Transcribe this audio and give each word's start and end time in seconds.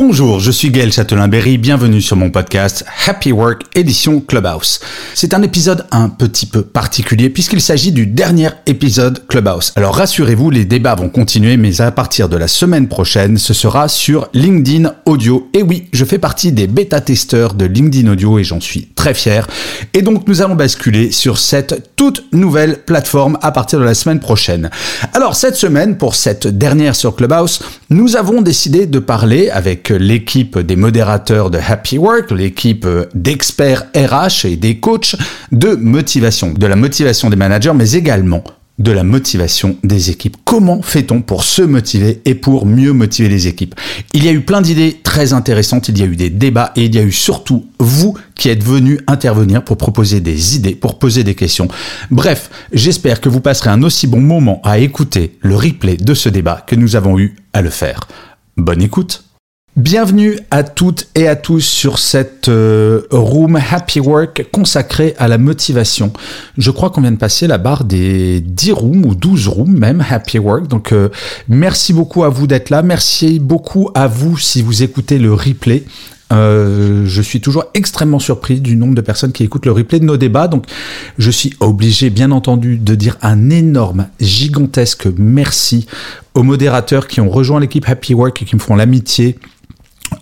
Bonjour, 0.00 0.38
je 0.38 0.52
suis 0.52 0.70
Gaël 0.70 0.92
Châtelain-Berry, 0.92 1.58
bienvenue 1.58 2.00
sur 2.00 2.14
mon 2.14 2.30
podcast 2.30 2.84
Happy 3.08 3.32
Work 3.32 3.62
édition 3.74 4.20
Clubhouse. 4.20 4.78
C'est 5.12 5.34
un 5.34 5.42
épisode 5.42 5.86
un 5.90 6.08
petit 6.08 6.46
peu 6.46 6.62
particulier 6.62 7.30
puisqu'il 7.30 7.60
s'agit 7.60 7.90
du 7.90 8.06
dernier 8.06 8.50
épisode 8.66 9.26
Clubhouse. 9.26 9.72
Alors 9.74 9.96
rassurez-vous, 9.96 10.50
les 10.50 10.64
débats 10.64 10.94
vont 10.94 11.08
continuer 11.08 11.56
mais 11.56 11.80
à 11.80 11.90
partir 11.90 12.28
de 12.28 12.36
la 12.36 12.46
semaine 12.46 12.86
prochaine, 12.86 13.38
ce 13.38 13.52
sera 13.52 13.88
sur 13.88 14.28
LinkedIn 14.34 14.94
Audio. 15.04 15.50
Et 15.52 15.64
oui, 15.64 15.88
je 15.92 16.04
fais 16.04 16.20
partie 16.20 16.52
des 16.52 16.68
bêta-testeurs 16.68 17.54
de 17.54 17.64
LinkedIn 17.64 18.08
Audio 18.08 18.38
et 18.38 18.44
j'en 18.44 18.60
suis 18.60 18.86
très 18.94 19.14
fier. 19.14 19.48
Et 19.94 20.02
donc 20.02 20.28
nous 20.28 20.42
allons 20.42 20.54
basculer 20.54 21.10
sur 21.10 21.38
cette 21.38 21.96
toute 21.96 22.24
nouvelle 22.32 22.84
plateforme 22.84 23.36
à 23.42 23.50
partir 23.50 23.80
de 23.80 23.84
la 23.84 23.94
semaine 23.94 24.20
prochaine. 24.20 24.70
Alors 25.12 25.34
cette 25.34 25.56
semaine, 25.56 25.98
pour 25.98 26.14
cette 26.14 26.46
dernière 26.46 26.94
sur 26.94 27.16
Clubhouse, 27.16 27.58
nous 27.90 28.14
avons 28.14 28.42
décidé 28.42 28.86
de 28.86 29.00
parler 29.00 29.50
avec 29.50 29.87
l'équipe 29.90 30.58
des 30.58 30.76
modérateurs 30.76 31.50
de 31.50 31.58
Happy 31.58 31.98
Work, 31.98 32.30
l'équipe 32.30 32.86
d'experts 33.14 33.84
RH 33.94 34.46
et 34.46 34.56
des 34.56 34.78
coachs 34.78 35.16
de 35.52 35.74
motivation, 35.74 36.52
de 36.52 36.66
la 36.66 36.76
motivation 36.76 37.30
des 37.30 37.36
managers, 37.36 37.72
mais 37.74 37.92
également 37.92 38.44
de 38.78 38.92
la 38.92 39.02
motivation 39.02 39.76
des 39.82 40.10
équipes. 40.10 40.36
Comment 40.44 40.82
fait-on 40.82 41.20
pour 41.20 41.42
se 41.42 41.62
motiver 41.62 42.22
et 42.24 42.34
pour 42.34 42.64
mieux 42.64 42.92
motiver 42.92 43.28
les 43.28 43.48
équipes? 43.48 43.74
Il 44.12 44.24
y 44.24 44.28
a 44.28 44.32
eu 44.32 44.40
plein 44.40 44.60
d'idées 44.60 45.00
très 45.02 45.32
intéressantes, 45.32 45.88
il 45.88 45.98
y 45.98 46.02
a 46.02 46.06
eu 46.06 46.16
des 46.16 46.30
débats 46.30 46.72
et 46.76 46.84
il 46.84 46.94
y 46.94 46.98
a 46.98 47.02
eu 47.02 47.12
surtout 47.12 47.66
vous 47.78 48.16
qui 48.34 48.48
êtes 48.48 48.62
venus 48.62 49.00
intervenir 49.06 49.64
pour 49.64 49.76
proposer 49.76 50.20
des 50.20 50.56
idées, 50.56 50.74
pour 50.74 50.98
poser 50.98 51.24
des 51.24 51.34
questions. 51.34 51.68
Bref, 52.10 52.50
j'espère 52.72 53.20
que 53.20 53.28
vous 53.28 53.40
passerez 53.40 53.70
un 53.70 53.82
aussi 53.82 54.06
bon 54.06 54.20
moment 54.20 54.60
à 54.64 54.78
écouter 54.78 55.38
le 55.40 55.56
replay 55.56 55.96
de 55.96 56.14
ce 56.14 56.28
débat 56.28 56.62
que 56.66 56.76
nous 56.76 56.94
avons 56.94 57.18
eu 57.18 57.34
à 57.52 57.62
le 57.62 57.70
faire. 57.70 58.06
Bonne 58.56 58.82
écoute 58.82 59.24
Bienvenue 59.78 60.40
à 60.50 60.64
toutes 60.64 61.06
et 61.14 61.28
à 61.28 61.36
tous 61.36 61.60
sur 61.60 62.00
cette 62.00 62.48
euh, 62.48 63.02
room 63.12 63.54
Happy 63.54 64.00
Work 64.00 64.48
consacrée 64.50 65.14
à 65.18 65.28
la 65.28 65.38
motivation. 65.38 66.12
Je 66.56 66.72
crois 66.72 66.90
qu'on 66.90 67.00
vient 67.00 67.12
de 67.12 67.16
passer 67.16 67.46
la 67.46 67.58
barre 67.58 67.84
des 67.84 68.40
10 68.40 68.72
rooms 68.72 69.06
ou 69.06 69.14
12 69.14 69.46
rooms 69.46 69.78
même 69.78 70.04
Happy 70.10 70.40
Work. 70.40 70.66
Donc 70.66 70.90
euh, 70.90 71.10
merci 71.46 71.92
beaucoup 71.92 72.24
à 72.24 72.28
vous 72.28 72.48
d'être 72.48 72.70
là. 72.70 72.82
Merci 72.82 73.38
beaucoup 73.38 73.92
à 73.94 74.08
vous 74.08 74.36
si 74.36 74.62
vous 74.62 74.82
écoutez 74.82 75.16
le 75.16 75.32
replay. 75.32 75.84
Euh, 76.32 77.04
je 77.06 77.22
suis 77.22 77.40
toujours 77.40 77.66
extrêmement 77.72 78.18
surpris 78.18 78.60
du 78.60 78.74
nombre 78.74 78.96
de 78.96 79.00
personnes 79.00 79.30
qui 79.30 79.44
écoutent 79.44 79.64
le 79.64 79.70
replay 79.70 80.00
de 80.00 80.04
nos 80.04 80.16
débats. 80.16 80.48
Donc, 80.48 80.64
je 81.18 81.30
suis 81.30 81.54
obligé, 81.60 82.10
bien 82.10 82.32
entendu, 82.32 82.78
de 82.78 82.96
dire 82.96 83.16
un 83.22 83.48
énorme, 83.48 84.08
gigantesque 84.18 85.06
merci 85.16 85.86
aux 86.34 86.42
modérateurs 86.42 87.06
qui 87.06 87.20
ont 87.20 87.30
rejoint 87.30 87.60
l'équipe 87.60 87.88
Happy 87.88 88.12
Work 88.12 88.42
et 88.42 88.44
qui 88.44 88.56
me 88.56 88.60
font 88.60 88.74
l'amitié 88.74 89.38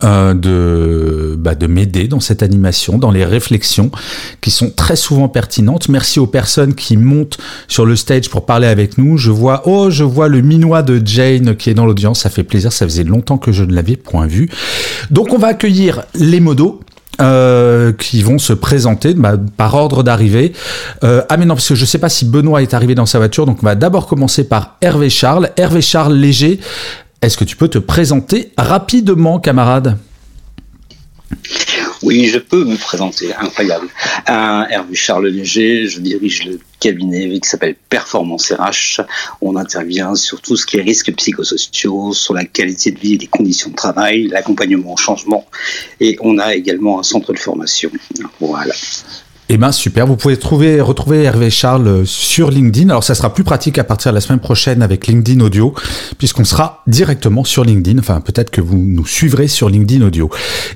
euh, 0.04 0.34
de, 0.34 1.36
bah, 1.38 1.54
de 1.54 1.66
m'aider 1.66 2.08
dans 2.08 2.20
cette 2.20 2.42
animation, 2.42 2.98
dans 2.98 3.10
les 3.10 3.24
réflexions 3.24 3.90
qui 4.40 4.50
sont 4.50 4.70
très 4.70 4.96
souvent 4.96 5.28
pertinentes. 5.28 5.88
Merci 5.88 6.20
aux 6.20 6.26
personnes 6.26 6.74
qui 6.74 6.96
montent 6.96 7.38
sur 7.68 7.86
le 7.86 7.96
stage 7.96 8.28
pour 8.28 8.44
parler 8.44 8.66
avec 8.66 8.98
nous. 8.98 9.16
Je 9.16 9.30
vois, 9.30 9.62
oh, 9.66 9.90
je 9.90 10.04
vois 10.04 10.28
le 10.28 10.40
minois 10.42 10.82
de 10.82 11.00
Jane 11.04 11.56
qui 11.56 11.70
est 11.70 11.74
dans 11.74 11.86
l'audience. 11.86 12.20
Ça 12.20 12.30
fait 12.30 12.44
plaisir. 12.44 12.72
Ça 12.72 12.86
faisait 12.86 13.04
longtemps 13.04 13.38
que 13.38 13.52
je 13.52 13.64
ne 13.64 13.72
l'avais 13.72 13.96
point 13.96 14.26
vu. 14.26 14.50
Donc, 15.10 15.32
on 15.32 15.38
va 15.38 15.48
accueillir 15.48 16.04
les 16.14 16.40
modos. 16.40 16.80
Euh, 17.18 17.94
qui 17.94 18.20
vont 18.20 18.36
se 18.36 18.52
présenter 18.52 19.14
bah, 19.14 19.36
par 19.56 19.74
ordre 19.74 20.02
d'arrivée. 20.02 20.52
Euh, 21.02 21.22
ah 21.30 21.38
mais 21.38 21.46
non, 21.46 21.54
parce 21.54 21.66
que 21.66 21.74
je 21.74 21.80
ne 21.80 21.86
sais 21.86 21.98
pas 21.98 22.10
si 22.10 22.26
Benoît 22.26 22.60
est 22.60 22.74
arrivé 22.74 22.94
dans 22.94 23.06
sa 23.06 23.16
voiture, 23.16 23.46
donc 23.46 23.62
on 23.62 23.64
va 23.64 23.74
d'abord 23.74 24.06
commencer 24.06 24.46
par 24.46 24.76
Hervé 24.82 25.08
Charles. 25.08 25.48
Hervé 25.56 25.80
Charles 25.80 26.12
Léger, 26.12 26.60
est-ce 27.22 27.36
que 27.36 27.44
tu 27.44 27.56
peux 27.56 27.68
te 27.68 27.78
présenter 27.78 28.52
rapidement, 28.56 29.38
camarade? 29.40 29.98
Oui, 32.02 32.26
je 32.26 32.38
peux 32.38 32.64
me 32.64 32.76
présenter, 32.76 33.34
incroyable. 33.34 33.88
Un 34.26 34.66
Hervé 34.70 34.94
Charles 34.94 35.28
Léger, 35.28 35.88
je 35.88 36.00
dirige 36.00 36.44
le 36.44 36.60
cabinet 36.78 37.40
qui 37.40 37.48
s'appelle 37.48 37.74
Performance 37.88 38.52
RH. 38.52 39.00
On 39.40 39.56
intervient 39.56 40.14
sur 40.14 40.40
tout 40.40 40.56
ce 40.56 40.66
qui 40.66 40.76
est 40.76 40.82
risques 40.82 41.12
psychosociaux, 41.14 42.12
sur 42.12 42.34
la 42.34 42.44
qualité 42.44 42.90
de 42.90 43.00
vie 43.00 43.14
et 43.14 43.18
les 43.18 43.26
conditions 43.26 43.70
de 43.70 43.74
travail, 43.76 44.28
l'accompagnement 44.28 44.92
au 44.92 44.96
changement. 44.96 45.46
Et 45.98 46.18
on 46.20 46.38
a 46.38 46.54
également 46.54 47.00
un 47.00 47.02
centre 47.02 47.32
de 47.32 47.38
formation. 47.38 47.90
Voilà. 48.40 48.74
Eh 49.48 49.58
ben 49.58 49.70
super, 49.70 50.08
vous 50.08 50.16
pouvez 50.16 50.36
trouver, 50.36 50.80
retrouver 50.80 51.22
Hervé 51.22 51.50
Charles 51.50 52.04
sur 52.04 52.50
LinkedIn. 52.50 52.88
Alors 52.88 53.04
ça 53.04 53.14
sera 53.14 53.32
plus 53.32 53.44
pratique 53.44 53.78
à 53.78 53.84
partir 53.84 54.10
de 54.10 54.16
la 54.16 54.20
semaine 54.20 54.40
prochaine 54.40 54.82
avec 54.82 55.06
LinkedIn 55.06 55.40
Audio, 55.40 55.72
puisqu'on 56.18 56.42
sera 56.42 56.82
directement 56.88 57.44
sur 57.44 57.62
LinkedIn. 57.62 58.00
Enfin 58.00 58.20
peut-être 58.20 58.50
que 58.50 58.60
vous 58.60 58.76
nous 58.76 59.06
suivrez 59.06 59.46
sur 59.46 59.68
LinkedIn 59.68 60.04
Audio. 60.04 60.30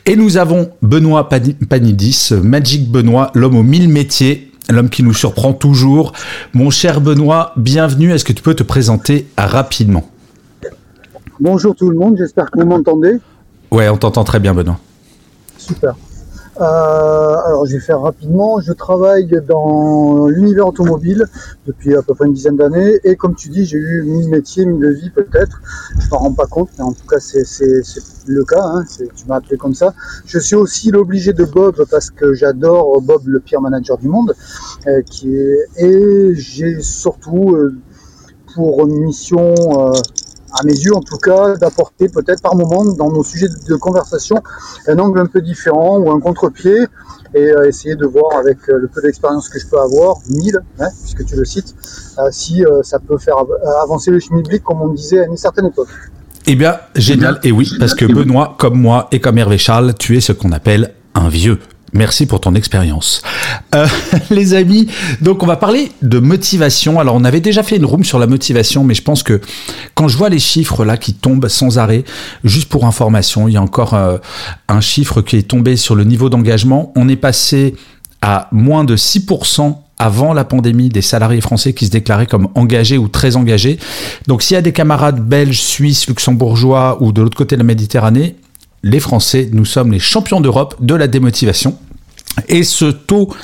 Et 0.07 0.15
nous 0.15 0.37
avons 0.37 0.71
Benoît 0.83 1.29
Panidis, 1.29 2.31
Magic 2.45 2.89
Benoît, 2.89 3.33
l'homme 3.35 3.57
aux 3.57 3.65
mille 3.65 3.89
métiers, 3.89 4.53
l'homme 4.69 4.89
qui 4.89 5.03
nous 5.03 5.15
surprend 5.15 5.53
toujours. 5.53 6.13
Mon 6.55 6.71
cher 6.71 7.01
Benoît, 7.01 7.53
bienvenue. 7.57 8.13
Est-ce 8.13 8.25
que 8.25 8.33
tu 8.33 8.43
peux 8.43 8.55
te 8.55 8.63
présenter 8.63 9.27
rapidement? 9.37 10.09
Bonjour 11.41 11.75
tout 11.75 11.91
le 11.91 11.99
monde, 11.99 12.15
j'espère 12.17 12.49
que 12.53 12.61
vous 12.61 12.67
m'entendez. 12.67 13.17
Ouais, 13.73 13.89
on 13.89 13.97
t'entend 13.97 14.23
très 14.23 14.39
bien 14.39 14.55
Benoît. 14.55 14.79
Super. 15.59 15.97
Euh, 16.61 17.37
alors 17.47 17.65
je 17.65 17.73
vais 17.75 17.81
faire 17.81 18.01
rapidement. 18.01 18.61
Je 18.61 18.73
travaille 18.73 19.41
dans 19.49 20.27
l'univers 20.27 20.67
automobile 20.69 21.27
depuis 21.67 21.97
à 21.97 22.03
peu 22.03 22.15
près 22.15 22.27
une 22.27 22.35
dizaine 22.35 22.57
d'années 22.57 23.01
et 23.05 23.17
comme 23.17 23.35
tu 23.35 23.49
dis, 23.49 23.65
j'ai 23.65 23.79
eu 23.79 24.03
mille 24.03 24.29
métiers, 24.29 24.67
mille 24.67 24.93
vies 24.93 25.11
peut-être. 25.11 25.63
Je 25.99 26.09
m'en 26.11 26.19
rends 26.19 26.35
pas 26.35 26.47
compte, 26.47 26.69
mais 26.77 26.85
en 26.85 26.93
tout 26.93 27.07
cas 27.07 27.19
c'est 27.19 27.45
le 28.27 28.45
cas. 28.45 28.63
Hein. 28.63 28.85
Tu 29.17 29.27
m'as 29.27 29.37
appelé 29.37 29.57
comme 29.57 29.75
ça. 29.75 29.95
Je 30.27 30.39
suis 30.39 30.57
aussi 30.57 30.91
l'obligé 30.91 31.33
de 31.33 31.45
Bob 31.45 31.83
parce 31.91 32.11
que 32.11 32.35
j'adore 32.35 33.01
Bob, 33.01 33.23
le 33.27 33.41
pire 33.41 33.63
manager 33.63 33.97
du 33.97 34.09
monde, 34.09 34.35
euh, 34.87 35.01
qui 35.03 35.35
est 35.35 35.67
et 35.79 36.35
j'ai 36.35 36.81
surtout 36.83 37.55
euh, 37.55 37.75
pour 38.55 38.87
mission 38.87 39.55
à 40.53 40.65
mes 40.65 40.75
yeux 40.75 40.95
en 40.95 41.01
tout 41.01 41.17
cas, 41.17 41.57
d'apporter 41.57 42.09
peut-être 42.09 42.43
par 42.43 42.55
moment 42.55 42.85
dans 42.85 43.11
nos 43.11 43.23
sujets 43.23 43.49
de 43.49 43.75
conversation 43.77 44.37
un 44.87 44.99
angle 44.99 45.21
un 45.21 45.27
peu 45.27 45.41
différent 45.41 45.99
ou 45.99 46.11
un 46.11 46.21
contre-pied 46.21 46.87
et 47.35 47.39
euh, 47.39 47.69
essayer 47.69 47.95
de 47.95 48.07
voir 48.07 48.39
avec 48.39 48.59
euh, 48.69 48.79
le 48.79 48.89
peu 48.89 49.01
d'expérience 49.03 49.49
que 49.49 49.59
je 49.59 49.67
peux 49.67 49.79
avoir, 49.79 50.17
1000, 50.29 50.59
hein, 50.81 50.89
puisque 51.03 51.25
tu 51.25 51.37
le 51.37 51.45
cites, 51.45 51.75
euh, 52.19 52.29
si 52.31 52.65
ça 52.83 52.99
peut 52.99 53.19
faire 53.19 53.37
avancer 53.83 54.11
le 54.11 54.21
schmilblick 54.21 54.63
comme 54.63 54.83
on 54.83 54.89
disait 54.89 55.21
à 55.21 55.27
une 55.27 55.37
certaine 55.37 55.67
époque. 55.67 55.89
Eh 56.47 56.57
bien, 56.57 56.79
génial, 56.97 57.39
et 57.45 57.53
oui, 57.53 57.71
parce 57.79 57.95
que 57.95 58.05
Benoît, 58.05 58.57
comme 58.59 58.81
moi 58.81 59.09
et 59.13 59.21
comme 59.21 59.39
Hervé 59.39 59.59
Charles, 59.59 59.95
tu 59.95 60.17
es 60.17 60.21
ce 60.21 60.33
qu'on 60.33 60.53
appelle 60.53 60.95
un 61.15 61.29
vieux. 61.29 61.59
Merci 61.93 62.27
pour 62.27 62.41
ton 62.41 62.55
expérience. 62.55 63.23
Euh, 63.75 63.87
les 64.31 64.55
amis, 64.55 64.87
donc 65.21 65.43
on 65.43 65.47
va 65.47 65.57
parler 65.57 65.91
de 66.03 66.19
motivation. 66.19 67.01
Alors 67.01 67.15
on 67.17 67.25
avait 67.25 67.41
déjà 67.41 67.63
fait 67.63 67.77
une 67.77 67.85
room 67.85 68.05
sur 68.05 68.19
la 68.19 68.27
motivation, 68.27 68.85
mais 68.85 68.95
je 68.95 69.03
pense 69.03 69.23
que 69.23 69.41
quand 69.95 70.09
je 70.09 70.17
vois 70.17 70.29
les 70.29 70.39
chiffres 70.39 70.85
là 70.85 70.97
qui 70.97 71.15
tombent 71.15 71.49
sans 71.49 71.79
arrêt, 71.79 72.05
juste 72.45 72.69
pour 72.69 72.87
information, 72.87 73.49
il 73.49 73.55
y 73.55 73.57
a 73.57 73.63
encore 73.63 73.95
euh, 73.95 74.19
un 74.69 74.81
chiffre 74.81 75.21
qui 75.21 75.37
est 75.37 75.49
tombé 75.49 75.77
sur 75.77 75.95
le 75.95 76.05
niveau 76.05 76.29
d'engagement. 76.29 76.93
On 76.97 77.09
est 77.09 77.17
passé 77.17 77.75
à 78.23 78.49
moins 78.53 78.85
de 78.85 78.97
6% 78.97 79.77
avant 79.99 80.33
la 80.33 80.45
pandémie 80.45 80.89
des 80.89 81.03
salariés 81.03 81.43
français 81.43 81.75
qui 81.75 81.87
se 81.87 81.91
déclaraient 81.91 82.27
comme 82.27 82.49
engagés 82.55 82.97
ou 82.97 83.09
très 83.09 83.37
engagés. 83.37 83.79
Donc 84.27 84.43
s'il 84.43 84.55
y 84.55 84.59
a 84.59 84.63
des 84.63 84.73
camarades 84.73 85.21
belges, 85.21 85.61
suisses, 85.61 86.09
luxembourgeois 86.09 86.99
ou 87.03 87.13
de 87.13 87.21
l'autre 87.21 87.37
côté 87.37 87.57
de 87.57 87.61
la 87.61 87.67
Méditerranée, 87.67 88.37
les 88.83 89.01
Français, 89.01 89.49
nous 89.53 89.65
sommes 89.65 89.93
les 89.93 89.99
champions 89.99 90.41
d'Europe 90.41 90.77
de 90.81 90.95
la 90.95 91.07
démotivation. 91.07 91.77
Et 92.49 92.63
ce 92.63 92.87
taux 92.87 93.35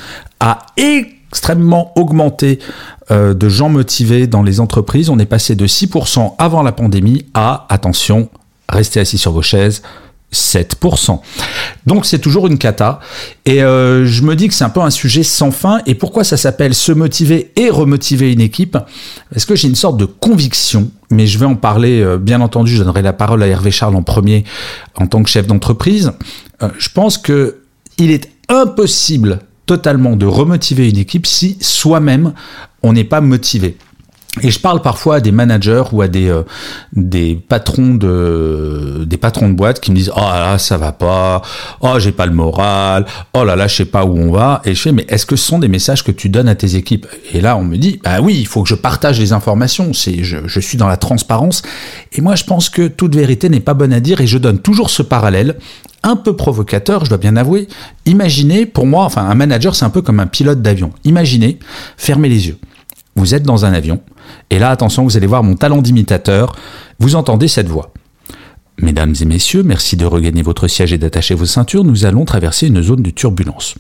a 0.41 0.67
extrêmement 0.77 1.93
augmenté 1.99 2.59
euh, 3.11 3.35
de 3.35 3.49
gens 3.49 3.69
motivés 3.69 4.27
dans 4.27 4.43
les 4.43 4.61
entreprises. 4.61 5.11
On 5.11 5.19
est 5.19 5.27
passé 5.27 5.55
de 5.55 5.67
6% 5.67 6.35
avant 6.38 6.62
la 6.62 6.73
pandémie 6.73 7.27
à, 7.35 7.67
attention, 7.69 8.29
restez 8.69 9.00
assis 9.00 9.19
sur 9.19 9.33
vos 9.33 9.43
chaises, 9.43 9.83
7%. 10.32 11.20
Donc 11.87 12.05
c'est 12.05 12.19
toujours 12.19 12.46
une 12.46 12.58
cata. 12.58 13.00
Et 13.44 13.62
euh, 13.62 14.05
je 14.06 14.23
me 14.23 14.34
dis 14.37 14.49
que 14.49 14.55
c'est 14.55 14.64
un 14.64 14.70
peu 14.70 14.81
un 14.81 14.90
sujet 14.90 15.23
sans 15.23 15.50
fin. 15.50 15.81
Et 15.87 15.94
pourquoi 15.94 16.25
ça 16.25 16.37
s'appelle 16.37 16.75
se 16.75 16.93
motiver 16.93 17.52
et 17.56 17.70
remotiver 17.70 18.32
une 18.32 18.40
équipe? 18.40 18.76
Est-ce 19.34 19.46
que 19.46 19.55
j'ai 19.55 19.69
une 19.69 19.76
sorte 19.76 19.96
de 19.96 20.05
conviction, 20.05 20.90
mais 21.11 21.26
je 21.26 21.38
vais 21.38 21.46
en 21.46 21.56
parler, 21.56 22.00
euh, 22.00 22.19
bien 22.19 22.40
entendu, 22.40 22.73
je 22.76 22.82
donnerai 22.82 23.02
la 23.02 23.12
parole 23.12 23.43
à 23.43 23.46
Hervé 23.46 23.70
Charles 23.70 23.96
en 23.96 24.02
premier 24.02 24.44
en 24.96 25.06
tant 25.06 25.23
que 25.23 25.31
chef 25.31 25.46
d'entreprise. 25.46 26.12
Euh, 26.62 26.69
je 26.78 26.88
pense 26.88 27.19
que 27.19 27.58
il 27.99 28.11
est 28.11 28.31
impossible 28.49 29.40
totalement 29.64 30.17
de 30.17 30.26
remotiver 30.26 30.88
une 30.88 30.99
équipe 30.99 31.26
si 31.26 31.56
soi-même 31.61 32.32
on 32.82 32.93
n'est 32.93 33.05
pas 33.05 33.20
motivé. 33.20 33.76
Et 34.43 34.50
je 34.50 34.61
parle 34.61 34.83
parfois 34.83 35.17
à 35.17 35.21
des 35.21 35.33
managers 35.33 35.85
ou 35.93 36.03
à 36.03 36.09
des, 36.09 36.29
euh, 36.29 36.43
des 36.93 37.37
patrons 37.37 37.94
de 37.94 39.05
des 39.06 39.17
patrons 39.17 39.49
de 39.49 39.55
boîte 39.55 39.81
qui 39.81 39.91
me 39.91 39.97
disent 39.97 40.12
oh 40.15 40.21
là 40.21 40.59
ça 40.59 40.77
va 40.77 40.93
pas 40.93 41.41
oh 41.81 41.94
j'ai 41.99 42.12
pas 42.12 42.27
le 42.27 42.33
moral 42.33 43.06
oh 43.35 43.44
là 43.44 43.56
là 43.56 43.67
je 43.67 43.77
sais 43.77 43.85
pas 43.87 44.05
où 44.05 44.17
on 44.17 44.31
va 44.33 44.61
et 44.65 44.75
je 44.75 44.83
fais 44.83 44.93
mais 44.93 45.06
est-ce 45.09 45.25
que 45.25 45.37
ce 45.37 45.47
sont 45.47 45.59
des 45.59 45.69
messages 45.69 46.05
que 46.05 46.12
tu 46.12 46.29
donnes 46.29 46.49
à 46.49 46.55
tes 46.55 46.77
équipes? 46.77 47.06
Et 47.33 47.41
là 47.41 47.56
on 47.56 47.65
me 47.65 47.77
dit 47.77 47.99
bah 48.05 48.21
oui 48.21 48.37
il 48.38 48.47
faut 48.47 48.62
que 48.62 48.69
je 48.69 48.75
partage 48.75 49.19
les 49.19 49.33
informations 49.33 49.94
c'est 49.94 50.23
je, 50.23 50.38
je 50.47 50.61
suis 50.61 50.77
dans 50.77 50.88
la 50.88 50.99
transparence 50.99 51.62
et 52.12 52.21
moi 52.21 52.35
je 52.35 52.44
pense 52.44 52.69
que 52.69 52.88
toute 52.88 53.15
vérité 53.15 53.49
n'est 53.49 53.61
pas 53.61 53.75
bonne 53.75 53.93
à 53.93 54.00
dire 54.00 54.21
et 54.21 54.27
je 54.27 54.37
donne 54.37 54.59
toujours 54.59 54.91
ce 54.91 55.03
parallèle 55.03 55.56
un 56.03 56.15
peu 56.15 56.37
provocateur, 56.37 57.05
je 57.05 57.11
dois 57.11 57.19
bien 57.19 57.37
avouer. 57.37 57.67
Imaginez, 58.05 58.65
pour 58.65 58.87
moi, 58.87 59.05
enfin, 59.05 59.29
un 59.29 59.35
manager, 59.35 59.75
c'est 59.75 59.85
un 59.85 59.91
peu 59.91 60.03
comme 60.03 60.21
un 60.21 60.29
pilote 60.29 60.62
d'avion. 60.62 60.93
Imaginez, 61.05 61.59
fermez 61.97 62.29
les 62.29 62.47
yeux. 62.47 62.59
Vous 63.17 63.35
êtes 63.35 63.43
dans 63.43 63.65
un 63.65 63.73
avion, 63.73 64.01
et 64.51 64.59
là, 64.59 64.71
attention, 64.71 65.05
vous 65.05 65.17
allez 65.17 65.27
voir 65.27 65.43
mon 65.43 65.57
talent 65.57 65.83
d'imitateur. 65.83 66.55
Vous 66.99 67.17
entendez 67.17 67.49
cette 67.49 67.69
voix. 67.69 67.93
Mesdames 68.81 69.15
et 69.21 69.25
messieurs, 69.25 69.63
merci 69.63 69.97
de 69.97 70.05
regagner 70.05 70.43
votre 70.43 70.69
siège 70.69 70.93
et 70.93 70.99
d'attacher 70.99 71.35
vos 71.35 71.47
ceintures. 71.47 71.85
Nous 71.85 72.05
allons 72.05 72.25
traverser 72.25 72.67
une 72.67 72.83
zone 72.83 73.03
de 73.03 73.11
turbulence. 73.11 73.77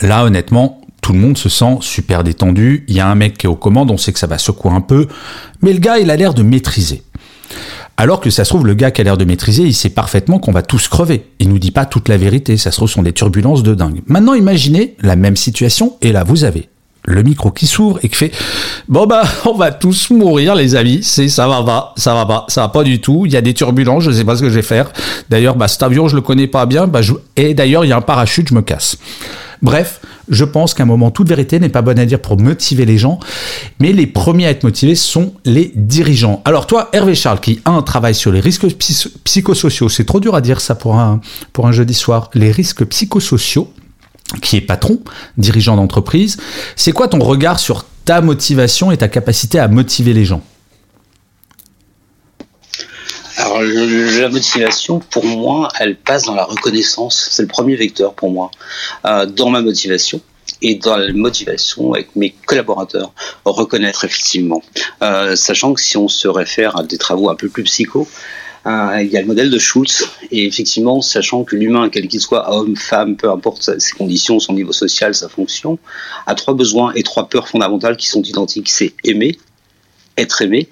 Là, 0.00 0.24
honnêtement, 0.24 0.80
tout 1.00 1.12
le 1.12 1.20
monde 1.20 1.38
se 1.38 1.48
sent 1.48 1.78
super 1.80 2.24
détendu. 2.24 2.84
Il 2.88 2.96
y 2.96 3.00
a 3.00 3.08
un 3.08 3.14
mec 3.14 3.38
qui 3.38 3.46
est 3.46 3.48
aux 3.48 3.54
commandes, 3.54 3.90
on 3.90 3.96
sait 3.96 4.12
que 4.12 4.18
ça 4.18 4.26
va 4.26 4.38
secouer 4.38 4.72
un 4.72 4.80
peu. 4.80 5.06
Mais 5.62 5.72
le 5.72 5.78
gars, 5.78 5.98
il 5.98 6.10
a 6.10 6.16
l'air 6.16 6.34
de 6.34 6.42
maîtriser. 6.42 7.02
Alors 7.96 8.20
que 8.20 8.30
ça 8.30 8.44
se 8.44 8.50
trouve, 8.50 8.66
le 8.66 8.74
gars 8.74 8.90
qui 8.90 9.00
a 9.00 9.04
l'air 9.04 9.16
de 9.16 9.24
maîtriser, 9.24 9.62
il 9.62 9.74
sait 9.74 9.88
parfaitement 9.88 10.38
qu'on 10.38 10.52
va 10.52 10.62
tous 10.62 10.88
crever. 10.88 11.26
Il 11.38 11.48
nous 11.48 11.58
dit 11.58 11.70
pas 11.70 11.86
toute 11.86 12.08
la 12.08 12.16
vérité. 12.16 12.56
Ça 12.56 12.70
se 12.70 12.76
trouve, 12.76 12.88
ce 12.88 12.94
sont 12.94 13.02
des 13.02 13.12
turbulences 13.12 13.62
de 13.62 13.74
dingue. 13.74 14.02
Maintenant, 14.06 14.34
imaginez 14.34 14.96
la 15.00 15.16
même 15.16 15.36
situation, 15.36 15.96
et 16.02 16.12
là, 16.12 16.24
vous 16.24 16.44
avez 16.44 16.68
le 17.08 17.22
micro 17.22 17.50
qui 17.50 17.66
s'ouvre 17.66 17.98
et 18.02 18.08
qui 18.08 18.16
fait 18.16 18.32
bon 18.88 19.06
bah 19.06 19.22
on 19.46 19.54
va 19.54 19.72
tous 19.72 20.10
mourir 20.10 20.54
les 20.54 20.76
amis. 20.76 21.00
C'est 21.02 21.28
ça 21.28 21.48
va 21.48 21.62
pas 21.62 21.94
ça 21.96 22.14
va 22.14 22.26
pas 22.26 22.44
ça 22.48 22.62
va 22.62 22.68
pas 22.68 22.84
du 22.84 23.00
tout. 23.00 23.24
Il 23.26 23.32
y 23.32 23.36
a 23.36 23.40
des 23.40 23.54
turbulences 23.54 24.04
je 24.04 24.10
sais 24.10 24.24
pas 24.24 24.36
ce 24.36 24.42
que 24.42 24.50
je 24.50 24.56
vais 24.56 24.62
faire. 24.62 24.92
D'ailleurs 25.28 25.56
bah 25.56 25.68
cet 25.68 25.82
avion 25.82 26.08
je 26.08 26.16
le 26.16 26.22
connais 26.22 26.46
pas 26.46 26.66
bien. 26.66 26.86
Bah, 26.86 27.00
et 27.36 27.54
d'ailleurs 27.54 27.84
il 27.84 27.88
y 27.88 27.92
a 27.92 27.96
un 27.96 28.02
parachute 28.02 28.48
je 28.48 28.54
me 28.54 28.62
casse. 28.62 28.98
Bref 29.62 30.00
je 30.30 30.44
pense 30.44 30.74
qu'à 30.74 30.82
un 30.82 30.86
moment 30.86 31.10
toute 31.10 31.28
vérité 31.28 31.58
n'est 31.58 31.70
pas 31.70 31.80
bonne 31.80 31.98
à 31.98 32.04
dire 32.04 32.20
pour 32.20 32.38
motiver 32.38 32.84
les 32.84 32.98
gens 32.98 33.18
mais 33.80 33.94
les 33.94 34.06
premiers 34.06 34.46
à 34.46 34.50
être 34.50 34.62
motivés 34.62 34.94
sont 34.94 35.32
les 35.46 35.72
dirigeants. 35.74 36.42
Alors 36.44 36.66
toi 36.66 36.90
Hervé 36.92 37.14
Charles 37.14 37.40
qui 37.40 37.60
un 37.64 37.80
travaille 37.82 38.14
sur 38.14 38.30
les 38.30 38.40
risques 38.40 38.66
psychosociaux 39.24 39.88
c'est 39.88 40.04
trop 40.04 40.20
dur 40.20 40.34
à 40.34 40.42
dire 40.42 40.60
ça 40.60 40.74
pour 40.74 40.96
un 40.96 41.20
pour 41.54 41.66
un 41.66 41.72
jeudi 41.72 41.94
soir 41.94 42.28
les 42.34 42.52
risques 42.52 42.84
psychosociaux 42.84 43.72
qui 44.42 44.56
est 44.56 44.60
patron, 44.60 45.00
dirigeant 45.36 45.76
d'entreprise. 45.76 46.36
C'est 46.76 46.92
quoi 46.92 47.08
ton 47.08 47.18
regard 47.18 47.58
sur 47.58 47.84
ta 48.04 48.20
motivation 48.20 48.90
et 48.90 48.96
ta 48.96 49.08
capacité 49.08 49.58
à 49.58 49.68
motiver 49.68 50.12
les 50.12 50.24
gens? 50.24 50.42
Alors 53.36 53.60
la 53.62 54.28
motivation, 54.28 54.98
pour 54.98 55.24
moi, 55.24 55.68
elle 55.78 55.96
passe 55.96 56.24
dans 56.24 56.34
la 56.34 56.44
reconnaissance. 56.44 57.28
C'est 57.30 57.42
le 57.42 57.48
premier 57.48 57.76
vecteur 57.76 58.14
pour 58.14 58.30
moi 58.30 58.50
euh, 59.04 59.26
dans 59.26 59.50
ma 59.50 59.62
motivation 59.62 60.20
et 60.60 60.74
dans 60.74 60.96
la 60.96 61.12
motivation 61.12 61.92
avec 61.92 62.16
mes 62.16 62.34
collaborateurs, 62.46 63.12
reconnaître 63.44 64.04
effectivement. 64.04 64.62
Euh, 65.02 65.36
sachant 65.36 65.72
que 65.74 65.80
si 65.80 65.96
on 65.96 66.08
se 66.08 66.26
réfère 66.26 66.76
à 66.76 66.82
des 66.82 66.98
travaux 66.98 67.30
un 67.30 67.36
peu 67.36 67.48
plus 67.48 67.62
psycho, 67.62 68.08
il 68.66 69.08
y 69.10 69.16
a 69.16 69.20
le 69.20 69.26
modèle 69.26 69.50
de 69.50 69.58
Schultz, 69.58 70.04
et 70.30 70.46
effectivement, 70.46 71.00
sachant 71.00 71.44
que 71.44 71.56
l'humain, 71.56 71.88
quel 71.88 72.08
qu'il 72.08 72.20
soit, 72.20 72.52
homme, 72.52 72.76
femme, 72.76 73.16
peu 73.16 73.30
importe 73.30 73.78
ses 73.78 73.92
conditions, 73.92 74.40
son 74.40 74.52
niveau 74.52 74.72
social, 74.72 75.14
sa 75.14 75.28
fonction, 75.28 75.78
a 76.26 76.34
trois 76.34 76.54
besoins 76.54 76.92
et 76.94 77.02
trois 77.02 77.28
peurs 77.28 77.48
fondamentales 77.48 77.96
qui 77.96 78.08
sont 78.08 78.22
identiques. 78.22 78.68
C'est 78.68 78.94
aimer, 79.04 79.38
être 80.16 80.42
aimé 80.42 80.68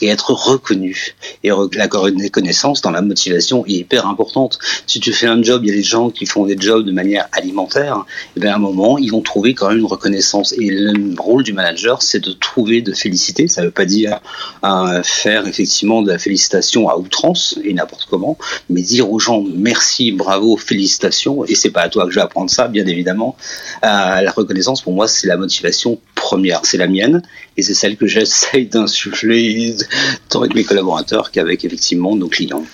et 0.00 0.08
être 0.08 0.30
reconnu. 0.30 1.14
Et 1.44 1.48
la 1.48 1.86
reconnaissance 1.86 2.82
dans 2.82 2.90
la 2.90 3.02
motivation 3.02 3.64
est 3.66 3.72
hyper 3.72 4.06
importante. 4.06 4.58
Si 4.86 5.00
tu 5.00 5.12
fais 5.12 5.26
un 5.26 5.42
job, 5.42 5.62
il 5.64 5.70
y 5.70 5.72
a 5.72 5.76
des 5.76 5.82
gens 5.82 6.10
qui 6.10 6.26
font 6.26 6.46
des 6.46 6.56
jobs 6.58 6.84
de 6.84 6.92
manière 6.92 7.28
alimentaire, 7.32 8.04
et 8.36 8.40
bien 8.40 8.52
à 8.52 8.56
un 8.56 8.58
moment, 8.58 8.98
ils 8.98 9.10
vont 9.10 9.22
trouver 9.22 9.54
quand 9.54 9.68
même 9.68 9.78
une 9.78 9.86
reconnaissance. 9.86 10.52
Et 10.52 10.70
le 10.70 11.14
rôle 11.18 11.42
du 11.42 11.52
manager, 11.52 12.02
c'est 12.02 12.20
de 12.20 12.32
trouver, 12.32 12.82
de 12.82 12.92
féliciter. 12.92 13.48
Ça 13.48 13.62
ne 13.62 13.66
veut 13.66 13.72
pas 13.72 13.84
dire 13.84 14.20
euh, 14.64 15.02
faire 15.02 15.46
effectivement 15.46 16.02
de 16.02 16.12
la 16.12 16.18
félicitation 16.18 16.88
à 16.88 16.96
outrance 16.96 17.58
et 17.64 17.72
n'importe 17.72 18.06
comment, 18.10 18.38
mais 18.70 18.82
dire 18.82 19.10
aux 19.10 19.18
gens 19.18 19.44
merci, 19.54 20.12
bravo, 20.12 20.56
félicitations. 20.56 21.44
Et 21.44 21.54
c'est 21.54 21.70
pas 21.70 21.82
à 21.82 21.88
toi 21.88 22.04
que 22.04 22.10
je 22.10 22.16
vais 22.16 22.22
apprendre 22.22 22.50
ça, 22.50 22.68
bien 22.68 22.86
évidemment. 22.86 23.36
Euh, 23.84 24.20
la 24.20 24.30
reconnaissance, 24.30 24.82
pour 24.82 24.92
moi, 24.92 25.08
c'est 25.08 25.26
la 25.26 25.36
motivation 25.36 25.98
première. 26.14 26.60
C'est 26.64 26.76
la 26.76 26.88
mienne 26.88 27.22
et 27.56 27.62
c'est 27.62 27.74
celle 27.74 27.96
que 27.96 28.06
j'essaye 28.06 28.66
d'insuffler 28.66 29.74
tant 30.28 30.40
avec 30.40 30.54
mes 30.54 30.64
collaborateurs 30.64 31.30
qu'avec 31.30 31.64
effectivement 31.64 32.16
nos 32.16 32.28
clients. 32.28 32.64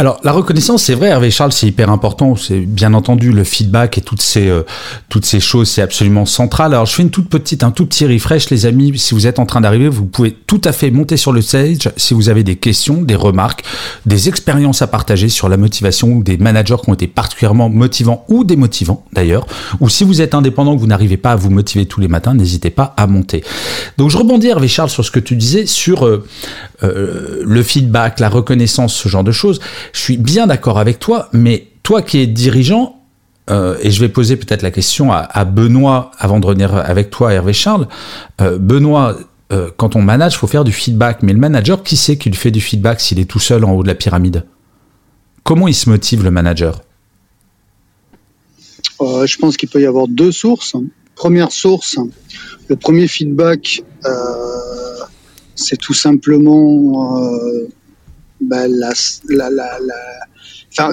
Alors 0.00 0.20
la 0.22 0.30
reconnaissance, 0.30 0.84
c'est 0.84 0.94
vrai, 0.94 1.08
Hervé 1.08 1.32
Charles, 1.32 1.50
c'est 1.50 1.66
hyper 1.66 1.90
important. 1.90 2.36
C'est 2.36 2.60
bien 2.60 2.94
entendu 2.94 3.32
le 3.32 3.42
feedback 3.42 3.98
et 3.98 4.00
toutes 4.00 4.22
ces 4.22 4.48
euh, 4.48 4.62
toutes 5.08 5.26
ces 5.26 5.40
choses, 5.40 5.68
c'est 5.68 5.82
absolument 5.82 6.24
central. 6.24 6.72
Alors 6.72 6.86
je 6.86 6.94
fais 6.94 7.02
une 7.02 7.10
toute 7.10 7.28
petite, 7.28 7.64
un 7.64 7.72
tout 7.72 7.84
petit 7.84 8.06
refresh, 8.06 8.48
les 8.50 8.64
amis. 8.64 8.96
Si 8.96 9.12
vous 9.12 9.26
êtes 9.26 9.40
en 9.40 9.46
train 9.46 9.60
d'arriver, 9.60 9.88
vous 9.88 10.06
pouvez 10.06 10.30
tout 10.30 10.60
à 10.62 10.70
fait 10.70 10.92
monter 10.92 11.16
sur 11.16 11.32
le 11.32 11.42
stage 11.42 11.90
si 11.96 12.14
vous 12.14 12.28
avez 12.28 12.44
des 12.44 12.54
questions, 12.54 13.02
des 13.02 13.16
remarques, 13.16 13.64
des 14.06 14.28
expériences 14.28 14.82
à 14.82 14.86
partager 14.86 15.28
sur 15.28 15.48
la 15.48 15.56
motivation 15.56 16.12
ou 16.12 16.22
des 16.22 16.36
managers 16.36 16.76
qui 16.80 16.90
ont 16.90 16.94
été 16.94 17.08
particulièrement 17.08 17.68
motivants 17.68 18.24
ou 18.28 18.44
démotivants 18.44 19.04
d'ailleurs. 19.12 19.48
Ou 19.80 19.88
si 19.88 20.04
vous 20.04 20.22
êtes 20.22 20.32
indépendant, 20.32 20.76
que 20.76 20.80
vous 20.80 20.86
n'arrivez 20.86 21.16
pas 21.16 21.32
à 21.32 21.36
vous 21.36 21.50
motiver 21.50 21.86
tous 21.86 22.00
les 22.00 22.06
matins, 22.06 22.34
n'hésitez 22.34 22.70
pas 22.70 22.94
à 22.96 23.08
monter. 23.08 23.42
Donc 23.96 24.10
je 24.10 24.16
rebondis, 24.16 24.46
Hervé 24.46 24.68
Charles, 24.68 24.90
sur 24.90 25.04
ce 25.04 25.10
que 25.10 25.18
tu 25.18 25.34
disais 25.34 25.66
sur 25.66 26.06
euh, 26.06 26.24
euh, 26.84 27.42
le 27.44 27.62
feedback, 27.62 28.20
la 28.20 28.28
reconnaissance, 28.28 28.94
ce 28.94 29.08
genre 29.08 29.24
de 29.24 29.32
choses. 29.32 29.60
Je 29.92 29.98
suis 29.98 30.16
bien 30.16 30.46
d'accord 30.46 30.78
avec 30.78 31.00
toi, 31.00 31.28
mais 31.32 31.68
toi 31.82 32.02
qui 32.02 32.18
es 32.18 32.26
dirigeant, 32.26 33.02
euh, 33.50 33.76
et 33.80 33.90
je 33.90 34.00
vais 34.00 34.08
poser 34.08 34.36
peut-être 34.36 34.62
la 34.62 34.70
question 34.70 35.10
à, 35.10 35.44
Benoît 35.44 36.12
avant 36.18 36.38
de 36.38 36.46
revenir 36.46 36.74
avec 36.76 37.10
toi, 37.10 37.32
Hervé 37.32 37.52
Charles. 37.52 37.88
Euh, 38.40 38.58
Benoît, 38.58 39.16
quand 39.78 39.96
on 39.96 40.02
manage, 40.02 40.34
il 40.34 40.36
faut 40.36 40.46
faire 40.46 40.62
du 40.62 40.72
feedback, 40.72 41.22
mais 41.22 41.32
le 41.32 41.38
manager, 41.38 41.82
qui 41.82 41.96
sait 41.96 42.18
qu'il 42.18 42.36
fait 42.36 42.50
du 42.50 42.60
feedback 42.60 43.00
s'il 43.00 43.18
est 43.18 43.24
tout 43.24 43.38
seul 43.38 43.64
en 43.64 43.72
haut 43.72 43.82
de 43.82 43.88
la 43.88 43.94
pyramide? 43.94 44.44
Comment 45.42 45.68
il 45.68 45.74
se 45.74 45.88
motive 45.88 46.22
le 46.22 46.30
manager? 46.30 46.82
Je 49.00 49.36
pense 49.38 49.56
qu'il 49.56 49.70
peut 49.70 49.80
y 49.80 49.86
avoir 49.86 50.06
deux 50.06 50.32
sources. 50.32 50.76
Première 51.14 51.50
source, 51.50 51.96
le 52.68 52.76
premier 52.76 53.08
feedback 53.08 53.82
c'est 55.58 55.76
tout 55.76 55.94
simplement 55.94 57.18
euh, 57.18 57.68
bah, 58.40 58.66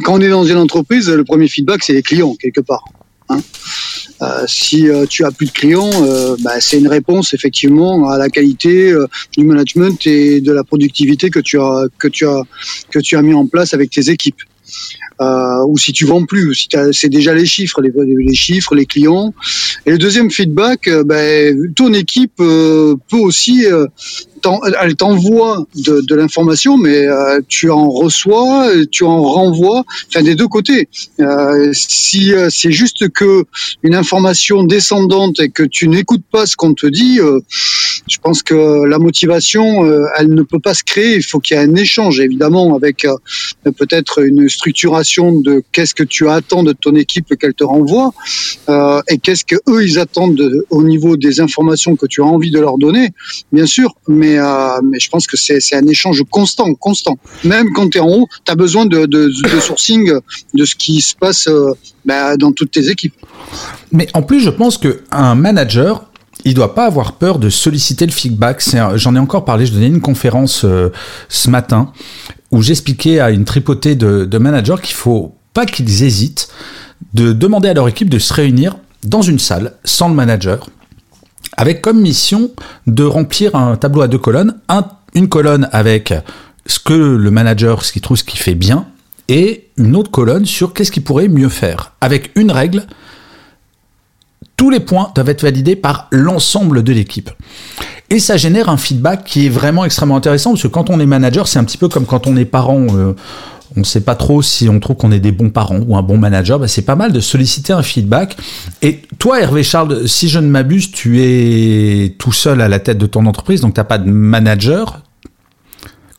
quand 0.04 0.14
on 0.16 0.22
est 0.22 0.30
dans 0.30 0.44
une 0.44 0.58
entreprise, 0.58 1.10
le 1.10 1.24
premier 1.24 1.48
feedback 1.48 1.84
c'est 1.84 1.94
les 1.94 2.02
clients 2.02 2.36
quelque 2.36 2.62
part. 2.62 2.84
Hein. 3.30 3.40
Euh, 4.22 4.46
si 4.48 4.90
euh, 4.90 5.06
tu 5.06 5.26
as 5.26 5.32
plus 5.32 5.48
de 5.48 5.52
clients, 5.52 5.92
bah, 6.40 6.60
c'est 6.60 6.80
une 6.80 6.88
réponse 6.88 7.34
effectivement 7.34 8.10
à 8.10 8.18
la 8.18 8.30
qualité 8.30 8.94
du 9.38 9.46
management 9.46 10.06
et 10.08 10.42
de 10.42 10.52
la 10.52 10.64
productivité 10.64 11.30
que 11.30 11.40
tu 11.40 11.60
as 11.60 11.86
que 12.00 12.08
que 12.08 13.00
tu 13.00 13.16
as 13.16 13.22
mis 13.22 13.34
en 13.34 13.46
place 13.46 13.74
avec 13.74 13.92
tes 13.92 14.10
équipes. 14.10 14.42
Euh, 15.22 15.66
ou 15.68 15.78
si 15.78 15.94
tu 15.94 16.06
vends 16.06 16.26
plus, 16.26 16.54
si 16.54 16.68
c'est 16.92 17.10
déjà 17.10 17.34
les 17.34 17.46
chiffres, 17.46 17.82
les, 17.82 18.36
chiffres, 18.36 18.76
les 18.76 18.86
clients. 18.86 19.34
Et 19.86 19.92
le 19.92 19.98
deuxième 19.98 20.30
feedback, 20.30 20.90
ben, 21.06 21.74
ton 21.76 21.94
équipe 21.94 22.36
peut 22.36 22.98
aussi 23.12 23.66
elle 24.82 24.96
t'envoie 24.96 25.66
de, 25.76 26.02
de 26.02 26.16
l'information, 26.16 26.78
mais 26.78 27.08
euh, 27.08 27.40
tu 27.48 27.70
en 27.70 27.90
reçois, 27.90 28.70
tu 28.92 29.04
en 29.04 29.22
renvoies, 29.22 29.84
enfin 30.08 30.24
des 30.24 30.36
deux 30.36 30.48
côtés. 30.48 30.88
Euh, 31.20 31.72
si 31.74 32.34
euh, 32.34 32.50
c'est 32.50 32.72
juste 32.72 33.10
que 33.10 33.46
une 33.84 33.96
information 33.96 34.64
descendante 34.64 35.40
et 35.40 35.50
que 35.50 35.64
tu 35.64 35.88
n'écoutes 35.88 36.24
pas 36.32 36.46
ce 36.46 36.56
qu'on 36.56 36.74
te 36.74 36.88
dit, 36.88 37.20
je 38.08 38.18
pense 38.22 38.44
que 38.44 38.86
la 38.86 39.00
motivation, 39.00 39.86
elle 40.18 40.34
ne 40.34 40.44
peut 40.44 40.60
pas 40.60 40.74
se 40.74 40.84
créer. 40.84 41.16
Il 41.16 41.24
faut 41.24 41.40
qu'il 41.40 41.58
y 41.58 41.60
ait 41.60 41.64
un 41.64 41.76
échange, 41.76 42.20
évidemment, 42.20 42.76
avec 42.76 43.06
peut-être 43.64 44.24
une 44.24 44.48
structuration 44.50 45.05
de 45.32 45.64
qu'est-ce 45.72 45.94
que 45.94 46.04
tu 46.04 46.30
attends 46.30 46.64
de 46.64 46.74
ton 46.74 46.96
équipe 46.96 47.36
qu'elle 47.40 47.54
te 47.54 47.64
renvoie 47.64 48.14
et 49.10 49.18
qu'est-ce 49.18 49.46
que 49.46 49.56
eux 49.70 49.84
ils 49.84 50.00
attendent 50.00 50.64
au 50.70 50.84
niveau 50.84 51.18
des 51.18 51.40
informations 51.40 51.96
que 51.96 52.06
tu 52.06 52.22
as 52.22 52.26
envie 52.26 52.52
de 52.52 52.60
leur 52.60 52.78
donner, 52.78 53.10
bien 53.52 53.66
sûr, 53.66 53.96
mais 54.08 54.38
euh, 54.38 54.80
mais 54.84 55.00
je 55.00 55.10
pense 55.10 55.28
que 55.28 55.38
c'est 55.38 55.76
un 55.76 55.88
échange 55.88 56.24
constant, 56.30 56.74
constant. 56.76 57.18
Même 57.44 57.68
quand 57.76 57.90
tu 57.90 57.98
es 57.98 58.02
en 58.02 58.10
haut, 58.10 58.28
tu 58.46 58.52
as 58.52 58.56
besoin 58.56 58.86
de, 58.86 59.06
de, 59.06 59.28
de, 59.28 59.60
sourcing 59.60 60.12
de 60.54 60.66
ce 60.66 60.76
qui 60.76 61.02
se 61.02 61.16
passe 61.16 61.48
euh, 61.48 61.74
bah, 62.06 62.38
dans 62.38 62.52
toutes 62.52 62.72
tes 62.72 62.90
équipes. 62.90 63.16
Mais 63.92 64.08
en 64.14 64.22
plus, 64.22 64.42
je 64.42 64.50
pense 64.50 64.78
qu'un 64.78 65.36
manager, 65.36 66.10
il 66.46 66.54
doit 66.54 66.76
pas 66.76 66.86
avoir 66.86 67.14
peur 67.14 67.40
de 67.40 67.50
solliciter 67.50 68.06
le 68.06 68.12
feedback. 68.12 68.64
J'en 68.96 69.16
ai 69.16 69.20
encore 69.20 69.46
parlé, 69.46 69.66
je 69.66 69.74
donnais 69.74 69.88
une 69.88 70.02
conférence 70.02 70.64
euh, 70.64 70.92
ce 71.28 71.50
matin 71.50 71.92
où 72.52 72.62
j'expliquais 72.62 73.20
à 73.20 73.32
une 73.32 73.44
tripotée 73.44 73.96
de, 73.96 74.38
managers 74.38 74.76
qu'il 74.82 74.96
faut 74.96 75.36
pas 75.54 75.66
qu'ils 75.66 76.04
hésitent 76.04 76.48
de 77.14 77.34
demander 77.34 77.70
à 77.70 77.74
leur 77.74 77.88
équipe 77.88 78.10
de 78.10 78.20
se 78.20 78.34
réunir 78.34 78.78
dans 79.04 79.22
une 79.22 79.40
salle 79.40 79.74
sans 79.84 80.08
le 80.08 80.16
manager 80.16 80.70
avec 81.58 81.82
comme 81.82 82.02
mission 82.02 82.52
de 82.88 83.04
remplir 83.04 83.56
un 83.56 83.76
tableau 83.76 84.02
à 84.02 84.08
deux 84.08 84.18
colonnes, 84.18 84.56
une 85.14 85.30
colonne 85.30 85.70
avec 85.72 86.14
ce 86.66 86.80
que 86.80 86.94
le 86.94 87.32
manager, 87.32 87.84
ce 87.84 87.94
qu'il 87.94 88.02
trouve, 88.02 88.18
ce 88.18 88.24
qu'il 88.24 88.40
fait 88.40 88.56
bien, 88.56 88.88
et 89.28 89.70
une 89.78 89.96
autre 89.96 90.12
colonne 90.12 90.46
sur 90.46 90.74
qu'est-ce 90.74 90.92
qu'il 90.92 91.04
pourrait 91.04 91.28
mieux 91.28 91.50
faire, 91.50 91.94
avec 92.02 92.32
une 92.36 92.52
règle. 92.52 92.84
Tous 94.58 94.70
les 94.70 94.80
points 94.80 95.12
doivent 95.16 95.30
être 95.30 95.44
validés 95.44 95.76
par 95.76 96.08
l'ensemble 96.12 96.84
de 96.84 96.94
l'équipe. 96.94 97.30
Et 98.10 98.20
ça 98.20 98.38
génère 98.38 98.70
un 98.70 98.78
feedback 98.78 99.24
qui 99.24 99.48
est 99.48 99.50
vraiment 99.50 99.84
extrêmement 99.84 100.16
intéressant, 100.16 100.52
parce 100.52 100.64
que 100.64 100.68
quand 100.68 100.90
on 100.90 101.00
est 101.00 101.06
manager, 101.06 101.48
c'est 101.48 101.60
un 101.60 101.64
petit 101.64 101.78
peu 101.78 101.90
comme 101.90 102.06
quand 102.06 102.28
on 102.28 102.36
est 102.38 102.46
parent. 102.46 102.86
Euh, 102.96 103.14
on 103.76 103.82
ne 103.82 103.86
sait 103.86 104.02
pas 104.02 104.16
trop 104.16 104.42
si 104.42 104.70
on 104.70 104.80
trouve 104.80 104.96
qu'on 104.96 105.12
est 105.12 105.20
des 105.20 105.32
bons 105.32 105.50
parents 105.50 105.80
ou 105.86 105.98
un 105.98 106.02
bon 106.02 106.18
manager, 106.18 106.60
bah, 106.60 106.68
c'est 106.68 106.84
pas 106.84 106.96
mal 106.96 107.12
de 107.12 107.20
solliciter 107.20 107.74
un 107.74 107.84
feedback. 107.84 108.38
Et 108.82 109.02
toi, 109.20 109.42
Hervé 109.42 109.64
Charles, 109.64 110.08
si 110.08 110.30
je 110.30 110.40
ne 110.40 110.48
m'abuse, 110.48 110.92
tu 110.92 111.22
es 111.22 112.16
tout 112.18 112.32
seul 112.32 112.62
à 112.62 112.68
la 112.70 112.80
tête 112.80 112.98
de 112.98 113.06
ton 113.06 113.26
entreprise, 113.26 113.62
donc 113.62 113.74
tu 113.74 113.80
n'as 113.80 113.86
pas 113.86 113.98
de 113.98 114.10
manager. 114.10 115.02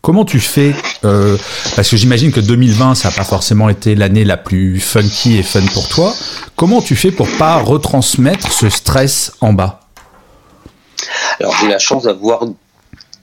Comment 0.07 0.25
tu 0.25 0.39
fais 0.39 0.73
euh, 1.05 1.37
Parce 1.75 1.91
que 1.91 1.97
j'imagine 1.97 2.31
que 2.31 2.39
2020, 2.39 2.95
ça 2.95 3.09
n'a 3.09 3.15
pas 3.17 3.25
forcément 3.25 3.69
été 3.69 3.97
l'année 3.97 4.25
la 4.25 4.37
plus 4.37 4.79
funky 4.79 5.37
et 5.37 5.43
fun 5.43 5.67
pour 5.75 5.89
toi. 5.89 6.15
Comment 6.55 6.81
tu 6.81 6.95
fais 6.95 7.11
pour 7.11 7.27
pas 7.39 7.57
retransmettre 7.57 8.53
ce 8.53 8.71
stress 8.71 9.33
en 9.41 9.53
bas? 9.53 9.81
Alors 11.41 11.57
j'ai 11.61 11.67
la 11.67 11.81
chance 11.81 12.05
d'avoir 12.05 12.45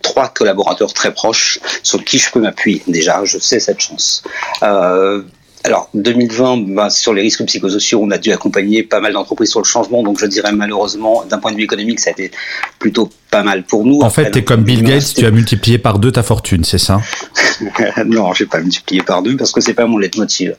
trois 0.01 0.27
collaborateurs 0.27 0.91
très 0.91 1.13
proches 1.13 1.57
sur 1.83 2.03
qui 2.03 2.17
je 2.17 2.29
peux 2.29 2.41
m'appuyer. 2.41 2.83
Déjà, 2.85 3.23
je 3.23 3.39
sais 3.39 3.61
cette 3.61 3.79
chance. 3.79 4.21
Euh, 4.61 5.23
alors, 5.65 5.89
2020, 5.93 6.73
bah, 6.73 6.89
sur 6.89 7.13
les 7.13 7.21
risques 7.21 7.45
psychosociaux, 7.45 8.01
on 8.03 8.11
a 8.11 8.17
dû 8.17 8.31
accompagner 8.31 8.83
pas 8.83 8.99
mal 8.99 9.13
d'entreprises 9.13 9.49
sur 9.49 9.61
le 9.61 9.65
changement, 9.65 10.03
donc 10.03 10.19
je 10.19 10.25
dirais 10.25 10.51
malheureusement, 10.51 11.23
d'un 11.29 11.37
point 11.37 11.51
de 11.51 11.57
vue 11.57 11.63
économique, 11.63 12.01
ça 12.01 12.09
a 12.09 12.13
été 12.13 12.31
plutôt 12.79 13.09
pas 13.31 13.43
mal 13.43 13.63
pour 13.63 13.85
nous. 13.85 14.01
En 14.01 14.09
fait, 14.09 14.29
tu 14.29 14.39
es 14.39 14.43
comme 14.43 14.63
Bill 14.63 14.83
Gates, 14.83 15.13
tu 15.15 15.25
as 15.25 15.31
multiplié 15.31 15.77
par 15.77 15.99
deux 15.99 16.11
ta 16.11 16.21
fortune, 16.21 16.63
c'est 16.63 16.77
ça? 16.77 17.01
Non, 18.05 18.33
j'ai 18.33 18.45
pas 18.45 18.59
multiplié 18.59 19.01
par 19.03 19.21
deux 19.21 19.37
parce 19.37 19.51
que 19.51 19.61
c'est 19.61 19.73
pas 19.73 19.85
mon 19.85 19.97
leitmotiv. 19.97 20.55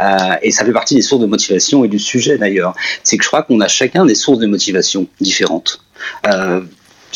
Euh, 0.00 0.34
et 0.42 0.50
ça 0.50 0.64
fait 0.64 0.72
partie 0.72 0.94
des 0.96 1.02
sources 1.02 1.20
de 1.20 1.26
motivation 1.26 1.84
et 1.84 1.88
du 1.88 1.98
sujet 1.98 2.36
d'ailleurs. 2.38 2.74
C'est 3.04 3.16
que 3.16 3.22
je 3.22 3.28
crois 3.28 3.42
qu'on 3.42 3.60
a 3.60 3.68
chacun 3.68 4.04
des 4.06 4.14
sources 4.14 4.38
de 4.38 4.46
motivation 4.46 5.06
différentes. 5.20 5.80
Euh, 6.26 6.60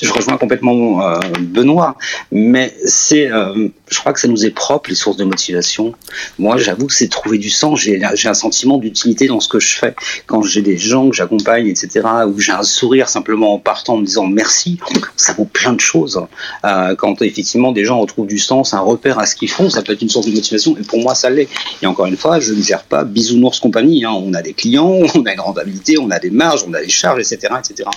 je 0.01 0.13
rejoins 0.13 0.37
complètement 0.37 1.07
euh, 1.07 1.19
Benoît, 1.41 1.97
mais 2.31 2.75
c'est, 2.85 3.31
euh, 3.31 3.69
je 3.89 3.99
crois 3.99 4.13
que 4.13 4.21
ça 4.21 4.29
nous 4.29 4.47
est 4.47 4.51
propre 4.51 4.91
les 4.91 4.97
sources 4.97 5.17
de 5.17 5.25
motivation. 5.25 5.95
Moi, 6.39 6.57
j'avoue 6.57 6.87
que 6.87 6.95
c'est 6.95 7.09
trouver 7.09 7.39
du 7.39 7.51
sens. 7.51 7.81
J'ai, 7.81 8.03
un 8.03 8.35
sentiment 8.35 8.79
d'utilité 8.79 9.27
dans 9.27 9.41
ce 9.41 9.49
que 9.49 9.61
je 9.61 9.77
fais. 9.77 9.95
Quand 10.27 10.43
j'ai 10.43 10.63
des 10.63 10.79
gens 10.79 11.11
que 11.11 11.17
j'accompagne, 11.17 11.67
etc., 11.67 12.01
ou 12.27 12.39
j'ai 12.39 12.53
un 12.53 12.63
sourire 12.63 13.09
simplement 13.09 13.55
en 13.55 13.59
partant 13.59 13.95
en 13.95 13.99
me 13.99 14.07
disant 14.07 14.27
merci, 14.27 14.79
ça 15.17 15.35
vaut 15.35 15.45
plein 15.45 15.73
de 15.73 15.81
choses. 15.81 16.21
Euh, 16.65 16.95
quand 16.97 17.21
effectivement 17.23 17.73
des 17.73 17.85
gens 17.85 18.01
retrouvent 18.01 18.27
du 18.27 18.39
sens, 18.39 18.75
un 18.75 18.81
repère 18.81 19.19
à 19.19 19.27
ce 19.27 19.35
qu'ils 19.35 19.51
font, 19.51 19.69
ça 19.69 19.83
peut 19.83 19.93
être 19.93 20.03
une 20.03 20.09
source 20.09 20.27
de 20.27 20.33
motivation. 20.33 20.77
Et 20.79 20.83
pour 20.83 21.01
moi, 21.01 21.15
ça 21.15 21.31
l'est. 21.31 21.49
Et 21.83 21.87
encore 21.87 22.07
une 22.07 22.17
fois, 22.17 22.41
je 22.41 22.55
ne 22.55 22.63
gère 22.63 22.85
pas 22.85 23.05
bisounours 23.05 23.61
compagnie. 23.61 24.05
Hein. 24.05 24.13
On 24.13 24.33
a 24.35 24.43
des 24.43 24.55
clients, 24.55 24.99
on 25.15 25.27
a 25.27 25.33
une 25.33 25.41
rentabilité, 25.41 25.99
on 25.99 26.11
a 26.11 26.19
des 26.19 26.31
marges, 26.31 26.65
on 26.67 26.73
a 26.75 26.81
des 26.81 26.89
charges, 26.89 27.21
etc., 27.21 27.55
etc. 27.59 27.89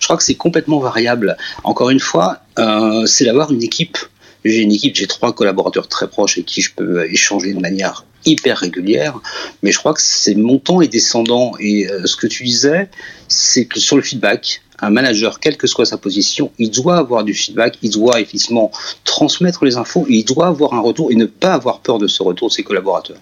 Je 0.00 0.06
crois 0.06 0.16
que 0.16 0.24
c'est 0.24 0.34
complètement 0.34 0.78
variable. 0.78 1.36
Encore 1.62 1.90
une 1.90 2.00
fois, 2.00 2.40
euh, 2.58 3.06
c'est 3.06 3.24
d'avoir 3.24 3.52
une 3.52 3.62
équipe. 3.62 3.98
J'ai 4.44 4.60
une 4.60 4.72
équipe, 4.72 4.94
j'ai 4.94 5.06
trois 5.06 5.32
collaborateurs 5.32 5.88
très 5.88 6.08
proches 6.08 6.36
avec 6.36 6.46
qui 6.46 6.60
je 6.60 6.72
peux 6.74 7.04
échanger 7.10 7.54
de 7.54 7.60
manière 7.60 8.04
hyper 8.26 8.58
régulière, 8.58 9.18
mais 9.62 9.72
je 9.72 9.78
crois 9.78 9.94
que 9.94 10.02
c'est 10.02 10.34
montant 10.34 10.80
et 10.80 10.88
descendant. 10.88 11.52
Et 11.60 11.90
euh, 11.90 12.06
ce 12.06 12.16
que 12.16 12.26
tu 12.26 12.44
disais, 12.44 12.88
c'est 13.28 13.66
que 13.66 13.80
sur 13.80 13.96
le 13.96 14.02
feedback, 14.02 14.62
un 14.84 14.90
manager, 14.90 15.40
quelle 15.40 15.56
que 15.56 15.66
soit 15.66 15.86
sa 15.86 15.96
position, 15.96 16.50
il 16.58 16.70
doit 16.70 16.96
avoir 16.96 17.24
du 17.24 17.34
feedback, 17.34 17.78
il 17.82 17.90
doit 17.90 18.20
effectivement 18.20 18.70
transmettre 19.04 19.64
les 19.64 19.76
infos, 19.76 20.06
il 20.08 20.24
doit 20.24 20.46
avoir 20.46 20.74
un 20.74 20.80
retour 20.80 21.10
et 21.10 21.14
ne 21.14 21.26
pas 21.26 21.54
avoir 21.54 21.80
peur 21.80 21.98
de 21.98 22.06
ce 22.06 22.22
retour 22.22 22.48
de 22.48 22.52
ses 22.52 22.62
collaborateurs. 22.62 23.18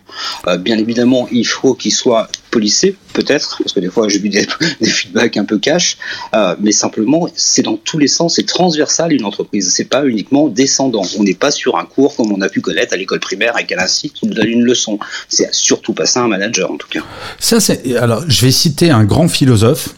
Euh, 0.48 0.56
bien 0.56 0.78
évidemment, 0.78 1.28
il 1.30 1.46
faut 1.46 1.74
qu'il 1.74 1.92
soit 1.92 2.28
policé, 2.50 2.96
peut-être, 3.14 3.58
parce 3.58 3.72
que 3.72 3.80
des 3.80 3.88
fois 3.88 4.08
j'ai 4.08 4.18
vu 4.18 4.28
des, 4.28 4.46
feedbacks 4.82 5.36
un 5.36 5.44
peu 5.44 5.58
cash, 5.58 5.96
euh, 6.34 6.54
mais 6.60 6.72
simplement, 6.72 7.28
c'est 7.34 7.62
dans 7.62 7.76
tous 7.76 7.98
les 7.98 8.08
sens, 8.08 8.36
c'est 8.36 8.46
transversal 8.46 9.12
une 9.12 9.24
entreprise, 9.24 9.72
c'est 9.72 9.88
pas 9.88 10.04
uniquement 10.06 10.48
descendant. 10.48 11.02
On 11.18 11.22
n'est 11.22 11.34
pas 11.34 11.50
sur 11.50 11.76
un 11.78 11.84
cours 11.84 12.14
comme 12.16 12.32
on 12.32 12.40
a 12.40 12.48
pu 12.48 12.60
connaître 12.60 12.92
à 12.92 12.96
l'école 12.96 13.20
primaire 13.20 13.54
avec 13.54 13.72
un 13.72 13.78
ainsi 13.78 14.10
qui 14.10 14.26
nous 14.26 14.34
donne 14.34 14.48
une 14.48 14.64
leçon. 14.64 14.98
C'est 15.28 15.52
surtout 15.52 15.92
pas 15.92 16.06
ça 16.06 16.22
un 16.22 16.28
manager 16.28 16.70
en 16.70 16.76
tout 16.76 16.88
cas. 16.88 17.00
Ça, 17.38 17.58
alors 18.00 18.24
je 18.28 18.44
vais 18.44 18.52
citer 18.52 18.90
un 18.90 19.04
grand 19.04 19.28
philosophe 19.28 19.94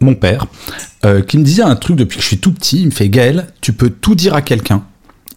mon 0.00 0.14
père, 0.14 0.46
euh, 1.04 1.22
qui 1.22 1.38
me 1.38 1.44
disait 1.44 1.62
un 1.62 1.76
truc 1.76 1.96
depuis 1.96 2.16
que 2.16 2.22
je 2.22 2.28
suis 2.28 2.38
tout 2.38 2.52
petit. 2.52 2.80
Il 2.80 2.86
me 2.86 2.90
fait 2.90 3.08
Gaël, 3.08 3.48
tu 3.60 3.72
peux 3.72 3.90
tout 3.90 4.14
dire 4.14 4.34
à 4.34 4.42
quelqu'un, 4.42 4.82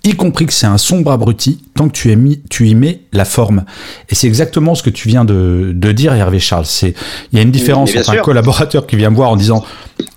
y 0.03 0.15
compris 0.15 0.45
que 0.45 0.53
c'est 0.53 0.67
un 0.67 0.77
sombre 0.77 1.11
abruti, 1.11 1.63
tant 1.75 1.87
que 1.87 1.93
tu, 1.93 2.15
mis, 2.15 2.41
tu 2.49 2.67
y 2.67 2.75
mets 2.75 3.01
la 3.11 3.25
forme. 3.25 3.65
Et 4.09 4.15
c'est 4.15 4.27
exactement 4.27 4.73
ce 4.75 4.83
que 4.83 4.89
tu 4.89 5.07
viens 5.07 5.25
de, 5.25 5.73
dire, 5.91 6.13
Hervé 6.13 6.39
Charles. 6.39 6.65
C'est 6.65 6.95
il 7.31 7.37
y 7.37 7.39
a 7.39 7.43
une 7.43 7.51
différence 7.51 7.95
entre 7.95 8.09
un 8.11 8.17
collaborateur 8.17 8.87
qui 8.87 8.95
vient 8.95 9.11
me 9.11 9.15
voir 9.15 9.29
en 9.29 9.35
disant, 9.35 9.63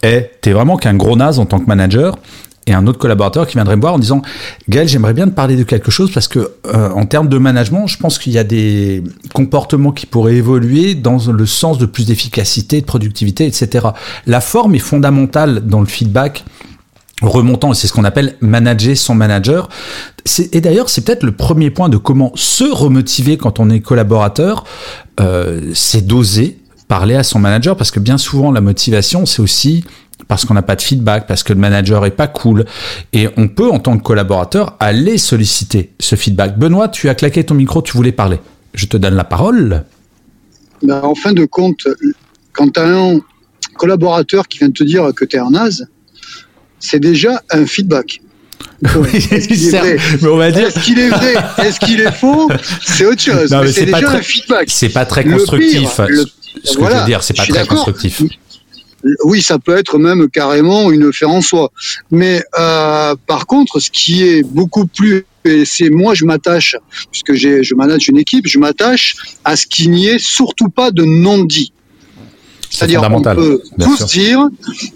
eh, 0.02 0.30
t'es 0.40 0.52
vraiment 0.52 0.76
qu'un 0.76 0.94
gros 0.94 1.16
naze 1.16 1.38
en 1.38 1.46
tant 1.46 1.58
que 1.58 1.66
manager, 1.66 2.18
et 2.66 2.72
un 2.72 2.86
autre 2.86 2.98
collaborateur 2.98 3.46
qui 3.46 3.54
viendrait 3.54 3.76
me 3.76 3.80
voir 3.80 3.94
en 3.94 3.98
disant 3.98 4.22
Gaël, 4.68 4.88
j'aimerais 4.88 5.12
bien 5.12 5.26
te 5.26 5.34
parler 5.34 5.56
de 5.56 5.64
quelque 5.64 5.90
chose 5.90 6.10
parce 6.12 6.28
que 6.28 6.52
euh, 6.66 6.90
en 6.90 7.04
termes 7.04 7.28
de 7.28 7.38
management, 7.38 7.86
je 7.86 7.98
pense 7.98 8.18
qu'il 8.18 8.32
y 8.32 8.38
a 8.38 8.44
des 8.44 9.02
comportements 9.34 9.92
qui 9.92 10.06
pourraient 10.06 10.36
évoluer 10.36 10.94
dans 10.94 11.18
le 11.30 11.46
sens 11.46 11.78
de 11.78 11.86
plus 11.86 12.06
d'efficacité, 12.06 12.80
de 12.80 12.86
productivité, 12.86 13.46
etc. 13.46 13.88
La 14.26 14.40
forme 14.40 14.74
est 14.74 14.80
fondamentale 14.80 15.66
dans 15.66 15.80
le 15.80 15.86
feedback 15.86 16.44
remontant, 17.22 17.72
c'est 17.74 17.86
ce 17.86 17.92
qu'on 17.92 18.04
appelle 18.04 18.36
manager 18.40 18.96
son 18.96 19.14
manager. 19.14 19.68
Et 20.52 20.60
d'ailleurs, 20.60 20.88
c'est 20.88 21.04
peut-être 21.04 21.22
le 21.22 21.32
premier 21.32 21.70
point 21.70 21.88
de 21.88 21.96
comment 21.96 22.32
se 22.34 22.64
remotiver 22.64 23.36
quand 23.36 23.60
on 23.60 23.70
est 23.70 23.80
collaborateur, 23.80 24.64
euh, 25.20 25.70
c'est 25.74 26.06
d'oser 26.06 26.58
parler 26.88 27.14
à 27.14 27.22
son 27.22 27.38
manager 27.38 27.76
parce 27.76 27.90
que 27.90 28.00
bien 28.00 28.18
souvent 28.18 28.52
la 28.52 28.60
motivation, 28.60 29.26
c'est 29.26 29.40
aussi 29.40 29.84
parce 30.28 30.44
qu'on 30.44 30.54
n'a 30.54 30.62
pas 30.62 30.76
de 30.76 30.82
feedback, 30.82 31.26
parce 31.26 31.42
que 31.42 31.52
le 31.52 31.58
manager 31.58 32.04
est 32.06 32.10
pas 32.10 32.26
cool. 32.26 32.64
Et 33.12 33.28
on 33.36 33.48
peut, 33.48 33.70
en 33.70 33.78
tant 33.78 33.96
que 33.96 34.02
collaborateur, 34.02 34.76
aller 34.80 35.18
solliciter 35.18 35.92
ce 36.00 36.16
feedback. 36.16 36.58
Benoît, 36.58 36.88
tu 36.88 37.08
as 37.08 37.14
claqué 37.14 37.44
ton 37.44 37.54
micro, 37.54 37.82
tu 37.82 37.92
voulais 37.92 38.12
parler. 38.12 38.38
Je 38.74 38.86
te 38.86 38.96
donne 38.96 39.14
la 39.14 39.24
parole. 39.24 39.84
Ben, 40.82 41.00
en 41.02 41.14
fin 41.14 41.32
de 41.32 41.44
compte, 41.44 41.86
quand 42.52 42.72
tu 42.72 42.80
as 42.80 42.86
un 42.86 43.20
collaborateur 43.76 44.48
qui 44.48 44.58
vient 44.58 44.70
te 44.70 44.84
dire 44.84 45.10
que 45.14 45.24
tu 45.24 45.36
es 45.36 45.38
un 45.38 45.50
naze, 45.50 45.86
c'est 46.78 47.00
déjà 47.00 47.42
un 47.50 47.66
feedback. 47.66 48.20
Oui, 48.96 49.08
est-ce 49.14 49.48
qu'il 49.48 49.64
est 49.64 49.70
dire... 49.70 49.84
Est 49.84 50.16
vrai 50.16 50.52
Est-ce 51.58 51.80
qu'il 51.80 52.00
est 52.00 52.12
faux 52.12 52.50
C'est 52.82 53.06
autre 53.06 53.22
chose. 53.22 53.54
c'est 53.72 53.86
déjà 53.86 54.10
un 54.10 54.20
feedback. 54.20 54.68
C'est 54.68 54.90
pas 54.90 55.06
très 55.06 55.24
constructif. 55.24 56.00
ce 56.64 56.76
que 56.76 56.84
je 56.84 56.98
veux 56.98 57.04
dire, 57.06 57.22
c'est 57.22 57.36
pas 57.36 57.46
très 57.46 57.66
constructif 57.66 58.22
oui, 59.24 59.42
ça 59.42 59.58
peut 59.58 59.76
être 59.76 59.98
même 59.98 60.28
carrément 60.28 60.90
une 60.90 61.12
faire 61.12 61.30
en 61.30 61.40
soi. 61.40 61.70
Mais 62.10 62.42
euh, 62.58 63.14
par 63.26 63.46
contre, 63.46 63.80
ce 63.80 63.90
qui 63.90 64.22
est 64.22 64.42
beaucoup 64.42 64.86
plus 64.86 65.26
et 65.46 65.66
c'est 65.66 65.90
moi 65.90 66.14
je 66.14 66.24
m'attache 66.24 66.74
puisque 67.10 67.34
je 67.34 67.74
manage 67.74 68.08
une 68.08 68.16
équipe, 68.16 68.46
je 68.46 68.58
m'attache 68.58 69.16
à 69.44 69.56
ce 69.56 69.66
qu'il 69.66 69.90
n'y 69.90 70.06
ait 70.06 70.18
surtout 70.18 70.68
pas 70.68 70.90
de 70.90 71.04
non-dit. 71.04 71.72
C'est-à-dire 72.70 73.02
on 73.08 73.22
peut 73.22 73.62
tous 73.78 74.04
dire, 74.06 74.48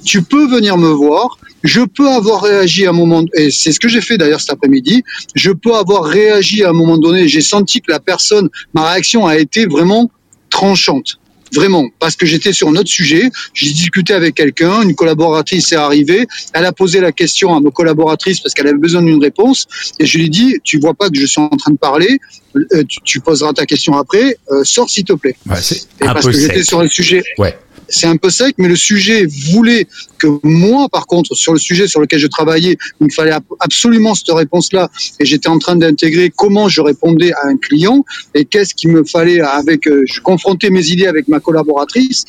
tu 0.04 0.22
peux 0.22 0.48
venir 0.48 0.76
me 0.78 0.88
voir, 0.88 1.38
je 1.62 1.82
peux 1.82 2.08
avoir 2.10 2.42
réagi 2.42 2.86
à 2.86 2.90
un 2.90 2.92
moment, 2.92 3.24
et 3.34 3.52
c'est 3.52 3.70
ce 3.70 3.78
que 3.78 3.88
j'ai 3.88 4.00
fait 4.00 4.18
d'ailleurs 4.18 4.40
cet 4.40 4.50
après-midi, 4.50 5.04
je 5.36 5.52
peux 5.52 5.74
avoir 5.74 6.04
réagi 6.04 6.64
à 6.64 6.70
un 6.70 6.72
moment 6.72 6.98
donné, 6.98 7.28
j'ai 7.28 7.40
senti 7.40 7.80
que 7.80 7.92
la 7.92 8.00
personne, 8.00 8.48
ma 8.74 8.90
réaction 8.90 9.28
a 9.28 9.36
été 9.36 9.66
vraiment 9.66 10.10
tranchante. 10.50 11.20
Vraiment, 11.54 11.88
parce 11.98 12.16
que 12.16 12.26
j'étais 12.26 12.52
sur 12.52 12.68
un 12.68 12.76
autre 12.76 12.88
sujet, 12.88 13.30
j'ai 13.54 13.70
discuté 13.70 14.14
avec 14.14 14.34
quelqu'un, 14.34 14.82
une 14.82 14.94
collaboratrice 14.94 15.72
est 15.72 15.76
arrivée, 15.76 16.26
elle 16.52 16.64
a 16.64 16.72
posé 16.72 17.00
la 17.00 17.12
question 17.12 17.54
à 17.54 17.60
ma 17.60 17.70
collaboratrice 17.70 18.40
parce 18.40 18.54
qu'elle 18.54 18.68
avait 18.68 18.78
besoin 18.78 19.02
d'une 19.02 19.22
réponse, 19.22 19.66
et 19.98 20.06
je 20.06 20.18
lui 20.18 20.26
ai 20.26 20.28
dit, 20.28 20.56
tu 20.64 20.78
vois 20.78 20.94
pas 20.94 21.08
que 21.08 21.18
je 21.18 21.26
suis 21.26 21.40
en 21.40 21.48
train 21.48 21.72
de 21.72 21.78
parler, 21.78 22.18
euh, 22.56 22.82
tu, 23.04 23.20
poseras 23.20 23.52
ta 23.52 23.66
question 23.66 23.96
après, 23.96 24.36
euh, 24.50 24.64
sors 24.64 24.88
s'il 24.88 25.04
te 25.04 25.12
plaît. 25.12 25.36
Ouais, 25.46 25.56
c'est 25.60 25.86
parce 26.00 26.26
que 26.26 26.32
j'étais 26.32 26.64
sur 26.64 26.82
le 26.82 26.88
sujet. 26.88 27.22
Ouais. 27.38 27.56
C'est 27.88 28.06
un 28.06 28.16
peu 28.16 28.30
sec, 28.30 28.54
mais 28.58 28.68
le 28.68 28.76
sujet 28.76 29.26
voulait 29.50 29.86
que 30.18 30.26
moi, 30.42 30.88
par 30.88 31.06
contre, 31.06 31.34
sur 31.34 31.52
le 31.52 31.58
sujet 31.58 31.86
sur 31.86 32.00
lequel 32.00 32.18
je 32.18 32.26
travaillais, 32.26 32.76
il 33.00 33.06
me 33.06 33.10
fallait 33.10 33.36
absolument 33.60 34.14
cette 34.14 34.30
réponse-là, 34.30 34.90
et 35.20 35.24
j'étais 35.24 35.48
en 35.48 35.58
train 35.58 35.76
d'intégrer 35.76 36.30
comment 36.34 36.68
je 36.68 36.80
répondais 36.80 37.32
à 37.32 37.46
un 37.46 37.56
client 37.56 38.04
et 38.34 38.44
qu'est-ce 38.44 38.74
qu'il 38.74 38.90
me 38.90 39.04
fallait 39.04 39.40
avec. 39.40 39.86
Euh, 39.86 40.02
je 40.06 40.20
confrontais 40.20 40.70
mes 40.70 40.86
idées 40.88 41.06
avec 41.06 41.28
ma 41.28 41.40
collaboratrice, 41.40 42.24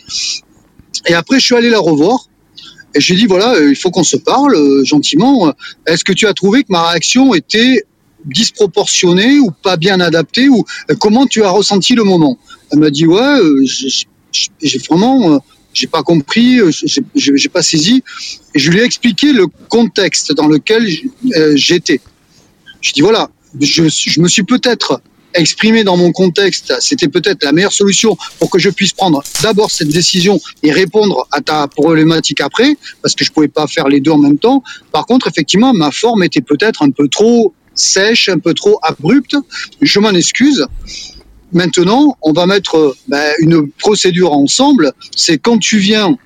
et 1.07 1.13
après 1.13 1.39
je 1.39 1.45
suis 1.45 1.55
allé 1.55 1.69
la 1.69 1.79
revoir. 1.79 2.25
Et 2.95 3.01
j'ai 3.01 3.15
dit 3.15 3.27
voilà, 3.27 3.53
euh, 3.53 3.69
il 3.69 3.75
faut 3.75 3.91
qu'on 3.91 4.03
se 4.03 4.17
parle 4.17 4.55
euh, 4.55 4.83
gentiment. 4.83 5.53
Est-ce 5.85 6.03
que 6.03 6.13
tu 6.13 6.25
as 6.25 6.33
trouvé 6.33 6.63
que 6.63 6.71
ma 6.71 6.89
réaction 6.89 7.35
était 7.35 7.83
disproportionnée 8.25 9.39
ou 9.39 9.51
pas 9.51 9.77
bien 9.77 9.99
adaptée 9.99 10.49
ou 10.49 10.65
comment 10.99 11.25
tu 11.25 11.43
as 11.43 11.51
ressenti 11.51 11.93
le 11.93 12.03
moment? 12.03 12.37
Elle 12.71 12.79
m'a 12.79 12.89
dit 12.89 13.05
ouais, 13.05 13.39
j'ai 14.31 14.79
vraiment 14.89 15.41
j'ai 15.73 15.87
pas 15.87 16.03
compris, 16.03 16.59
euh, 16.59 16.71
j'ai 17.15 17.49
pas 17.49 17.61
saisi. 17.61 18.03
Et 18.55 18.59
je 18.59 18.71
lui 18.71 18.79
ai 18.79 18.83
expliqué 18.83 19.31
le 19.31 19.47
contexte 19.69 20.33
dans 20.33 20.47
lequel 20.47 20.87
euh, 21.35 21.53
j'étais. 21.55 22.01
Je 22.81 22.91
dis 22.91 23.01
voilà, 23.01 23.29
je, 23.59 23.83
je 23.87 24.19
me 24.19 24.27
suis 24.27 24.43
peut-être 24.43 25.01
exprimé 25.35 25.83
dans 25.83 25.95
mon 25.95 26.11
contexte, 26.11 26.73
c'était 26.79 27.07
peut-être 27.07 27.43
la 27.43 27.51
meilleure 27.51 27.71
solution 27.71 28.17
pour 28.39 28.49
que 28.49 28.57
je 28.57 28.69
puisse 28.69 28.93
prendre 28.93 29.23
d'abord 29.43 29.69
cette 29.69 29.89
décision 29.89 30.39
et 30.63 30.71
répondre 30.71 31.27
à 31.31 31.41
ta 31.41 31.67
problématique 31.67 32.41
après, 32.41 32.75
parce 33.01 33.13
que 33.13 33.23
je 33.23 33.31
pouvais 33.31 33.47
pas 33.47 33.67
faire 33.67 33.87
les 33.87 33.99
deux 33.99 34.11
en 34.11 34.17
même 34.17 34.39
temps. 34.39 34.63
Par 34.91 35.05
contre, 35.05 35.27
effectivement, 35.27 35.73
ma 35.73 35.91
forme 35.91 36.23
était 36.23 36.41
peut-être 36.41 36.81
un 36.81 36.89
peu 36.89 37.07
trop 37.07 37.53
sèche, 37.75 38.27
un 38.29 38.39
peu 38.39 38.53
trop 38.53 38.79
abrupte. 38.81 39.35
Je 39.81 39.99
m'en 39.99 40.11
excuse. 40.11 40.65
Maintenant, 41.51 42.17
on 42.21 42.31
va 42.31 42.45
mettre 42.45 42.95
ben, 43.07 43.33
une 43.39 43.69
procédure 43.71 44.33
ensemble. 44.33 44.91
C'est 45.15 45.37
quand 45.37 45.57
tu 45.57 45.77
viens, 45.77 46.17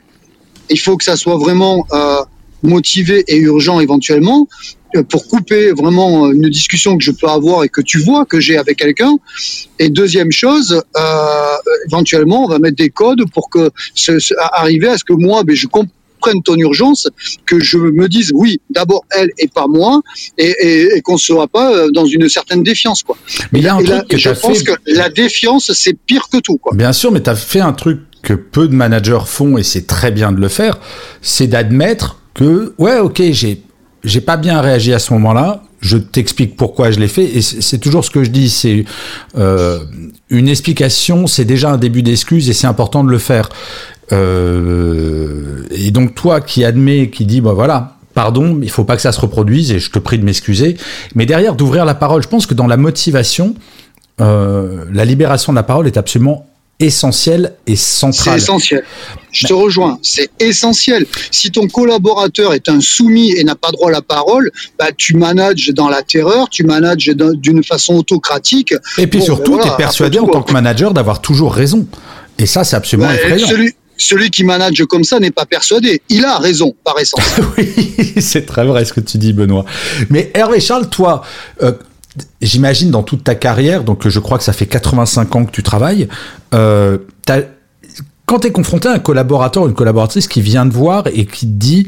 il 0.70 0.80
faut 0.80 0.98
que 0.98 1.04
ça 1.04 1.16
soit 1.16 1.38
vraiment 1.38 1.86
euh, 1.94 2.22
motivé 2.62 3.24
et 3.28 3.38
urgent 3.38 3.80
éventuellement 3.80 4.48
euh, 4.96 5.04
pour 5.04 5.28
couper 5.28 5.72
vraiment 5.72 6.30
une 6.32 6.50
discussion 6.50 6.98
que 6.98 7.04
je 7.04 7.12
peux 7.12 7.28
avoir 7.28 7.64
et 7.64 7.70
que 7.70 7.82
tu 7.82 8.00
vois 8.00 8.26
que 8.26 8.40
j'ai 8.40 8.58
avec 8.58 8.78
quelqu'un. 8.78 9.16
Et 9.80 9.90
deuxième 9.90 10.32
chose, 10.32 10.82
euh, 10.98 11.56
éventuellement, 11.88 12.46
on 12.46 12.48
va 12.48 12.60
mettre 12.60 12.78
des 12.78 12.90
codes 12.90 13.24
pour 13.34 13.50
que 13.50 13.72
arriver 14.52 14.90
à 14.90 14.98
ce 14.98 15.04
que 15.04 15.14
moi, 15.14 15.44
ben, 15.44 15.56
je 15.56 15.68
comprenne 15.68 15.92
prenne 16.24 16.42
ton 16.42 16.56
urgence, 16.56 17.08
que 17.46 17.60
je 17.60 17.78
me 17.78 18.08
dise 18.08 18.32
oui, 18.34 18.60
d'abord 18.70 19.04
elle 19.12 19.30
et 19.38 19.48
pas 19.48 19.68
moi, 19.68 20.02
et, 20.38 21.02
qu'on 21.04 21.14
ne 21.14 21.26
soit 21.30 21.48
pas 21.48 21.68
euh, 21.76 21.92
dans 21.92 22.06
une 22.06 22.30
certaine 22.30 22.64
défiance. 22.64 23.04
Quoi. 23.04 23.18
Mais 23.52 23.60
il 23.60 23.66
y 23.66 23.68
a 23.68 23.76
un 23.76 23.84
truc 23.84 24.08
que 24.08 24.18
je 24.18 24.30
pense 24.30 24.64
que 24.64 24.74
la 24.88 25.10
défiance, 25.10 25.72
c'est 25.74 25.94
pire 25.94 26.28
que 26.32 26.38
tout. 26.38 26.58
Quoi. 26.58 26.76
Bien 26.76 26.94
sûr, 26.94 27.12
mais 27.12 27.22
tu 27.22 27.30
as 27.30 27.36
fait 27.36 27.60
un 27.60 27.74
truc 27.74 28.00
que 28.22 28.34
peu 28.34 28.68
de 28.68 28.74
managers 28.74 29.26
font, 29.26 29.58
et 29.58 29.64
c'est 29.64 29.86
très 29.86 30.12
bien 30.12 30.32
de 30.32 30.40
le 30.40 30.48
faire, 30.48 30.80
c'est 31.22 31.48
d'admettre 31.48 32.22
que, 32.34 32.74
ouais, 32.78 33.00
ok, 33.00 33.22
j'ai 33.32 33.62
j'ai 34.04 34.22
pas 34.22 34.38
bien 34.38 34.60
réagi 34.62 34.94
à 34.94 35.00
ce 35.00 35.14
moment-là. 35.14 35.64
Je 35.80 35.98
t'explique 35.98 36.56
pourquoi 36.56 36.92
je 36.92 37.00
l'ai 37.00 37.08
fait. 37.08 37.24
Et 37.24 37.42
c'est 37.42 37.78
toujours 37.78 38.04
ce 38.04 38.10
que 38.10 38.24
je 38.24 38.30
dis. 38.30 38.50
C'est 38.50 38.86
euh, 39.38 39.80
une 40.30 40.48
explication, 40.48 41.28
c'est 41.28 41.46
déjà 41.46 41.72
un 41.72 41.78
début 41.78 42.04
d'excuse 42.04 42.50
et 42.50 42.54
c'est 42.54 42.68
important 42.68 43.04
de 43.04 43.10
le 43.10 43.18
faire. 43.18 43.50
Euh, 44.14 45.64
et 45.72 45.92
donc 45.92 46.16
toi 46.16 46.42
qui 46.42 46.64
admets, 46.64 47.10
qui 47.10 47.26
dit, 47.26 47.42
bah 47.42 47.54
voilà, 47.54 47.98
pardon, 48.14 48.60
il 48.62 48.70
faut 48.70 48.84
pas 48.84 48.96
que 48.96 49.02
ça 49.02 49.12
se 49.12 49.20
reproduise 49.20 49.72
et 49.72 49.80
je 49.80 49.92
te 49.92 50.00
prie 50.00 50.20
de 50.20 50.24
m'excuser. 50.24 50.78
Mais 51.16 51.26
derrière, 51.26 51.56
d'ouvrir 51.56 51.86
la 51.86 51.96
parole, 51.96 52.22
je 52.22 52.28
pense 52.28 52.46
que 52.46 52.54
dans 52.54 52.68
la 52.68 52.78
motivation, 52.78 53.56
euh, 54.22 54.86
la 54.92 55.06
libération 55.06 55.52
de 55.52 55.58
la 55.58 55.64
parole 55.64 55.88
est 55.88 55.98
absolument 55.98 56.48
essentielle 56.80 57.54
et 57.66 57.76
centrale. 57.76 58.40
C'est 58.40 58.44
essentiel. 58.44 58.84
Je 59.32 59.48
te 59.48 59.54
rejoins, 59.54 59.98
c'est 60.02 60.30
essentiel. 60.40 61.06
Si 61.32 61.50
ton 61.50 61.68
collaborateur 61.68 62.54
est 62.54 62.68
un 62.68 62.82
soumis 62.82 63.32
et 63.32 63.44
n'a 63.44 63.56
pas 63.56 63.72
droit 63.72 63.90
à 63.90 63.92
la 63.92 64.02
parole, 64.02 64.52
bah, 64.78 64.88
tu 64.96 65.16
manages 65.16 65.70
dans 65.70 65.90
la 65.90 66.04
terreur, 66.04 66.50
tu 66.50 66.64
manages 66.64 67.10
d'une 67.36 67.64
façon 67.64 67.96
autocratique. 67.96 68.74
Et 68.98 69.08
puis 69.08 69.22
surtout, 69.22 69.56
ben 69.56 69.64
tu 69.64 69.70
es 69.70 69.78
persuadé 69.78 70.20
en 70.20 70.28
tant 70.28 70.42
que 70.42 70.52
manager 70.52 70.94
d'avoir 70.94 71.22
toujours 71.22 71.54
raison. 71.54 71.88
Et 72.38 72.46
ça, 72.46 72.64
c'est 72.64 72.76
absolument 72.76 73.10
bah, 73.10 73.16
effrayant 73.16 73.48
celui 73.98 74.30
qui 74.30 74.44
manage 74.44 74.84
comme 74.86 75.04
ça 75.04 75.20
n'est 75.20 75.32
pas 75.32 75.46
persuadé. 75.46 76.02
Il 76.10 76.26
a 76.26 76.38
raison, 76.38 76.74
par 76.84 77.00
essence. 77.00 77.40
oui, 77.58 77.94
c'est 78.20 78.46
très 78.46 78.66
vrai 78.66 78.86
ce 78.86 78.94
que 78.94 79.00
tu 79.00 79.18
dis, 79.18 79.34
Benoît. 79.34 79.66
Mais 80.10 80.32
Hervé 80.34 80.60
Charles, 80.60 80.90
toi, 80.90 81.24
euh, 81.62 81.74
j'imagine 82.42 82.92
dans 82.92 83.04
toute 83.04 83.24
ta 83.24 83.36
carrière, 83.36 83.84
donc 83.84 84.08
je 84.08 84.20
crois 84.20 84.38
que 84.38 84.44
ça 84.44 84.54
fait 84.54 84.66
85 84.66 85.36
ans 85.36 85.46
que 85.46 85.52
tu 85.52 85.64
travailles, 85.64 86.08
euh, 86.54 86.98
quand 88.26 88.40
tu 88.40 88.48
es 88.48 88.52
confronté 88.52 88.88
à 88.88 88.94
un 88.94 89.00
collaborateur 89.00 89.64
ou 89.64 89.68
une 89.68 89.74
collaboratrice 89.74 90.28
qui 90.28 90.42
vient 90.42 90.68
te 90.68 90.74
voir 90.74 91.08
et 91.08 91.26
qui 91.26 91.46
te 91.46 91.52
dit 91.52 91.88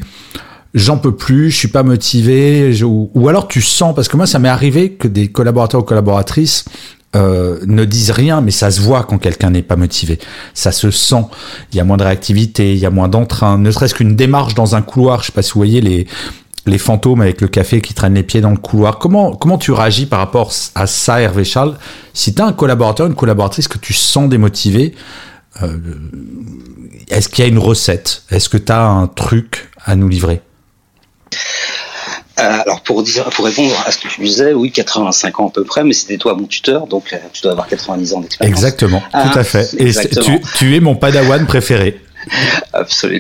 j'en 0.74 0.98
peux 0.98 1.16
plus, 1.16 1.52
je 1.52 1.56
suis 1.56 1.68
pas 1.70 1.84
motivé, 1.84 2.84
ou, 2.84 3.10
ou, 3.14 3.30
alors 3.30 3.48
tu 3.48 3.62
sens, 3.62 3.96
parce 3.96 4.10
que 4.10 4.18
moi 4.18 4.28
ça 4.28 4.40
m'est 4.40 4.50
arrivé 4.50 4.92
que 4.92 5.08
des 5.08 5.30
collaborateurs 5.30 5.82
ou 5.82 5.84
collaboratrices 5.84 6.66
euh, 7.16 7.60
ne 7.66 7.86
disent 7.86 8.12
rien, 8.12 8.42
mais 8.42 8.52
ça 8.52 8.70
se 8.72 8.82
voit 8.82 9.04
quand 9.04 9.18
quelqu'un 9.18 9.50
n'est 9.50 9.62
pas 9.62 9.76
motivé. 9.76 10.20
Ça 10.54 10.72
se 10.72 10.92
sent. 10.92 11.26
Il 11.72 11.78
y 11.78 11.80
a 11.80 11.84
moins 11.84 11.98
de 11.98 12.04
réactivité, 12.04 12.74
il 12.74 12.80
y 12.80 12.86
a 12.86 12.90
moins 12.90 13.08
d'entrain. 13.08 13.58
Ne 13.58 13.72
serait-ce 13.72 13.96
qu'une 13.96 14.16
démarche 14.16 14.54
dans 14.54 14.76
un 14.76 14.82
couloir. 14.82 15.22
Je 15.22 15.28
sais 15.28 15.32
pas 15.32 15.42
si 15.42 15.54
vous 15.54 15.60
voyez 15.60 15.82
les 16.66 16.78
fantômes 16.78 17.22
avec 17.22 17.42
le 17.42 17.48
café 17.48 17.82
qui 17.82 17.94
traînent 17.94 18.16
les 18.16 18.24
pieds 18.24 18.42
dans 18.42 18.52
le 18.52 18.58
couloir. 18.58 19.00
Comment 19.00 19.34
comment 19.34 19.58
tu 19.58 19.72
réagis 19.72 20.08
par 20.08 20.20
rapport 20.20 20.52
à 20.76 20.88
ça, 20.88 21.22
Hervé 21.22 21.46
Charles? 21.46 21.78
Si 22.14 22.36
tu 22.36 22.42
un 22.42 22.54
collaborateur, 22.54 23.08
une 23.08 23.16
collaboratrice 23.16 23.68
que 23.68 23.78
tu 23.78 23.94
sens 23.94 24.30
démotivé, 24.30 24.94
euh, 25.64 25.78
est-ce 27.10 27.30
qu'il 27.30 27.46
y 27.46 27.48
a 27.48 27.50
une 27.50 27.60
recette? 27.60 28.24
Est-ce 28.30 28.50
que 28.50 28.58
tu 28.58 28.72
as 28.72 28.84
un 28.84 29.08
truc 29.08 29.70
à 29.86 29.96
nous 29.96 30.10
livrer? 30.10 30.42
Alors 32.38 32.82
pour 32.82 33.04
dire, 33.04 33.30
pour 33.30 33.46
répondre 33.46 33.76
à 33.86 33.92
ce 33.92 33.98
que 33.98 34.08
tu 34.08 34.22
disais, 34.22 34.54
oui, 34.54 34.72
85 34.72 35.40
ans 35.40 35.48
à 35.48 35.52
peu 35.52 35.64
près, 35.64 35.84
mais 35.84 35.94
c'était 35.94 36.18
toi 36.18 36.36
mon 36.36 36.48
tuteur, 36.48 36.88
donc 36.88 37.14
euh, 37.14 37.18
tu 37.32 37.42
dois 37.42 37.54
avoir 37.54 37.68
90 37.68 38.14
ans 38.14 38.20
d'expérience. 38.22 38.58
Exactement, 38.58 39.00
tout 39.00 39.18
à 39.18 39.32
ah, 39.36 39.44
fait. 39.44 39.74
Et 39.78 39.92
tu, 39.94 40.42
tu, 40.58 40.76
es 40.76 40.80
mon 40.80 40.96
padawan 40.96 41.46
préféré. 41.46 42.02
Absolument. 42.74 43.16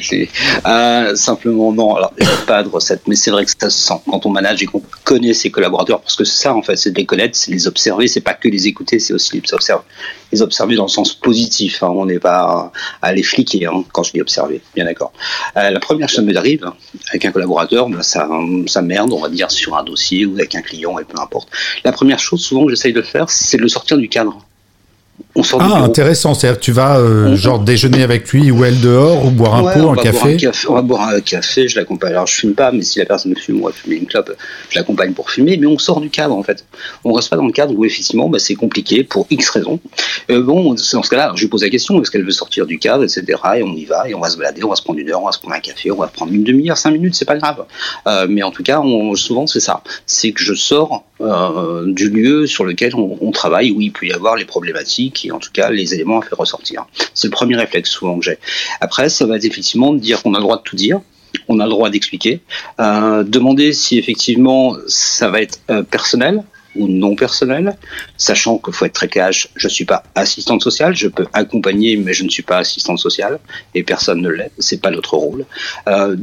Euh, 0.66 1.16
simplement, 1.16 1.72
non. 1.72 1.96
Alors, 1.96 2.14
il 2.20 2.28
pas 2.46 2.64
de 2.64 2.70
recette, 2.70 3.02
mais 3.08 3.16
c'est 3.16 3.32
vrai 3.32 3.46
que 3.46 3.52
ça 3.52 3.70
se 3.70 3.88
sent 3.88 4.02
quand 4.10 4.26
on 4.26 4.30
manage 4.30 4.62
et 4.64 4.66
qu'on 4.66 4.82
connaît 5.04 5.34
ses 5.34 5.52
collaborateurs, 5.52 6.02
parce 6.02 6.16
que 6.16 6.24
c'est 6.24 6.44
ça, 6.44 6.56
en 6.56 6.62
fait, 6.62 6.76
c'est 6.76 6.92
de 6.92 6.98
les 6.98 7.06
connaître, 7.06 7.36
c'est 7.36 7.52
les 7.52 7.68
observer, 7.68 8.08
c'est 8.08 8.22
pas 8.22 8.34
que 8.34 8.48
les 8.48 8.68
écouter, 8.68 9.00
c'est 9.00 9.14
aussi 9.14 9.40
les 9.40 9.54
observer. 9.54 9.84
Les 10.32 10.42
observer 10.42 10.76
dans 10.76 10.84
le 10.84 10.90
sens 10.90 11.14
positif. 11.14 11.84
Hein. 11.84 11.92
On 11.96 12.06
n'est 12.06 12.20
pas 12.20 12.72
à 13.02 13.14
les 13.14 13.24
fliquer 13.24 13.66
hein, 13.68 13.84
quand 13.92 14.04
je 14.04 14.12
dis 14.12 14.22
observer. 14.22 14.62
Bien 14.76 14.86
d'accord. 14.86 15.14
Euh, 15.58 15.70
la 15.70 15.80
première 15.80 16.10
chose 16.10 16.26
qui 16.26 16.34
m'arrive 16.34 16.72
avec 17.10 17.26
un 17.26 17.32
collaborateur, 17.32 17.90
ben, 17.90 18.02
ça, 18.02 18.28
ça 18.68 18.82
merde, 18.82 19.14
on 19.14 19.22
va 19.22 19.30
dire, 19.30 19.52
sur 19.52 19.76
un 19.76 19.84
dossier 19.84 20.26
ou 20.26 20.34
avec 20.36 20.56
un 20.56 20.62
client, 20.62 20.98
et 21.00 21.04
peu 21.04 21.20
importe. 21.20 21.50
La 21.84 21.92
première 21.92 22.20
chose, 22.20 22.42
souvent, 22.42 22.66
que 22.66 22.72
j'essaye 22.72 22.94
de 22.94 23.02
faire, 23.02 23.30
c'est 23.30 23.58
de 23.58 23.62
le 23.62 23.70
sortir 23.70 23.98
du 23.98 24.10
cadre 24.10 24.46
ah, 25.60 25.84
intéressant. 25.84 26.34
C'est-à-dire 26.34 26.60
que 26.60 26.64
tu 26.64 26.72
vas 26.72 26.98
euh, 26.98 27.36
genre 27.36 27.60
déjeuner 27.60 28.04
avec 28.04 28.32
lui 28.32 28.52
ou 28.52 28.64
elle 28.64 28.80
dehors 28.80 29.26
ou 29.26 29.32
boire 29.32 29.56
un 29.56 29.74
pot, 29.74 29.90
un 29.90 29.96
café. 29.96 30.38
On 30.70 30.74
va 30.74 30.82
boire 30.82 31.10
un 31.10 31.20
café, 31.20 31.68
je 31.68 31.78
l'accompagne. 31.78 32.12
Alors, 32.12 32.28
je 32.28 32.36
fume 32.36 32.54
pas, 32.54 32.72
mais 32.72 32.84
si 32.84 33.00
la 33.00 33.06
personne 33.06 33.36
fume, 33.36 33.62
on 33.62 33.68
va 33.68 33.74
fumer 33.74 33.98
une 33.98 34.06
clope, 34.06 34.32
je 34.70 34.78
l'accompagne 34.78 35.14
pour 35.14 35.30
fumer, 35.30 35.58
mais 35.58 35.68
on 35.68 35.78
sort 35.78 36.00
du 36.00 36.10
cadre, 36.10 36.36
en 36.36 36.44
fait. 36.44 36.66
On 37.04 37.12
reste 37.14 37.30
pas 37.30 37.36
dans 37.36 37.46
le 37.46 37.52
cadre 37.52 37.74
où, 37.76 37.84
effectivement, 37.84 38.30
bah, 38.30 38.40
c'est 38.40 38.56
compliqué 38.56 39.04
pour 39.04 39.28
X 39.30 39.50
raisons. 39.50 39.80
Euh, 40.30 40.42
bon, 40.42 40.74
dans 40.74 41.04
ce 41.04 41.10
cas-là, 41.10 41.34
je 41.36 41.42
lui 41.42 41.48
pose 41.50 41.64
la 41.64 41.70
question, 41.70 42.02
est-ce 42.02 42.12
qu'elle 42.12 42.26
veut 42.26 42.32
sortir 42.32 42.66
du 42.66 42.80
cadre, 42.80 43.04
etc. 43.04 43.24
Et 43.58 43.64
on 43.64 43.74
y 43.74 43.86
va, 43.86 44.08
et 44.10 44.16
on 44.16 44.22
va 44.22 44.30
se 44.30 44.38
balader, 44.38 44.64
on 44.64 44.70
va 44.70 44.76
se 44.76 44.84
prendre 44.84 45.00
une 45.00 45.10
heure, 45.10 45.22
on 45.22 45.26
va 45.26 45.32
se 45.32 45.40
prendre 45.40 45.56
un 45.56 45.60
café, 45.60 45.92
on 45.92 45.98
va 45.98 46.08
prendre 46.08 46.32
une 46.32 46.44
demi-heure, 46.44 46.78
cinq 46.78 46.92
minutes, 46.92 47.16
c'est 47.16 47.26
pas 47.26 47.38
grave. 47.38 47.66
Euh, 48.08 48.28
mais 48.30 48.44
en 48.44 48.52
tout 48.52 48.64
cas, 48.64 48.80
on, 48.80 49.16
souvent, 49.16 49.48
c'est 49.48 49.60
ça. 49.60 49.82
C'est 50.06 50.32
que 50.32 50.42
je 50.42 50.54
sors 50.54 51.04
euh, 51.22 51.86
du 51.88 52.10
lieu 52.10 52.46
sur 52.46 52.66
lequel 52.66 52.94
on, 52.96 53.32
travaille, 53.32 53.72
où 53.72 53.82
il 53.82 53.92
peut 53.92 54.06
y 54.06 54.12
avoir 54.12 54.36
les 54.36 54.46
problématiques 54.46 55.25
en 55.32 55.40
tout 55.40 55.52
cas 55.52 55.70
les 55.70 55.94
éléments 55.94 56.20
à 56.20 56.22
faire 56.22 56.38
ressortir. 56.38 56.86
C'est 57.14 57.28
le 57.28 57.32
premier 57.32 57.56
réflexe 57.56 57.90
souvent 57.90 58.18
que 58.20 58.26
j'ai. 58.26 58.38
Après, 58.82 59.10
ça 59.10 59.26
va 59.26 59.38
être 59.38 59.46
effectivement 59.46 59.94
de 59.94 60.00
dire 60.00 60.22
qu'on 60.22 60.34
a 60.34 60.38
le 60.38 60.44
droit 60.44 60.58
de 60.58 60.64
tout 60.64 60.76
dire, 60.76 61.02
on 61.48 61.60
a 61.60 61.66
le 61.66 61.70
droit 61.70 61.90
d'expliquer, 61.90 62.42
euh, 62.80 63.24
demander 63.24 63.74
si 63.74 63.98
effectivement 63.98 64.76
ça 64.88 65.30
va 65.30 65.42
être 65.42 65.60
euh, 65.70 65.84
personnel, 65.84 66.44
ou 66.76 66.88
non 66.88 67.16
personnel, 67.16 67.78
sachant 68.18 68.58
qu'il 68.58 68.74
faut 68.74 68.86
être 68.86 68.94
très 68.94 69.08
cash, 69.08 69.50
je 69.56 69.68
ne 69.68 69.72
suis 69.72 69.86
pas 69.86 70.04
assistante 70.14 70.62
sociale, 70.62 70.96
je 70.96 71.08
peux 71.08 71.26
accompagner, 71.34 71.98
mais 71.98 72.14
je 72.14 72.24
ne 72.24 72.30
suis 72.30 72.44
pas 72.44 72.58
assistante 72.58 73.00
sociale, 73.00 73.40
et 73.74 73.84
personne 73.84 74.22
ne 74.22 74.30
l'est, 74.30 74.52
c'est 74.60 74.82
pas 74.82 74.92
notre 74.92 75.16
rôle. 75.16 75.46
Euh, 75.88 76.16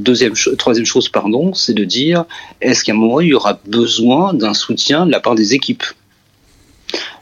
troisième 0.58 0.86
chose, 0.86 1.08
pardon, 1.08 1.54
c'est 1.54 1.74
de 1.74 1.84
dire, 1.84 2.24
est-ce 2.60 2.84
qu'à 2.84 2.92
un 2.92 2.96
moment 2.96 3.20
il 3.20 3.28
y 3.28 3.34
aura 3.34 3.60
besoin 3.66 4.34
d'un 4.34 4.54
soutien 4.54 5.06
de 5.06 5.10
la 5.10 5.20
part 5.20 5.34
des 5.34 5.54
équipes? 5.54 5.84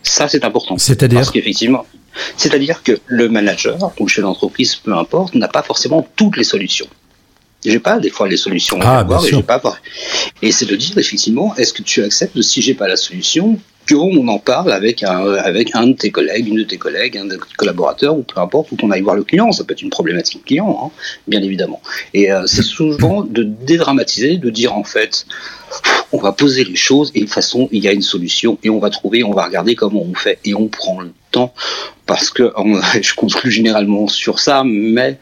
Ça, 0.03 0.29
c'est 0.29 0.45
important. 0.45 0.77
C'est-à-dire 0.79 1.21
Parce 1.21 1.31
qu'effectivement, 1.31 1.87
c'est-à-dire 2.37 2.83
que 2.83 2.99
le 3.07 3.29
manager 3.29 3.93
ou 3.99 4.05
le 4.05 4.09
chef 4.09 4.25
d'entreprise, 4.25 4.75
peu 4.77 4.95
importe, 4.95 5.35
n'a 5.35 5.49
pas 5.49 5.63
forcément 5.63 6.07
toutes 6.17 6.37
les 6.37 6.45
solutions. 6.45 6.89
J'ai 7.65 7.79
pas 7.79 7.99
des 7.99 8.11
fois 8.11 8.27
les 8.27 8.39
solutions 8.39 8.81
à 8.81 9.01
ah, 9.01 9.21
et 9.27 9.43
pas 9.43 9.61
Et 10.41 10.51
c'est 10.51 10.65
de 10.65 10.77
dire 10.77 10.97
effectivement, 10.97 11.55
est-ce 11.57 11.75
que 11.75 11.83
tu 11.83 12.03
acceptes 12.03 12.41
si 12.41 12.63
j'ai 12.63 12.75
pas 12.75 12.89
la 12.89 12.97
solution, 12.97 13.59
qu'on 13.89 14.29
en 14.29 14.39
parle 14.39 14.73
avec 14.73 15.03
un, 15.03 15.35
avec 15.35 15.75
un 15.75 15.89
de 15.89 15.93
tes 15.93 16.11
collègues, 16.11 16.49
une 16.49 16.57
de 16.57 16.63
tes 16.65 16.77
collègues, 16.77 17.17
un 17.19 17.27
de 17.27 17.37
tes 17.37 17.55
collaborateurs, 17.57 18.17
ou 18.17 18.23
peu 18.23 18.41
importe, 18.41 18.73
ou 18.73 18.77
qu'on 18.77 18.91
aille 18.91 19.03
voir 19.03 19.17
le 19.17 19.25
client. 19.25 19.51
Ça 19.53 19.65
peut 19.65 19.73
être 19.73 19.83
une 19.83 19.91
problématique 19.91 20.45
client, 20.45 20.79
hein, 20.85 20.91
bien 21.27 21.43
évidemment. 21.43 21.81
Et 22.15 22.33
euh, 22.33 22.47
c'est 22.47 22.63
souvent 22.63 23.23
de 23.23 23.43
dédramatiser, 23.43 24.37
de 24.37 24.51
dire 24.51 24.75
en 24.75 24.85
fait, 24.85 25.27
on 26.13 26.19
va 26.19 26.33
poser 26.33 26.65
les 26.65 26.77
choses 26.77 27.13
et 27.15 27.21
de 27.21 27.25
toute 27.25 27.35
façon, 27.35 27.69
il 27.73 27.83
y 27.85 27.89
a 27.89 27.93
une 27.93 28.03
solution 28.03 28.59
et 28.63 28.71
on 28.71 28.79
va 28.79 28.91
trouver, 28.91 29.23
on 29.23 29.33
va 29.33 29.45
regarder 29.45 29.75
comment 29.75 30.03
on 30.03 30.15
fait 30.15 30.39
et 30.45 30.55
on 30.55 30.69
prend 30.69 31.01
le 31.01 31.13
temps 31.31 31.55
parce 32.07 32.31
que 32.31 32.53
je 33.01 33.15
conclue 33.15 33.51
généralement 33.51 34.09
sur 34.09 34.41
ça, 34.41 34.63
mais 34.65 35.19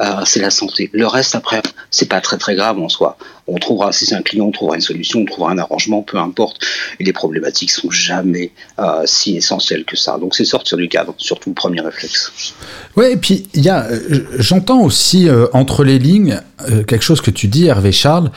euh, 0.00 0.22
c'est 0.24 0.40
la 0.40 0.50
santé. 0.50 0.90
Le 0.92 1.06
reste, 1.06 1.34
après, 1.34 1.62
c'est 1.90 2.08
pas 2.08 2.20
très 2.20 2.38
très 2.38 2.54
grave 2.54 2.78
en 2.78 2.88
soi. 2.88 3.16
On 3.46 3.56
trouvera, 3.58 3.92
si 3.92 4.06
c'est 4.06 4.14
un 4.14 4.22
client, 4.22 4.46
on 4.46 4.50
trouvera 4.50 4.76
une 4.76 4.82
solution, 4.82 5.20
on 5.20 5.24
trouvera 5.24 5.52
un 5.52 5.58
arrangement, 5.58 6.02
peu 6.02 6.18
importe. 6.18 6.64
Et 7.00 7.04
les 7.04 7.12
problématiques 7.12 7.70
sont 7.70 7.90
jamais 7.90 8.52
euh, 8.78 9.02
si 9.04 9.36
essentielles 9.36 9.84
que 9.84 9.96
ça. 9.96 10.18
Donc 10.18 10.34
c'est 10.34 10.44
sortir 10.44 10.78
du 10.78 10.88
cadre, 10.88 11.14
surtout 11.18 11.50
le 11.50 11.54
premier 11.54 11.80
réflexe. 11.80 12.54
Ouais, 12.96 13.12
et 13.12 13.16
puis 13.16 13.46
il 13.54 13.62
y 13.62 13.68
a, 13.68 13.84
euh, 13.84 14.26
j'entends 14.38 14.82
aussi 14.82 15.28
entre 15.52 15.84
les 15.84 15.98
lignes 15.98 16.40
quelque 16.86 17.02
chose 17.02 17.20
que 17.20 17.30
tu 17.30 17.48
dis, 17.48 17.66
Hervé 17.66 17.90
Charles 17.90 18.30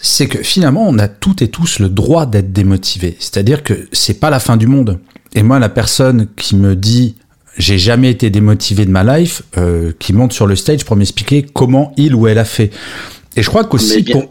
c'est 0.00 0.28
que 0.28 0.42
finalement, 0.42 0.86
on 0.86 0.98
a 0.98 1.08
toutes 1.08 1.42
et 1.42 1.48
tous 1.48 1.78
le 1.78 1.88
droit 1.88 2.26
d'être 2.26 2.52
démotivé. 2.52 3.16
C'est-à-dire 3.18 3.62
que 3.62 3.88
c'est 3.92 4.20
pas 4.20 4.30
la 4.30 4.40
fin 4.40 4.56
du 4.56 4.66
monde. 4.66 5.00
Et 5.34 5.42
moi, 5.42 5.58
la 5.58 5.68
personne 5.68 6.28
qui 6.36 6.56
me 6.56 6.76
dit 6.76 7.16
j'ai 7.58 7.78
jamais 7.78 8.10
été 8.10 8.30
démotivé 8.30 8.84
de 8.84 8.90
ma 8.90 9.18
life, 9.18 9.42
euh, 9.56 9.92
qui 9.98 10.12
monte 10.12 10.32
sur 10.32 10.46
le 10.46 10.56
stage 10.56 10.84
pour 10.84 10.96
m'expliquer 10.96 11.44
comment 11.52 11.92
il 11.96 12.14
ou 12.14 12.26
elle 12.26 12.38
a 12.38 12.44
fait. 12.44 12.70
Et 13.36 13.42
je 13.42 13.48
crois 13.48 13.64
qu'aussi 13.64 14.02
pour... 14.02 14.28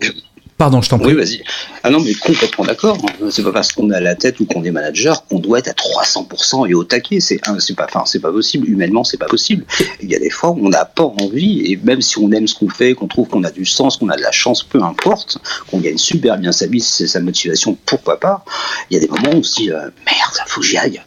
Pardon, 0.57 0.81
je 0.81 0.89
t'en 0.89 0.99
prie. 0.99 1.13
Oui, 1.13 1.15
vas-y. 1.15 1.43
Ah 1.83 1.89
non, 1.89 1.99
mais 1.99 2.13
complètement 2.13 2.63
d'accord. 2.63 2.97
C'est 3.29 3.43
pas 3.43 3.51
parce 3.51 3.73
qu'on 3.73 3.89
a 3.91 3.99
la 3.99 4.15
tête 4.15 4.39
ou 4.39 4.45
qu'on 4.45 4.63
est 4.63 4.71
manager 4.71 5.25
qu'on 5.25 5.39
doit 5.39 5.59
être 5.59 5.67
à 5.67 5.73
300% 5.73 6.69
et 6.69 6.73
au 6.73 6.85
taquet. 6.85 7.19
C'est 7.19 7.41
c'est 7.59 7.75
pas, 7.75 7.87
enfin, 7.89 8.03
c'est 8.05 8.21
pas 8.21 8.31
possible. 8.31 8.69
Humainement, 8.69 9.03
c'est 9.03 9.17
pas 9.17 9.25
possible. 9.25 9.65
Il 10.01 10.09
y 10.09 10.15
a 10.15 10.19
des 10.19 10.29
fois 10.29 10.51
où 10.51 10.65
on 10.65 10.69
n'a 10.69 10.85
pas 10.85 11.03
envie 11.03 11.69
et 11.69 11.77
même 11.83 12.01
si 12.01 12.17
on 12.19 12.31
aime 12.31 12.47
ce 12.47 12.55
qu'on 12.55 12.69
fait, 12.69 12.93
qu'on 12.93 13.07
trouve 13.07 13.27
qu'on 13.27 13.43
a 13.43 13.51
du 13.51 13.65
sens, 13.65 13.97
qu'on 13.97 14.07
a 14.07 14.15
de 14.15 14.21
la 14.21 14.31
chance, 14.31 14.63
peu 14.63 14.81
importe, 14.81 15.39
qu'on 15.69 15.79
gagne 15.79 15.97
super 15.97 16.37
bien 16.37 16.53
sa 16.53 16.67
vie, 16.67 16.79
c'est 16.79 17.07
sa 17.07 17.19
motivation, 17.19 17.77
pourquoi 17.85 18.17
pas. 18.17 18.45
Il 18.89 18.93
y 18.93 18.97
a 18.97 19.01
des 19.01 19.09
moments 19.09 19.33
où 19.33 19.39
on 19.39 19.43
se 19.43 19.55
dit 19.55 19.71
euh, 19.71 19.89
merde, 20.05 20.37
faut 20.47 20.61
que 20.61 20.67
j'y 20.67 20.77
aille. 20.77 21.01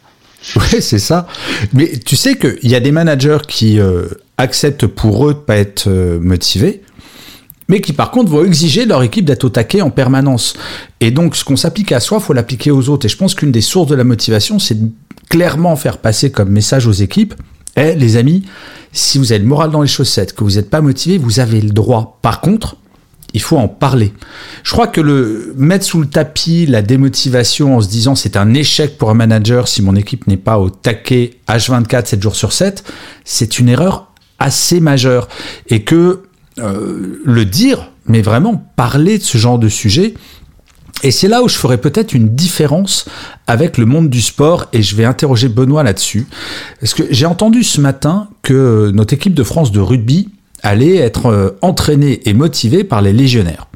Ouais, 0.55 0.81
c'est 0.81 0.99
ça. 0.99 1.27
Mais 1.73 1.91
tu 2.05 2.15
sais 2.15 2.37
qu'il 2.37 2.69
y 2.69 2.75
a 2.75 2.79
des 2.79 2.91
managers 2.91 3.39
qui 3.47 3.79
euh, 3.79 4.07
acceptent 4.37 4.87
pour 4.87 5.27
eux 5.27 5.33
de 5.33 5.39
pas 5.39 5.57
être 5.57 5.87
euh, 5.87 6.19
motivés, 6.19 6.81
mais 7.67 7.81
qui 7.81 7.93
par 7.93 8.11
contre 8.11 8.31
vont 8.31 8.43
exiger 8.43 8.85
leur 8.85 9.03
équipe 9.03 9.25
d'être 9.25 9.43
au 9.43 9.49
taquet 9.49 9.81
en 9.81 9.91
permanence. 9.91 10.53
Et 11.01 11.11
donc, 11.11 11.35
ce 11.35 11.43
qu'on 11.43 11.57
s'applique 11.57 11.91
à 11.91 11.99
soi, 11.99 12.19
faut 12.19 12.33
l'appliquer 12.33 12.71
aux 12.71 12.89
autres. 12.89 13.05
Et 13.05 13.09
je 13.09 13.17
pense 13.17 13.35
qu'une 13.35 13.51
des 13.51 13.61
sources 13.61 13.87
de 13.87 13.95
la 13.95 14.03
motivation, 14.03 14.59
c'est 14.59 14.77
clairement 15.29 15.75
faire 15.75 15.99
passer 15.99 16.31
comme 16.31 16.49
message 16.49 16.87
aux 16.87 16.91
équipes, 16.91 17.35
eh, 17.75 17.93
les 17.95 18.17
amis, 18.17 18.43
si 18.91 19.19
vous 19.19 19.31
avez 19.31 19.39
le 19.39 19.47
moral 19.47 19.71
dans 19.71 19.81
les 19.81 19.87
chaussettes, 19.87 20.33
que 20.33 20.43
vous 20.43 20.55
n'êtes 20.55 20.69
pas 20.69 20.81
motivé, 20.81 21.17
vous 21.17 21.39
avez 21.39 21.61
le 21.61 21.69
droit. 21.69 22.17
Par 22.21 22.41
contre, 22.41 22.77
il 23.33 23.41
faut 23.41 23.57
en 23.57 23.67
parler. 23.67 24.13
Je 24.63 24.71
crois 24.71 24.87
que 24.87 25.01
le 25.01 25.53
mettre 25.57 25.85
sous 25.85 25.99
le 25.99 26.07
tapis 26.07 26.65
la 26.65 26.81
démotivation 26.81 27.77
en 27.77 27.81
se 27.81 27.89
disant 27.89 28.15
c'est 28.15 28.37
un 28.37 28.53
échec 28.53 28.97
pour 28.97 29.09
un 29.09 29.13
manager 29.13 29.67
si 29.67 29.81
mon 29.81 29.95
équipe 29.95 30.27
n'est 30.27 30.37
pas 30.37 30.59
au 30.59 30.69
taquet 30.69 31.31
H24 31.47 32.05
7 32.05 32.21
jours 32.21 32.35
sur 32.35 32.53
7, 32.53 32.83
c'est 33.25 33.59
une 33.59 33.69
erreur 33.69 34.11
assez 34.39 34.79
majeure 34.79 35.27
et 35.67 35.83
que 35.83 36.23
euh, 36.59 37.21
le 37.23 37.45
dire 37.45 37.91
mais 38.05 38.21
vraiment 38.21 38.55
parler 38.75 39.17
de 39.17 39.23
ce 39.23 39.37
genre 39.37 39.59
de 39.59 39.69
sujet 39.69 40.13
et 41.03 41.11
c'est 41.11 41.27
là 41.27 41.41
où 41.41 41.47
je 41.47 41.55
ferai 41.55 41.77
peut-être 41.77 42.13
une 42.13 42.35
différence 42.35 43.05
avec 43.47 43.77
le 43.77 43.85
monde 43.85 44.09
du 44.09 44.21
sport 44.21 44.65
et 44.73 44.81
je 44.81 44.95
vais 44.95 45.05
interroger 45.05 45.47
Benoît 45.47 45.83
là-dessus. 45.83 46.27
Parce 46.81 46.93
que 46.93 47.03
j'ai 47.09 47.25
entendu 47.25 47.63
ce 47.63 47.79
matin 47.79 48.27
que 48.41 48.91
notre 48.93 49.13
équipe 49.13 49.33
de 49.33 49.43
France 49.43 49.71
de 49.71 49.79
rugby 49.79 50.29
allait 50.63 50.97
être 50.97 51.27
euh, 51.27 51.57
entraîné 51.61 52.21
et 52.27 52.33
motivé 52.33 52.83
par 52.83 53.01
les 53.01 53.13
légionnaires. 53.13 53.67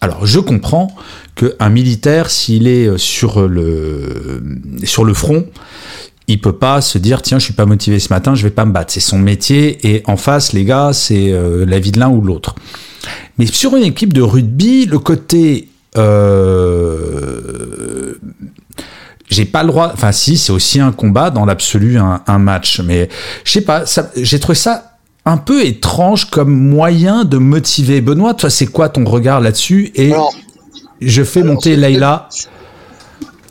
Alors 0.00 0.26
je 0.26 0.40
comprends 0.40 0.94
qu'un 1.34 1.68
militaire, 1.68 2.30
s'il 2.30 2.66
est 2.66 2.86
euh, 2.86 2.98
sur 2.98 3.48
le, 3.48 4.42
sur 4.84 5.04
le 5.04 5.14
front, 5.14 5.46
il 6.28 6.40
peut 6.40 6.56
pas 6.56 6.80
se 6.80 6.98
dire 6.98 7.22
tiens 7.22 7.38
je 7.38 7.44
suis 7.44 7.54
pas 7.54 7.66
motivé 7.66 7.98
ce 7.98 8.12
matin 8.12 8.34
je 8.34 8.42
vais 8.42 8.50
pas 8.50 8.64
me 8.64 8.72
battre. 8.72 8.92
C'est 8.92 9.00
son 9.00 9.18
métier 9.18 9.78
et 9.86 10.02
en 10.06 10.16
face 10.16 10.52
les 10.52 10.64
gars 10.64 10.90
c'est 10.92 11.32
euh, 11.32 11.64
la 11.66 11.78
vie 11.78 11.92
de 11.92 12.00
l'un 12.00 12.10
ou 12.10 12.20
de 12.20 12.26
l'autre. 12.26 12.54
Mais 13.38 13.46
sur 13.46 13.76
une 13.76 13.84
équipe 13.84 14.12
de 14.12 14.22
rugby 14.22 14.86
le 14.86 14.98
côté 14.98 15.68
j'ai 19.28 19.44
pas 19.44 19.62
le 19.62 19.68
droit 19.68 19.90
enfin 19.92 20.12
si 20.12 20.38
c'est 20.38 20.52
aussi 20.52 20.80
un 20.80 20.92
combat 20.92 21.30
dans 21.30 21.44
l'absolu 21.44 21.98
un, 21.98 22.22
un, 22.26 22.38
match. 22.38 22.80
Mais 22.80 23.08
je 23.44 23.52
sais 23.52 23.60
pas 23.62 23.84
j'ai 24.16 24.38
trouvé 24.38 24.54
ça 24.54 24.91
un 25.24 25.36
peu 25.36 25.64
étrange 25.64 26.30
comme 26.30 26.52
moyen 26.52 27.24
de 27.24 27.38
motiver. 27.38 28.00
Benoît, 28.00 28.34
toi, 28.34 28.50
c'est 28.50 28.66
quoi 28.66 28.88
ton 28.88 29.04
regard 29.04 29.40
là-dessus 29.40 29.92
Et 29.94 30.12
je 31.00 31.22
fais 31.22 31.42
monter 31.42 31.76
Leïla. 31.76 32.28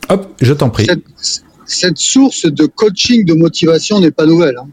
Hop, 0.08 0.28
je 0.40 0.52
t'en 0.52 0.68
prie 0.70 0.86
cette 0.86 1.04
source 1.96 2.46
de 2.46 2.66
coaching, 2.66 3.24
de 3.24 3.34
motivation 3.34 4.00
n'est 4.00 4.10
pas 4.10 4.26
nouvelle. 4.26 4.56
Hein. 4.58 4.68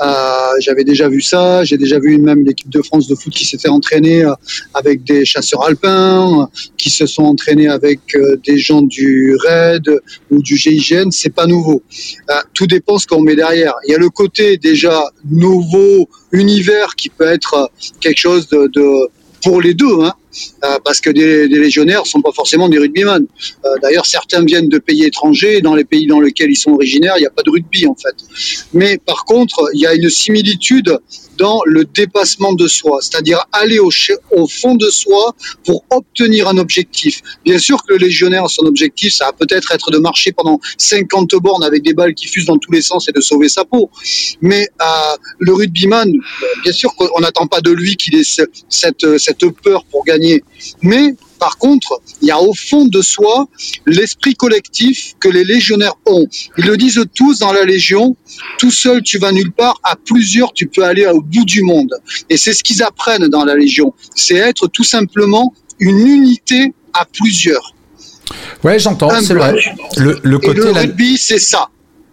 Euh, 0.00 0.60
j'avais 0.60 0.84
déjà 0.84 1.08
vu 1.08 1.20
ça, 1.20 1.64
j'ai 1.64 1.78
déjà 1.78 1.98
vu 1.98 2.18
même 2.18 2.44
l'équipe 2.44 2.68
de 2.68 2.82
France 2.82 3.06
de 3.08 3.14
foot 3.14 3.32
qui 3.32 3.46
s'était 3.46 3.68
entraînée 3.68 4.24
euh, 4.24 4.34
avec 4.74 5.04
des 5.04 5.24
chasseurs 5.24 5.64
alpins, 5.64 6.48
qui 6.76 6.90
se 6.90 7.06
sont 7.06 7.24
entraînés 7.24 7.68
avec 7.68 8.00
euh, 8.14 8.36
des 8.44 8.58
gens 8.58 8.82
du 8.82 9.36
RAID 9.44 10.00
ou 10.30 10.42
du 10.42 10.56
GIGN, 10.56 11.10
c'est 11.10 11.34
pas 11.34 11.46
nouveau. 11.46 11.82
tout 12.54 12.66
dépend 12.66 12.98
ce 12.98 13.06
qu'on 13.06 13.22
met 13.22 13.36
derrière. 13.36 13.74
Il 13.86 13.92
y 13.92 13.94
a 13.94 13.98
le 13.98 14.10
côté 14.10 14.56
déjà 14.56 15.04
nouveau 15.30 16.08
univers 16.32 16.94
qui 16.96 17.08
peut 17.08 17.26
être 17.26 17.70
quelque 18.00 18.18
chose 18.18 18.48
de, 18.48 19.08
pour 19.42 19.60
les 19.60 19.74
deux, 19.74 20.00
hein, 20.02 20.12
euh, 20.12 20.21
parce 20.84 21.00
que 21.00 21.10
des, 21.10 21.46
légionnaires 21.48 22.06
sont 22.06 22.22
pas 22.22 22.32
forcément 22.32 22.68
des 22.68 22.78
rugbyman. 22.78 23.26
Euh, 23.64 23.68
D'ailleurs, 23.82 24.06
certains 24.06 24.44
viennent 24.44 24.68
de 24.68 24.78
pays 24.78 25.04
étrangers, 25.04 25.60
dans 25.60 25.74
les 25.74 25.84
pays 25.84 26.06
dans 26.06 26.20
lesquels 26.20 26.50
ils 26.50 26.56
sont 26.56 26.72
originaires, 26.72 27.14
il 27.16 27.20
n'y 27.20 27.26
a 27.26 27.30
pas 27.30 27.42
de 27.42 27.50
rugby 27.50 27.86
en 27.86 27.94
fait. 27.94 28.14
Mais 28.72 28.98
par 28.98 29.24
contre, 29.24 29.70
il 29.74 29.80
y 29.80 29.86
a 29.86 29.94
une 29.94 30.10
similitude 30.10 30.98
dans 31.38 31.60
le 31.64 31.84
dépassement 31.84 32.52
de 32.52 32.66
soi, 32.68 32.98
c'est-à-dire 33.00 33.40
aller 33.52 33.78
au, 33.78 33.90
fond 34.46 34.74
de 34.74 34.88
soi 34.90 35.34
pour 35.64 35.84
obtenir 35.90 36.48
un 36.48 36.58
objectif. 36.58 37.20
Bien 37.44 37.58
sûr 37.58 37.82
que 37.84 37.94
le 37.94 37.98
légionnaire, 37.98 38.48
son 38.48 38.64
objectif, 38.64 39.14
ça 39.14 39.26
va 39.26 39.32
peut-être 39.32 39.72
être 39.72 39.90
de 39.90 39.98
marcher 39.98 40.32
pendant 40.32 40.60
50 40.78 41.30
bornes 41.36 41.64
avec 41.64 41.82
des 41.82 41.94
balles 41.94 42.14
qui 42.14 42.28
fusent 42.28 42.46
dans 42.46 42.58
tous 42.58 42.70
les 42.72 42.82
sens 42.82 43.08
et 43.08 43.12
de 43.12 43.20
sauver 43.20 43.48
sa 43.48 43.64
peau. 43.64 43.90
Mais 44.40 44.68
euh, 44.80 44.84
le 45.38 45.54
rugbyman, 45.54 46.12
bien 46.62 46.72
sûr 46.72 46.94
qu'on 46.94 47.20
n'attend 47.20 47.46
pas 47.46 47.60
de 47.60 47.70
lui 47.70 47.96
qu'il 47.96 48.14
ait 48.14 48.22
cette 48.68 49.44
peur 49.64 49.84
pour 49.90 50.04
gagner. 50.04 50.21
Mais 50.82 51.14
par 51.38 51.58
contre, 51.58 52.00
il 52.20 52.28
y 52.28 52.30
a 52.30 52.40
au 52.40 52.54
fond 52.54 52.84
de 52.84 53.02
soi 53.02 53.48
l'esprit 53.86 54.34
collectif 54.34 55.14
que 55.18 55.28
les 55.28 55.44
légionnaires 55.44 55.96
ont. 56.06 56.24
Ils 56.56 56.66
le 56.66 56.76
disent 56.76 57.04
tous 57.14 57.40
dans 57.40 57.52
la 57.52 57.64
Légion, 57.64 58.16
tout 58.58 58.70
seul 58.70 59.02
tu 59.02 59.18
vas 59.18 59.32
nulle 59.32 59.50
part, 59.52 59.80
à 59.82 59.96
plusieurs 59.96 60.52
tu 60.52 60.66
peux 60.68 60.84
aller 60.84 61.06
au 61.06 61.20
bout 61.20 61.44
du 61.44 61.62
monde. 61.62 61.92
Et 62.30 62.36
c'est 62.36 62.52
ce 62.52 62.62
qu'ils 62.62 62.82
apprennent 62.82 63.26
dans 63.28 63.44
la 63.44 63.56
Légion, 63.56 63.92
c'est 64.14 64.36
être 64.36 64.68
tout 64.68 64.84
simplement 64.84 65.52
une 65.80 66.06
unité 66.06 66.72
à 66.92 67.04
plusieurs. 67.06 67.74
Ouais, 68.62 68.78
j'entends, 68.78 69.10
c'est 69.20 69.34
vrai. 69.34 69.56
Le, 69.96 70.20
le, 70.22 70.38
côté 70.38 70.60
Et 70.60 70.64
le 70.64 70.70
rugby, 70.70 71.18
c'est 71.18 71.40
ça. 71.40 71.68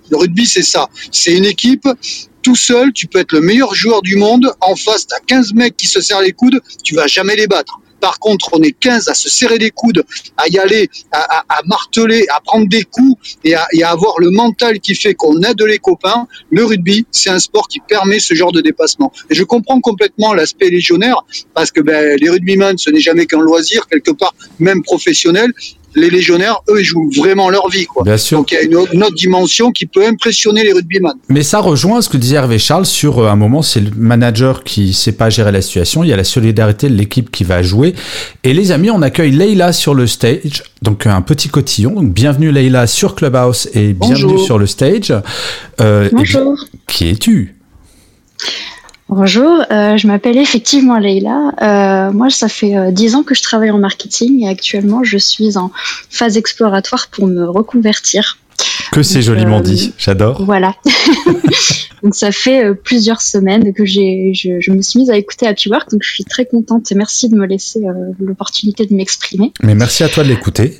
Le 0.10 0.17
rugby, 0.17 0.48
c'est 0.48 0.63
ça. 0.63 0.89
C'est 1.12 1.38
une 1.38 1.45
équipe 1.45 1.88
tout 2.41 2.56
seul, 2.56 2.93
tu 2.93 3.08
peux 3.08 3.19
être 3.19 3.34
le 3.34 3.41
meilleur 3.41 3.76
joueur 3.76 4.02
du 4.02 4.15
monde. 4.15 4.52
En 4.62 4.76
face, 4.76 5.06
tu 5.06 5.13
as 5.13 5.19
15 5.19 5.54
mecs 5.54 5.78
qui 5.78 5.88
se 5.88 6.02
serrent 6.02 6.22
les 6.22 6.32
coudes, 6.32 6.60
tu 6.84 6.95
vas 6.95 7.08
jamais 7.08 7.36
les 7.36 7.48
battre. 7.48 7.80
Par 8.00 8.20
contre, 8.20 8.50
on 8.54 8.62
est 8.62 8.72
15 8.72 9.08
à 9.08 9.14
se 9.14 9.30
serrer 9.30 9.58
les 9.58 9.72
coudes, 9.72 10.04
à 10.38 10.48
y 10.48 10.58
aller, 10.58 10.90
à, 11.12 11.62
marteler, 11.66 12.26
à 12.36 12.40
prendre 12.42 12.68
des 12.68 12.84
coups 12.84 13.38
et 13.44 13.56
à, 13.56 13.68
avoir 13.86 14.20
le 14.20 14.30
mental 14.30 14.80
qui 14.80 14.96
fait 14.96 15.14
qu'on 15.14 15.42
aide 15.42 15.62
les 15.62 15.80
copains. 15.80 16.28
Le 16.52 16.66
rugby, 16.66 17.06
c'est 17.12 17.30
un 17.30 17.40
sport 17.40 17.68
qui 17.68 17.80
permet 17.80 18.20
ce 18.20 18.34
genre 18.34 18.52
de 18.52 18.62
dépassement. 18.62 19.12
Et 19.30 19.36
je 19.36 19.44
comprends 19.44 19.80
complètement 19.82 20.34
l'aspect 20.34 20.70
légionnaire 20.70 21.24
parce 21.54 21.72
que 21.72 21.82
ben, 21.82 22.18
les 22.20 22.30
rugbymen, 22.30 22.78
ce 22.78 22.90
n'est 22.90 23.00
jamais 23.00 23.26
qu'un 23.26 23.42
loisir, 23.42 23.88
quelque 23.88 24.12
part 24.12 24.34
même 24.60 24.84
professionnel 24.84 25.54
les 25.96 26.10
légionnaires, 26.10 26.62
eux, 26.70 26.82
ils 26.82 26.86
jouent 26.86 27.10
vraiment 27.16 27.50
leur 27.50 27.70
vie. 27.70 27.86
Quoi. 27.86 28.04
Bien 28.04 28.18
sûr. 28.18 28.38
Donc 28.38 28.52
il 28.52 28.56
y 28.56 28.58
a 28.58 28.62
une 28.62 28.76
autre, 28.76 29.16
dimension 29.16 29.72
qui 29.72 29.86
peut 29.86 30.06
impressionner 30.06 30.64
les 30.64 30.72
rugbyman. 30.72 31.14
Mais 31.30 31.44
ça 31.44 31.60
rejoint 31.60 32.02
ce 32.02 32.10
que 32.10 32.18
disait 32.18 32.36
Hervé 32.36 32.60
Charles 32.60 32.86
sur 32.86 33.20
euh, 33.20 33.30
un 33.30 33.36
moment, 33.36 33.62
c'est 33.62 33.80
le 33.80 33.92
manager 33.96 34.64
qui 34.64 34.94
sait 34.94 35.12
pas 35.12 35.30
gérer 35.30 35.52
la 35.52 35.62
situation, 35.62 36.04
il 36.04 36.10
y 36.10 36.14
a 36.14 36.18
la 36.18 36.24
solidarité 36.24 36.90
de 36.90 36.96
l'équipe 36.96 37.32
qui 37.32 37.44
va 37.44 37.64
jouer. 37.64 37.88
Et 38.43 38.54
les 38.54 38.71
amis, 38.71 38.91
on 38.91 39.02
accueille 39.02 39.32
Leïla 39.32 39.73
sur 39.73 39.93
le 39.93 40.08
stage, 40.08 40.63
donc 40.82 41.08
un 41.08 41.21
petit 41.21 41.49
cotillon. 41.49 41.91
Donc 41.93 42.13
bienvenue 42.13 42.52
Leïla 42.52 42.88
sur 42.88 43.15
Clubhouse 43.15 43.69
et 43.73 43.93
bienvenue 43.93 44.39
sur 44.39 44.58
le 44.58 44.67
stage. 44.67 45.13
Euh, 45.82 46.10
Bonjour. 46.12 46.56
qui 46.88 47.10
es-tu? 47.10 47.56
Bonjour, 49.10 49.63
euh, 49.71 49.97
je 49.97 50.06
m'appelle 50.06 50.38
effectivement 50.38 50.99
Leïla. 50.99 51.52
Euh, 51.63 52.12
moi, 52.12 52.30
ça 52.30 52.47
fait 52.47 52.78
euh, 52.78 52.91
dix 52.91 53.15
ans 53.15 53.23
que 53.23 53.34
je 53.34 53.41
travaille 53.41 53.71
en 53.71 53.80
marketing 53.80 54.43
et 54.43 54.47
actuellement, 54.47 55.04
je 55.04 55.17
suis 55.17 55.58
en 55.58 55.71
phase 56.12 56.38
exploratoire 56.38 57.08
pour 57.08 57.25
me 57.25 57.49
reconvertir. 57.49 58.38
Que 58.91 59.04
c'est 59.04 59.22
joliment 59.22 59.62
dit, 59.62 59.93
j'adore. 59.98 60.43
Voilà. 60.43 60.76
donc 62.04 62.15
ça 62.15 62.32
fait 62.32 62.74
plusieurs 62.74 63.22
semaines 63.22 63.74
que 63.74 63.86
j'ai, 63.86 64.32
je, 64.34 64.72
me 64.72 64.82
suis 64.82 65.00
mise 65.00 65.10
à 65.10 65.17
écouter 65.17 65.48
Happy 65.48 65.69
Work, 65.69 65.91
donc 65.91 66.02
je 66.04 66.12
suis 66.12 66.26
très 66.26 66.45
contente 66.45 66.91
et 66.91 66.95
merci 66.95 67.30
de 67.30 67.36
me 67.36 67.45
laisser 67.45 67.82
l'opportunité 68.19 68.86
de 68.86 68.93
m'exprimer. 68.95 69.54
Mais 69.62 69.76
merci 69.76 70.04
à 70.04 70.10
toi 70.10 70.24
de 70.24 70.30
l'écouter. 70.30 70.80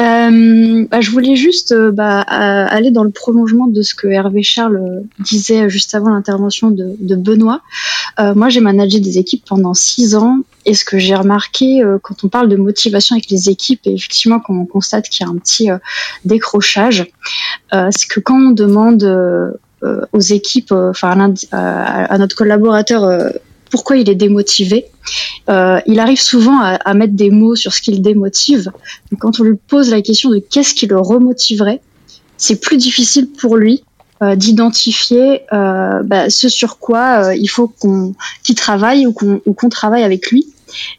Euh, 0.00 0.86
bah, 0.90 1.00
je 1.00 1.10
voulais 1.10 1.36
juste 1.36 1.72
euh, 1.72 1.92
bah, 1.92 2.20
aller 2.20 2.90
dans 2.90 3.04
le 3.04 3.10
prolongement 3.10 3.68
de 3.68 3.82
ce 3.82 3.94
que 3.94 4.08
Hervé 4.08 4.42
Charles 4.42 5.04
disait 5.20 5.68
juste 5.68 5.94
avant 5.94 6.10
l'intervention 6.10 6.70
de, 6.70 7.16
Benoît. 7.16 7.60
Euh, 8.18 8.34
moi, 8.34 8.48
j'ai 8.48 8.60
managé 8.60 8.98
des 9.00 9.18
équipes 9.18 9.44
pendant 9.46 9.74
six 9.74 10.16
ans 10.16 10.38
et 10.66 10.74
ce 10.74 10.84
que 10.84 10.98
j'ai 10.98 11.14
remarqué 11.14 11.82
quand 12.02 12.24
on 12.24 12.28
parle 12.28 12.48
de 12.48 12.56
motivation 12.56 13.14
avec 13.14 13.30
les 13.30 13.50
équipes 13.50 13.80
et 13.84 13.92
effectivement 13.92 14.40
quand 14.40 14.54
on 14.54 14.66
constate 14.66 15.08
qu'il 15.08 15.26
y 15.26 15.28
a 15.28 15.32
un 15.32 15.36
petit 15.36 15.68
décrochage, 16.24 17.06
c'est 17.70 18.08
que 18.08 18.20
quand 18.20 18.48
on 18.48 18.50
demande 18.50 19.04
aux 19.82 20.20
équipes, 20.20 20.72
enfin 20.72 21.34
à, 21.52 22.18
notre 22.18 22.34
collaborateur 22.34 23.30
pourquoi 23.74 23.96
il 23.96 24.08
est 24.08 24.14
démotivé. 24.14 24.86
Euh, 25.48 25.80
il 25.86 25.98
arrive 25.98 26.20
souvent 26.20 26.60
à, 26.60 26.94
mettre 26.94 27.14
des 27.14 27.30
mots 27.30 27.56
sur 27.56 27.72
ce 27.72 27.82
qui 27.82 27.90
le 27.90 27.98
démotive. 27.98 28.70
Quand 29.18 29.40
on 29.40 29.42
lui 29.42 29.56
pose 29.56 29.90
la 29.90 30.00
question 30.00 30.30
de 30.30 30.38
qu'est-ce 30.38 30.74
qui 30.74 30.86
le 30.86 30.96
remotiverait, 31.00 31.80
c'est 32.36 32.60
plus 32.60 32.76
difficile 32.76 33.26
pour 33.32 33.56
lui 33.56 33.82
euh, 34.22 34.36
d'identifier 34.36 35.40
euh, 35.52 36.04
bah, 36.04 36.30
ce 36.30 36.48
sur 36.48 36.78
quoi 36.78 37.34
il 37.34 37.48
faut 37.48 37.66
qu'on 37.66 38.14
qu'il 38.44 38.54
travaille 38.54 39.08
ou 39.08 39.12
qu'on 39.12 39.68
travaille 39.68 40.04
avec 40.04 40.30
lui. 40.30 40.46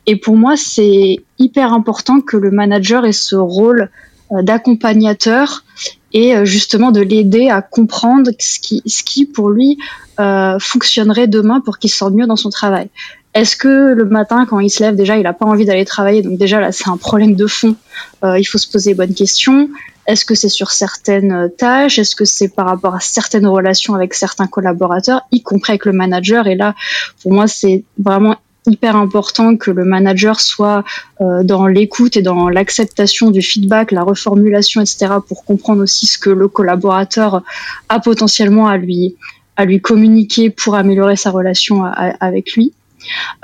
Et 0.06 0.18
pour 0.18 0.36
moi, 0.36 0.58
c'est 0.58 1.20
hyper 1.40 1.72
important 1.72 2.20
que 2.20 2.36
le 2.36 2.52
manager 2.52 3.06
ait 3.06 3.14
ce 3.14 3.38
rôle 3.38 3.90
d'accompagnateur 4.32 5.64
et 6.12 6.46
justement 6.46 6.92
de 6.92 7.00
l'aider 7.00 7.48
à 7.48 7.62
comprendre 7.62 8.32
ce 8.38 8.60
qui, 8.60 8.82
ce 8.86 9.02
qui 9.02 9.26
pour 9.26 9.50
lui 9.50 9.78
euh, 10.20 10.58
fonctionnerait 10.60 11.28
demain 11.28 11.62
pour 11.62 11.78
qu'il 11.78 11.90
se 11.90 11.98
sente 11.98 12.14
mieux 12.14 12.28
dans 12.28 12.36
son 12.36 12.50
travail 12.50 12.90
Est-ce 13.34 13.56
que 13.56 13.94
le 13.94 14.06
matin, 14.06 14.46
quand 14.46 14.60
il 14.60 14.70
se 14.70 14.84
lève, 14.84 14.96
déjà, 14.96 15.18
il 15.18 15.24
n'a 15.24 15.34
pas 15.34 15.46
envie 15.46 15.66
d'aller 15.66 15.86
travailler 15.86 16.22
Donc 16.22 16.38
déjà, 16.38 16.60
là, 16.60 16.72
c'est 16.72 16.90
un 16.90 16.98
problème 16.98 17.36
de 17.36 17.48
fond. 17.48 17.76
Euh, 18.24 18.40
il 18.40 18.46
faut 18.46 18.58
se 18.58 18.70
poser 18.70 18.92
les 18.92 18.96
bonnes 18.96 19.14
questions. 19.14 19.70
Est-ce 20.08 20.24
que 20.24 20.36
c'est 20.36 20.50
sur 20.50 20.72
certaines 20.72 21.32
euh, 21.32 21.48
tâches? 21.48 22.00
Est-ce 22.00 22.16
que 22.16 22.26
c'est 22.26 22.50
par 22.50 22.68
rapport 22.68 22.96
à 22.96 23.00
certaines 23.00 23.48
relations 23.48 23.96
avec 23.96 24.14
certains 24.14 24.48
collaborateurs, 24.48 25.22
y 25.32 25.42
compris 25.42 25.72
avec 25.72 25.86
le 25.86 25.94
manager? 25.94 26.48
Et 26.48 26.56
là, 26.56 26.76
pour 27.22 27.34
moi, 27.34 27.48
c'est 27.48 27.84
vraiment 27.98 28.36
hyper 28.68 28.96
important 28.96 29.58
que 29.58 29.72
le 29.72 29.86
manager 29.86 30.40
soit 30.40 30.84
euh, 31.22 31.44
dans 31.44 31.68
l'écoute 31.68 32.18
et 32.18 32.22
dans 32.22 32.50
l'acceptation 32.50 33.32
du 33.32 33.42
feedback, 33.42 33.92
la 33.92 34.04
reformulation, 34.04 34.82
etc., 34.82 35.14
pour 35.28 35.46
comprendre 35.46 35.84
aussi 35.84 36.08
ce 36.08 36.18
que 36.18 36.30
le 36.30 36.48
collaborateur 36.48 37.44
a 37.90 38.00
potentiellement 38.00 38.68
à 38.68 38.78
lui 38.78 39.16
à 39.56 39.66
lui 39.66 39.82
communiquer 39.82 40.50
pour 40.50 40.76
améliorer 40.76 41.16
sa 41.16 41.32
relation 41.32 41.84
avec 41.84 42.54
lui. 42.54 42.74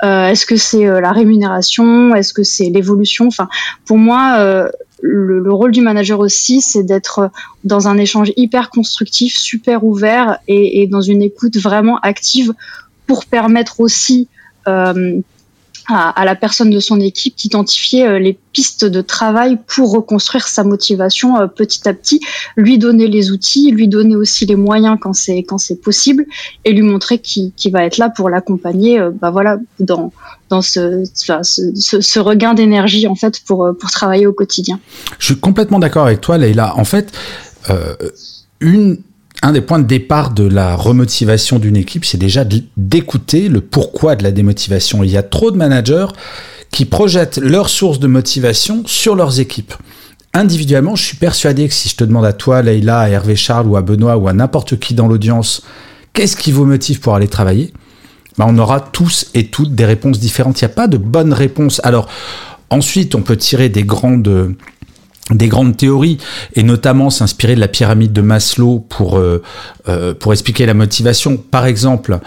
Euh, 0.02 0.28
est-ce 0.28 0.46
que 0.46 0.56
c'est 0.56 0.86
euh, 0.86 1.00
la 1.00 1.12
rémunération? 1.12 2.14
Est-ce 2.14 2.32
que 2.32 2.42
c'est 2.42 2.70
l'évolution? 2.70 3.26
Enfin, 3.26 3.48
pour 3.86 3.98
moi, 3.98 4.36
euh, 4.38 4.68
le, 5.00 5.52
rôle 5.52 5.72
du 5.72 5.80
manager 5.80 6.18
aussi, 6.20 6.60
c'est 6.60 6.82
d'être 6.82 7.30
dans 7.64 7.88
un 7.88 7.98
échange 7.98 8.32
hyper 8.36 8.70
constructif, 8.70 9.36
super 9.36 9.84
ouvert 9.84 10.38
et, 10.48 10.82
et, 10.82 10.86
dans 10.86 11.00
une 11.00 11.22
écoute 11.22 11.56
vraiment 11.56 11.98
active 12.00 12.52
pour 13.06 13.24
permettre 13.26 13.80
aussi 13.80 14.28
à, 15.88 16.24
la 16.24 16.34
personne 16.34 16.70
de 16.70 16.80
son 16.80 17.00
équipe 17.00 17.36
d'identifier 17.36 18.06
euh, 18.06 18.18
les 18.18 18.38
pistes 18.52 18.84
de 18.84 19.00
travail 19.00 19.58
pour 19.66 19.92
reconstruire 19.92 20.46
sa 20.46 20.64
motivation 20.64 21.40
euh, 21.40 21.46
petit 21.46 21.88
à 21.88 21.94
petit, 21.94 22.20
lui 22.56 22.78
donner 22.78 23.08
les 23.08 23.30
outils, 23.30 23.70
lui 23.70 23.88
donner 23.88 24.16
aussi 24.16 24.46
les 24.46 24.56
moyens 24.56 24.96
quand 25.00 25.12
c'est 25.12 25.42
quand 25.42 25.58
c'est 25.58 25.80
possible 25.80 26.26
et 26.64 26.72
lui 26.72 26.82
montrer 26.82 27.18
qu'il 27.18 27.52
va 27.72 27.84
être 27.84 27.98
là 27.98 28.10
pour 28.10 28.30
l'accompagner 28.30 29.00
euh, 29.00 29.10
bah 29.10 29.30
voilà 29.30 29.58
dans 29.80 30.12
dans 30.48 30.62
ce, 30.62 31.04
ce, 31.14 32.00
ce, 32.00 32.18
regain 32.18 32.54
d'énergie 32.54 33.06
en 33.06 33.14
fait 33.14 33.40
pour 33.40 33.70
pour 33.78 33.90
travailler 33.90 34.26
au 34.26 34.32
quotidien. 34.32 34.78
Je 35.18 35.26
suis 35.26 35.40
complètement 35.40 35.78
d'accord 35.78 36.06
avec 36.06 36.20
toi 36.20 36.36
Leïla. 36.36 36.76
En 36.76 36.84
fait, 36.84 37.10
une 38.60 38.98
un 39.42 39.52
des 39.52 39.60
points 39.60 39.80
de 39.80 39.86
départ 39.86 40.32
de 40.32 40.44
la 40.44 40.76
remotivation 40.76 41.58
d'une 41.58 41.76
équipe, 41.76 42.04
c'est 42.04 42.18
déjà 42.18 42.44
d'écouter 42.76 43.48
le 43.48 43.60
pourquoi 43.60 44.14
de 44.14 44.22
la 44.22 44.30
démotivation. 44.30 45.02
Il 45.02 45.10
y 45.10 45.16
a 45.16 45.22
trop 45.24 45.50
de 45.50 45.56
managers 45.56 46.06
qui 46.70 46.84
projettent 46.84 47.38
leurs 47.38 47.68
sources 47.68 47.98
de 47.98 48.06
motivation 48.06 48.82
sur 48.86 49.16
leurs 49.16 49.40
équipes. 49.40 49.74
Individuellement, 50.32 50.96
je 50.96 51.04
suis 51.04 51.16
persuadé 51.16 51.68
que 51.68 51.74
si 51.74 51.88
je 51.88 51.96
te 51.96 52.04
demande 52.04 52.24
à 52.24 52.32
toi, 52.32 52.62
Leïla, 52.62 53.00
à 53.00 53.08
Hervé 53.08 53.36
Charles 53.36 53.66
ou 53.66 53.76
à 53.76 53.82
Benoît 53.82 54.16
ou 54.16 54.28
à 54.28 54.32
n'importe 54.32 54.78
qui 54.78 54.94
dans 54.94 55.08
l'audience, 55.08 55.62
qu'est-ce 56.12 56.36
qui 56.36 56.52
vous 56.52 56.64
motive 56.64 57.00
pour 57.00 57.14
aller 57.14 57.28
travailler? 57.28 57.72
Ben, 58.38 58.46
On 58.48 58.56
aura 58.58 58.80
tous 58.80 59.26
et 59.34 59.48
toutes 59.48 59.74
des 59.74 59.84
réponses 59.84 60.20
différentes. 60.20 60.60
Il 60.60 60.64
n'y 60.64 60.70
a 60.70 60.74
pas 60.74 60.88
de 60.88 60.96
bonne 60.96 61.32
réponse. 61.32 61.80
Alors, 61.84 62.08
ensuite, 62.70 63.14
on 63.14 63.22
peut 63.22 63.36
tirer 63.36 63.68
des 63.68 63.82
grandes 63.82 64.54
des 65.30 65.48
grandes 65.48 65.76
théories 65.76 66.18
et 66.54 66.62
notamment 66.62 67.10
s'inspirer 67.10 67.54
de 67.54 67.60
la 67.60 67.68
pyramide 67.68 68.12
de 68.12 68.22
Maslow 68.22 68.80
pour 68.80 69.18
euh, 69.18 69.42
euh, 69.88 70.14
pour 70.14 70.32
expliquer 70.32 70.66
la 70.66 70.74
motivation. 70.74 71.36
Par 71.36 71.66
exemple, 71.66 72.18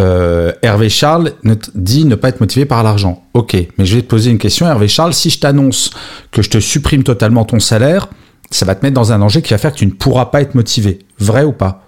euh, 0.00 0.52
Hervé 0.62 0.88
Charles 0.88 1.32
dit 1.74 2.04
ne 2.04 2.14
pas 2.14 2.28
être 2.28 2.40
motivé 2.40 2.64
par 2.64 2.82
l'argent. 2.82 3.24
Ok, 3.34 3.56
mais 3.76 3.84
je 3.84 3.96
vais 3.96 4.02
te 4.02 4.06
poser 4.06 4.30
une 4.30 4.38
question, 4.38 4.66
Hervé 4.66 4.88
Charles. 4.88 5.14
Si 5.14 5.30
je 5.30 5.40
t'annonce 5.40 5.90
que 6.30 6.42
je 6.42 6.50
te 6.50 6.58
supprime 6.58 7.02
totalement 7.02 7.44
ton 7.44 7.60
salaire, 7.60 8.08
ça 8.50 8.64
va 8.64 8.74
te 8.74 8.84
mettre 8.84 8.94
dans 8.94 9.12
un 9.12 9.18
danger 9.18 9.42
qui 9.42 9.52
va 9.52 9.58
faire 9.58 9.72
que 9.72 9.78
tu 9.78 9.86
ne 9.86 9.92
pourras 9.92 10.26
pas 10.26 10.40
être 10.40 10.54
motivé. 10.54 11.00
Vrai 11.18 11.42
ou 11.42 11.52
pas? 11.52 11.80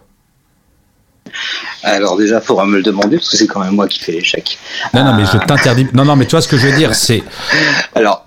Alors 1.82 2.16
déjà, 2.16 2.38
il 2.38 2.44
faudra 2.44 2.66
me 2.66 2.76
le 2.76 2.82
demander 2.82 3.16
parce 3.18 3.30
que 3.30 3.36
c'est 3.36 3.46
quand 3.46 3.60
même 3.60 3.74
moi 3.74 3.86
qui 3.86 4.00
fais 4.00 4.12
l'échec. 4.12 4.58
Non, 4.94 5.04
non, 5.04 5.14
mais 5.14 5.24
je 5.24 5.38
t'interdis. 5.38 5.86
Non, 5.92 6.04
non, 6.04 6.16
mais 6.16 6.24
tu 6.24 6.32
vois 6.32 6.40
ce 6.40 6.48
que 6.48 6.56
je 6.56 6.66
veux 6.66 6.76
dire, 6.76 6.94
c'est. 6.94 7.22
Alors, 7.94 8.25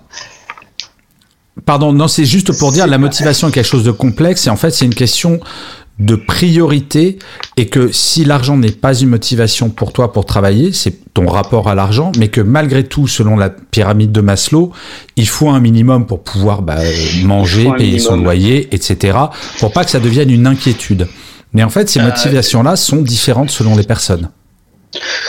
Pardon, 1.66 1.92
non, 1.92 2.08
c'est 2.08 2.24
juste 2.24 2.56
pour 2.58 2.72
dire 2.72 2.86
la 2.86 2.98
motivation 2.98 3.48
est 3.48 3.52
quelque 3.52 3.66
chose 3.66 3.84
de 3.84 3.90
complexe 3.90 4.46
et 4.46 4.50
en 4.50 4.56
fait 4.56 4.70
c'est 4.70 4.84
une 4.84 4.94
question 4.94 5.40
de 6.00 6.16
priorité 6.16 7.18
et 7.58 7.66
que 7.66 7.92
si 7.92 8.24
l'argent 8.24 8.56
n'est 8.56 8.70
pas 8.70 8.98
une 8.98 9.10
motivation 9.10 9.68
pour 9.68 9.92
toi 9.92 10.12
pour 10.12 10.24
travailler, 10.24 10.72
c'est 10.72 11.12
ton 11.12 11.26
rapport 11.26 11.68
à 11.68 11.74
l'argent, 11.74 12.10
mais 12.18 12.28
que 12.28 12.40
malgré 12.40 12.84
tout, 12.84 13.06
selon 13.06 13.36
la 13.36 13.50
pyramide 13.50 14.10
de 14.10 14.22
Maslow, 14.22 14.72
il 15.16 15.28
faut 15.28 15.50
un 15.50 15.60
minimum 15.60 16.06
pour 16.06 16.22
pouvoir 16.22 16.62
bah, 16.62 16.78
manger, 17.22 17.70
payer 17.76 17.98
son 17.98 18.16
loyer, 18.16 18.74
etc., 18.74 19.18
pour 19.58 19.72
pas 19.72 19.84
que 19.84 19.90
ça 19.90 20.00
devienne 20.00 20.30
une 20.30 20.46
inquiétude. 20.46 21.06
Mais 21.52 21.62
en 21.62 21.68
fait, 21.68 21.90
ces 21.90 22.00
euh, 22.00 22.04
motivations-là 22.04 22.76
sont 22.76 23.02
différentes 23.02 23.50
selon 23.50 23.76
les 23.76 23.82
personnes. 23.82 24.30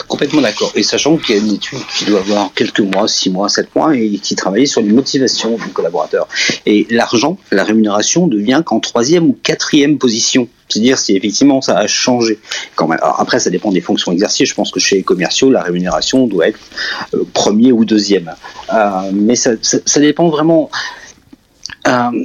Complètement 0.08 0.40
d'accord. 0.40 0.72
Et 0.74 0.82
sachant 0.82 1.16
qu'il 1.16 1.36
y 1.36 1.38
a 1.38 1.42
une 1.42 1.54
étude 1.54 1.78
qui 1.96 2.04
doit 2.04 2.20
avoir 2.20 2.52
quelques 2.52 2.80
mois, 2.80 3.06
six 3.06 3.30
mois, 3.30 3.48
sept 3.48 3.74
mois, 3.76 3.94
et 3.96 4.18
qui 4.18 4.34
travaillait 4.34 4.66
sur 4.66 4.80
les 4.80 4.90
motivations 4.90 5.56
du 5.56 5.68
collaborateur. 5.68 6.26
Et 6.66 6.86
l'argent, 6.90 7.38
la 7.50 7.64
rémunération 7.64 8.26
devient 8.26 8.62
qu'en 8.64 8.80
troisième 8.80 9.24
ou 9.28 9.38
quatrième 9.42 9.98
position. 9.98 10.48
C'est-à-dire 10.68 10.98
si 10.98 11.16
effectivement 11.16 11.60
ça 11.60 11.76
a 11.76 11.86
changé. 11.86 12.38
Après, 13.00 13.38
ça 13.38 13.50
dépend 13.50 13.70
des 13.70 13.80
fonctions 13.80 14.10
exercées. 14.10 14.46
Je 14.46 14.54
pense 14.54 14.70
que 14.70 14.80
chez 14.80 14.96
les 14.96 15.02
commerciaux, 15.02 15.50
la 15.50 15.62
rémunération 15.62 16.26
doit 16.26 16.48
être 16.48 16.58
euh, 17.14 17.24
premier 17.32 17.72
ou 17.72 17.84
deuxième. 17.84 18.34
Euh, 18.72 19.10
mais 19.12 19.36
ça, 19.36 19.52
ça, 19.60 20.00
dépend 20.00 20.28
vraiment. 20.28 20.70
Euh, 21.86 22.24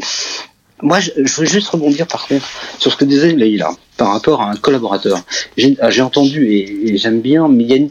moi, 0.81 0.99
je, 0.99 1.11
veux 1.15 1.45
juste 1.45 1.69
rebondir 1.69 2.07
par 2.07 2.27
contre 2.27 2.47
sur 2.77 2.91
ce 2.91 2.97
que 2.97 3.05
disait 3.05 3.33
Leïla 3.33 3.71
par 3.97 4.11
rapport 4.11 4.41
à 4.41 4.51
un 4.51 4.55
collaborateur. 4.55 5.19
J'ai 5.57 5.75
ah, 5.81 5.89
entendu 6.03 6.51
et, 6.51 6.97
j'aime 6.97 7.21
bien, 7.21 7.47
mais 7.47 7.63
il 7.63 7.69
y 7.69 7.73
a 7.73 7.77
une, 7.77 7.89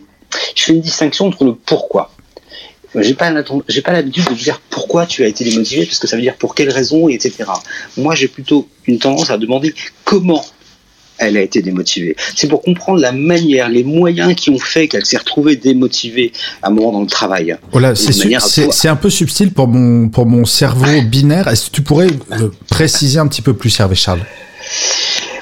je 0.55 0.63
fais 0.63 0.73
une 0.73 0.81
distinction 0.81 1.27
entre 1.27 1.45
le 1.45 1.55
pourquoi. 1.55 2.13
J'ai 2.95 3.15
pas 3.15 3.31
j'ai 3.69 3.83
pas 3.83 3.93
l'habitude 3.93 4.25
de 4.31 4.35
dire 4.35 4.61
pourquoi 4.71 5.05
tu 5.05 5.23
as 5.23 5.27
été 5.27 5.45
démotivé 5.45 5.85
parce 5.85 5.99
que 5.99 6.07
ça 6.07 6.17
veut 6.17 6.23
dire 6.23 6.37
pour 6.37 6.55
quelles 6.55 6.71
raisons 6.71 7.09
etc. 7.09 7.45
Moi 7.99 8.15
j'ai 8.15 8.29
plutôt 8.29 8.69
une 8.87 8.99
tendance 8.99 9.29
à 9.29 9.37
demander 9.37 9.75
comment 10.05 10.43
elle 11.19 11.37
a 11.37 11.43
été 11.43 11.63
démotivée. 11.63 12.17
C'est 12.35 12.49
pour 12.49 12.63
comprendre 12.63 13.01
la 13.01 13.13
manière, 13.13 13.69
les 13.69 13.85
moyens 13.85 14.35
qui 14.35 14.51
ont 14.51 14.59
fait 14.59 14.89
qu'elle 14.89 15.05
s'est 15.05 15.17
retrouvée 15.17 15.57
démotivée 15.57 16.33
à 16.63 16.69
un 16.69 16.71
moment 16.71 16.93
dans 16.93 17.01
le 17.01 17.07
travail. 17.07 17.57
Voilà, 17.73 17.95
c'est 17.95 18.89
un 18.89 18.97
peu 18.97 19.11
subtil 19.11 19.53
pour 19.53 19.69
mon, 19.69 20.09
pour 20.09 20.27
mon 20.27 20.45
cerveau 20.45 21.03
binaire. 21.03 21.49
Est-ce 21.49 21.67
que 21.67 21.77
tu 21.77 21.83
pourrais 21.83 22.09
préciser 22.69 23.19
un 23.19 23.27
petit 23.27 23.43
peu 23.43 23.55
plus, 23.55 23.79
Hervé 23.79 23.95
Charles? 23.95 24.21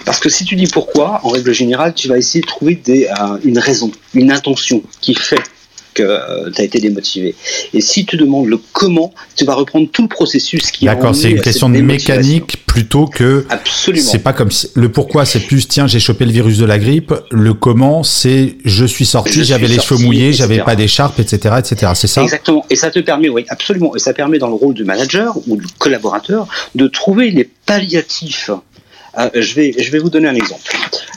Parce 0.04 0.20
que 0.20 0.28
si 0.28 0.44
tu 0.44 0.54
dis 0.54 0.66
pourquoi, 0.66 1.20
en 1.22 1.30
règle 1.30 1.52
générale, 1.52 1.94
tu 1.94 2.08
vas 2.08 2.18
essayer 2.18 2.42
de 2.42 2.46
trouver 2.46 2.74
des, 2.74 3.06
euh, 3.06 3.38
une 3.42 3.58
raison, 3.58 3.90
une 4.12 4.30
intention 4.32 4.82
qui 5.00 5.14
fait 5.14 5.40
que 5.94 6.02
euh, 6.02 6.50
tu 6.50 6.60
as 6.60 6.64
été 6.64 6.80
démotivé. 6.80 7.34
Et 7.72 7.80
si 7.80 8.04
tu 8.04 8.16
demandes 8.16 8.46
le 8.46 8.58
comment, 8.72 9.14
tu 9.36 9.44
vas 9.44 9.54
reprendre 9.54 9.88
tout 9.90 10.02
le 10.02 10.08
processus 10.08 10.70
qui 10.70 10.84
D'accord, 10.84 11.14
c'est 11.14 11.30
une 11.30 11.40
question 11.40 11.70
de 11.70 11.80
mécanique 11.80 12.66
plutôt 12.66 13.06
que. 13.06 13.46
Absolument. 13.48 14.10
C'est 14.10 14.18
pas 14.18 14.32
comme 14.32 14.50
si, 14.50 14.68
le 14.74 14.90
pourquoi, 14.90 15.24
c'est 15.24 15.40
plus 15.40 15.66
tiens, 15.68 15.86
j'ai 15.86 16.00
chopé 16.00 16.24
le 16.24 16.32
virus 16.32 16.58
de 16.58 16.66
la 16.66 16.78
grippe. 16.78 17.14
Le 17.30 17.54
comment, 17.54 18.02
c'est 18.02 18.56
je 18.64 18.84
suis 18.84 19.06
sorti, 19.06 19.44
j'avais 19.44 19.68
les 19.68 19.80
cheveux 19.80 20.02
mouillés, 20.02 20.32
j'avais 20.32 20.58
pas 20.58 20.76
d'écharpe, 20.76 21.18
etc., 21.20 21.56
etc. 21.58 21.92
C'est 21.94 22.08
ça? 22.08 22.22
Exactement. 22.22 22.66
Et 22.70 22.76
ça 22.76 22.90
te 22.90 22.98
permet, 22.98 23.28
oui, 23.28 23.44
absolument. 23.48 23.94
Et 23.96 23.98
ça 23.98 24.12
permet 24.12 24.38
dans 24.38 24.48
le 24.48 24.54
rôle 24.54 24.74
du 24.74 24.84
manager 24.84 25.36
ou 25.46 25.56
du 25.56 25.66
collaborateur 25.78 26.48
de 26.74 26.86
trouver 26.88 27.30
les 27.30 27.48
palliatifs. 27.66 28.50
Euh, 29.18 29.30
je, 29.34 29.54
vais, 29.54 29.74
je 29.78 29.90
vais 29.92 29.98
vous 29.98 30.10
donner 30.10 30.28
un 30.28 30.34
exemple. 30.34 30.72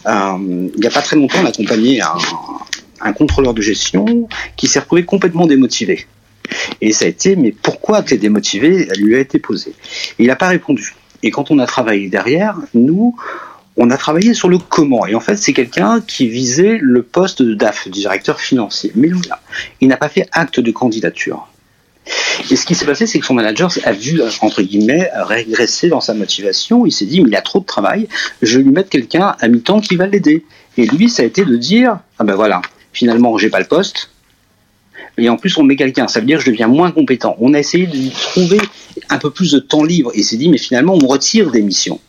Euh, 0.05 0.69
il 0.75 0.79
n'y 0.79 0.87
a 0.87 0.91
pas 0.91 1.01
très 1.01 1.15
longtemps, 1.15 1.39
on 1.41 1.45
a 1.45 1.49
accompagné 1.49 2.01
un, 2.01 2.13
un 3.01 3.13
contrôleur 3.13 3.53
de 3.53 3.61
gestion 3.61 4.27
qui 4.55 4.67
s'est 4.67 4.79
retrouvé 4.79 5.05
complètement 5.05 5.45
démotivé. 5.45 6.07
Et 6.81 6.93
ça 6.93 7.05
a 7.05 7.07
été, 7.07 7.35
mais 7.35 7.51
pourquoi 7.51 8.03
tu 8.03 8.13
es 8.13 8.17
démotivé 8.17 8.87
Elle 8.91 9.01
lui 9.01 9.15
a 9.15 9.19
été 9.19 9.39
posée. 9.39 9.73
il 10.19 10.27
n'a 10.27 10.35
pas 10.35 10.47
répondu. 10.47 10.95
Et 11.23 11.31
quand 11.31 11.51
on 11.51 11.59
a 11.59 11.65
travaillé 11.65 12.09
derrière, 12.09 12.57
nous, 12.73 13.15
on 13.75 13.89
a 13.89 13.97
travaillé 13.97 14.33
sur 14.33 14.49
le 14.49 14.57
comment. 14.57 15.05
Et 15.05 15.15
en 15.15 15.19
fait, 15.19 15.35
c'est 15.35 15.53
quelqu'un 15.53 16.01
qui 16.01 16.27
visait 16.27 16.77
le 16.81 17.03
poste 17.03 17.41
de 17.41 17.53
DAF, 17.53 17.87
directeur 17.89 18.39
financier. 18.39 18.91
Mais 18.95 19.09
là, 19.09 19.39
il 19.81 19.87
n'a 19.87 19.97
pas 19.97 20.09
fait 20.09 20.27
acte 20.31 20.59
de 20.59 20.71
candidature. 20.71 21.47
Et 22.49 22.55
ce 22.55 22.65
qui 22.65 22.75
s'est 22.75 22.85
passé, 22.85 23.05
c'est 23.05 23.19
que 23.19 23.25
son 23.25 23.33
manager 23.33 23.71
a 23.83 23.91
vu, 23.91 24.21
entre 24.41 24.61
guillemets, 24.61 25.09
régresser 25.13 25.89
dans 25.89 26.01
sa 26.01 26.13
motivation. 26.13 26.85
Il 26.85 26.91
s'est 26.91 27.05
dit, 27.05 27.21
mais 27.21 27.29
il 27.29 27.35
a 27.35 27.41
trop 27.41 27.59
de 27.59 27.65
travail, 27.65 28.07
je 28.41 28.57
vais 28.57 28.63
lui 28.63 28.71
mettre 28.71 28.89
quelqu'un 28.89 29.35
à 29.39 29.47
mi-temps 29.47 29.81
qui 29.81 29.95
va 29.95 30.07
l'aider. 30.07 30.45
Et 30.77 30.85
lui, 30.85 31.09
ça 31.09 31.23
a 31.23 31.25
été 31.25 31.43
de 31.43 31.55
dire, 31.57 31.99
ah 32.19 32.23
ben 32.23 32.35
voilà, 32.35 32.61
finalement, 32.97 33.37
j'ai 33.37 33.49
pas 33.49 33.59
le 33.59 33.67
poste. 33.67 34.09
Et 35.19 35.29
en 35.29 35.37
plus, 35.37 35.57
on 35.57 35.63
met 35.63 35.75
quelqu'un, 35.75 36.07
ça 36.07 36.19
veut 36.19 36.25
dire 36.25 36.39
que 36.39 36.45
je 36.45 36.51
deviens 36.51 36.67
moins 36.67 36.91
compétent. 36.91 37.35
On 37.39 37.53
a 37.53 37.59
essayé 37.59 37.87
de 37.87 37.95
lui 37.95 38.09
trouver 38.09 38.59
un 39.09 39.17
peu 39.17 39.31
plus 39.31 39.51
de 39.51 39.59
temps 39.59 39.83
libre. 39.83 40.11
Et 40.13 40.23
s'est 40.23 40.37
dit, 40.37 40.49
mais 40.49 40.57
finalement, 40.57 40.93
on 40.93 41.01
me 41.01 41.07
retire 41.07 41.51
des 41.51 41.61
missions. 41.61 41.99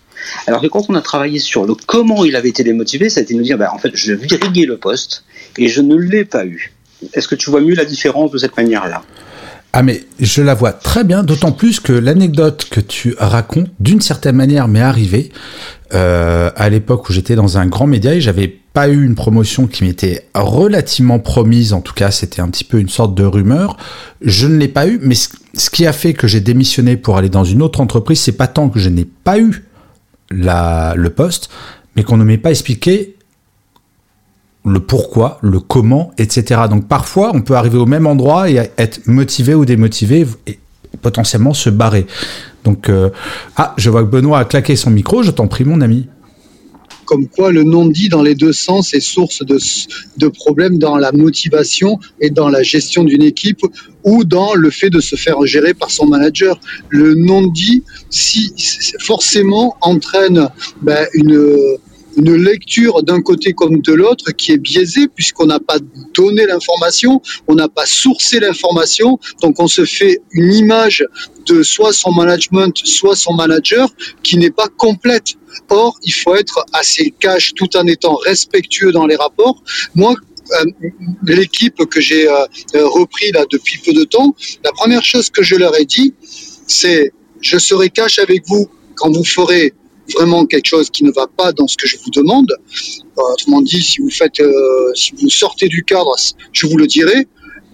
Alors 0.46 0.60
que 0.60 0.66
quand 0.66 0.84
on 0.88 0.94
a 0.94 1.00
travaillé 1.00 1.38
sur 1.38 1.64
le 1.64 1.74
comment 1.74 2.24
il 2.24 2.36
avait 2.36 2.48
été 2.48 2.64
démotivé, 2.64 3.08
ça 3.08 3.20
a 3.20 3.22
été 3.22 3.34
de 3.34 3.38
nous 3.38 3.44
dire, 3.44 3.56
bah, 3.56 3.70
en 3.72 3.78
fait, 3.78 3.92
je 3.94 4.12
viriguer 4.12 4.66
le 4.66 4.76
poste 4.76 5.24
et 5.56 5.68
je 5.68 5.80
ne 5.80 5.94
l'ai 5.94 6.24
pas 6.24 6.44
eu. 6.44 6.72
Est-ce 7.14 7.28
que 7.28 7.34
tu 7.34 7.50
vois 7.50 7.60
mieux 7.60 7.74
la 7.74 7.84
différence 7.84 8.30
de 8.30 8.38
cette 8.38 8.56
manière-là? 8.56 9.02
Ah 9.74 9.82
mais 9.82 10.04
je 10.18 10.40
la 10.40 10.54
vois 10.54 10.72
très 10.72 11.04
bien, 11.04 11.22
d'autant 11.22 11.52
plus 11.52 11.78
que 11.78 11.92
l'anecdote 11.92 12.66
que 12.70 12.80
tu 12.80 13.14
racontes, 13.18 13.68
d'une 13.78 14.00
certaine 14.00 14.34
manière, 14.34 14.66
m'est 14.66 14.80
arrivée 14.80 15.30
euh, 15.94 16.50
à 16.54 16.68
l'époque 16.68 17.08
où 17.08 17.12
j'étais 17.12 17.34
dans 17.34 17.56
un 17.56 17.66
grand 17.66 17.86
média 17.86 18.14
et 18.14 18.20
j'avais 18.20 18.48
pas 18.48 18.88
eu 18.88 19.04
une 19.04 19.14
promotion 19.14 19.66
qui 19.66 19.84
m'était 19.84 20.28
relativement 20.34 21.18
promise, 21.18 21.72
en 21.72 21.80
tout 21.80 21.94
cas 21.94 22.10
c'était 22.10 22.42
un 22.42 22.48
petit 22.48 22.64
peu 22.64 22.78
une 22.78 22.88
sorte 22.88 23.14
de 23.14 23.24
rumeur. 23.24 23.76
Je 24.20 24.46
ne 24.46 24.56
l'ai 24.56 24.68
pas 24.68 24.86
eu, 24.86 24.98
mais 25.02 25.14
ce 25.14 25.70
qui 25.70 25.86
a 25.86 25.92
fait 25.92 26.12
que 26.12 26.26
j'ai 26.26 26.40
démissionné 26.40 26.96
pour 26.96 27.16
aller 27.16 27.30
dans 27.30 27.44
une 27.44 27.62
autre 27.62 27.80
entreprise, 27.80 28.20
c'est 28.20 28.32
pas 28.32 28.46
tant 28.46 28.68
que 28.68 28.78
je 28.78 28.90
n'ai 28.90 29.06
pas 29.06 29.38
eu 29.38 29.64
le 30.30 31.08
poste, 31.08 31.48
mais 31.96 32.02
qu'on 32.02 32.18
ne 32.18 32.24
m'ait 32.24 32.38
pas 32.38 32.50
expliqué 32.50 33.16
le 34.64 34.80
pourquoi, 34.80 35.38
le 35.40 35.60
comment, 35.60 36.12
etc. 36.18 36.62
Donc 36.68 36.86
parfois, 36.86 37.30
on 37.34 37.40
peut 37.40 37.54
arriver 37.54 37.78
au 37.78 37.86
même 37.86 38.06
endroit 38.06 38.50
et 38.50 38.70
être 38.76 39.06
motivé 39.06 39.54
ou 39.54 39.64
démotivé 39.64 40.26
potentiellement 41.02 41.54
se 41.54 41.70
barrer. 41.70 42.06
Donc, 42.64 42.88
euh, 42.88 43.10
ah, 43.56 43.74
je 43.76 43.90
vois 43.90 44.02
que 44.02 44.08
Benoît 44.08 44.40
a 44.40 44.44
claqué 44.44 44.76
son 44.76 44.90
micro, 44.90 45.22
je 45.22 45.30
t'en 45.30 45.46
prie, 45.46 45.64
mon 45.64 45.80
ami. 45.80 46.06
Comme 47.04 47.26
quoi, 47.26 47.52
le 47.52 47.62
non-dit 47.62 48.10
dans 48.10 48.22
les 48.22 48.34
deux 48.34 48.52
sens 48.52 48.92
est 48.92 49.00
source 49.00 49.42
de, 49.42 49.58
de 50.18 50.28
problèmes 50.28 50.78
dans 50.78 50.96
la 50.98 51.10
motivation 51.12 51.98
et 52.20 52.28
dans 52.28 52.50
la 52.50 52.62
gestion 52.62 53.02
d'une 53.04 53.22
équipe 53.22 53.62
ou 54.04 54.24
dans 54.24 54.54
le 54.54 54.68
fait 54.68 54.90
de 54.90 55.00
se 55.00 55.16
faire 55.16 55.44
gérer 55.46 55.72
par 55.72 55.90
son 55.90 56.06
manager. 56.06 56.60
Le 56.90 57.14
non-dit, 57.14 57.82
si, 58.10 58.52
forcément, 59.00 59.76
entraîne 59.80 60.48
ben, 60.82 61.06
une 61.14 61.78
une 62.18 62.34
lecture 62.34 63.02
d'un 63.04 63.22
côté 63.22 63.52
comme 63.52 63.80
de 63.80 63.92
l'autre 63.92 64.32
qui 64.32 64.52
est 64.52 64.58
biaisée 64.58 65.06
puisqu'on 65.14 65.46
n'a 65.46 65.60
pas 65.60 65.78
donné 66.12 66.46
l'information, 66.46 67.22
on 67.46 67.54
n'a 67.54 67.68
pas 67.68 67.86
sourcé 67.86 68.40
l'information, 68.40 69.18
donc 69.40 69.60
on 69.60 69.68
se 69.68 69.84
fait 69.84 70.20
une 70.32 70.52
image 70.52 71.04
de 71.46 71.62
soit 71.62 71.92
son 71.92 72.12
management, 72.12 72.76
soit 72.84 73.14
son 73.14 73.34
manager 73.34 73.88
qui 74.22 74.36
n'est 74.36 74.50
pas 74.50 74.68
complète. 74.76 75.34
Or, 75.70 75.98
il 76.02 76.12
faut 76.12 76.34
être 76.34 76.64
assez 76.72 77.14
cash 77.20 77.52
tout 77.54 77.76
en 77.76 77.86
étant 77.86 78.16
respectueux 78.16 78.92
dans 78.92 79.06
les 79.06 79.16
rapports. 79.16 79.62
Moi, 79.94 80.14
euh, 80.60 80.64
l'équipe 81.24 81.84
que 81.86 82.00
j'ai 82.00 82.28
euh, 82.28 82.46
repris 82.74 83.30
là 83.32 83.44
depuis 83.50 83.78
peu 83.78 83.92
de 83.92 84.04
temps, 84.04 84.34
la 84.64 84.72
première 84.72 85.04
chose 85.04 85.30
que 85.30 85.42
je 85.42 85.54
leur 85.54 85.78
ai 85.78 85.84
dit, 85.84 86.14
c'est 86.66 87.12
je 87.40 87.58
serai 87.58 87.90
cash 87.90 88.18
avec 88.18 88.42
vous 88.46 88.66
quand 88.96 89.10
vous 89.10 89.24
ferez 89.24 89.72
vraiment 90.14 90.46
quelque 90.46 90.66
chose 90.66 90.90
qui 90.90 91.04
ne 91.04 91.12
va 91.12 91.26
pas 91.26 91.52
dans 91.52 91.66
ce 91.66 91.76
que 91.76 91.86
je 91.86 91.96
vous 91.98 92.10
demande, 92.10 92.50
euh, 93.18 93.22
autrement 93.32 93.62
dit, 93.62 93.82
si 93.82 94.00
vous 94.00 94.10
faites, 94.10 94.40
euh, 94.40 94.92
si 94.94 95.12
vous 95.16 95.28
sortez 95.28 95.68
du 95.68 95.84
cadre, 95.84 96.14
je 96.52 96.66
vous 96.66 96.76
le 96.76 96.86
dirai. 96.86 97.26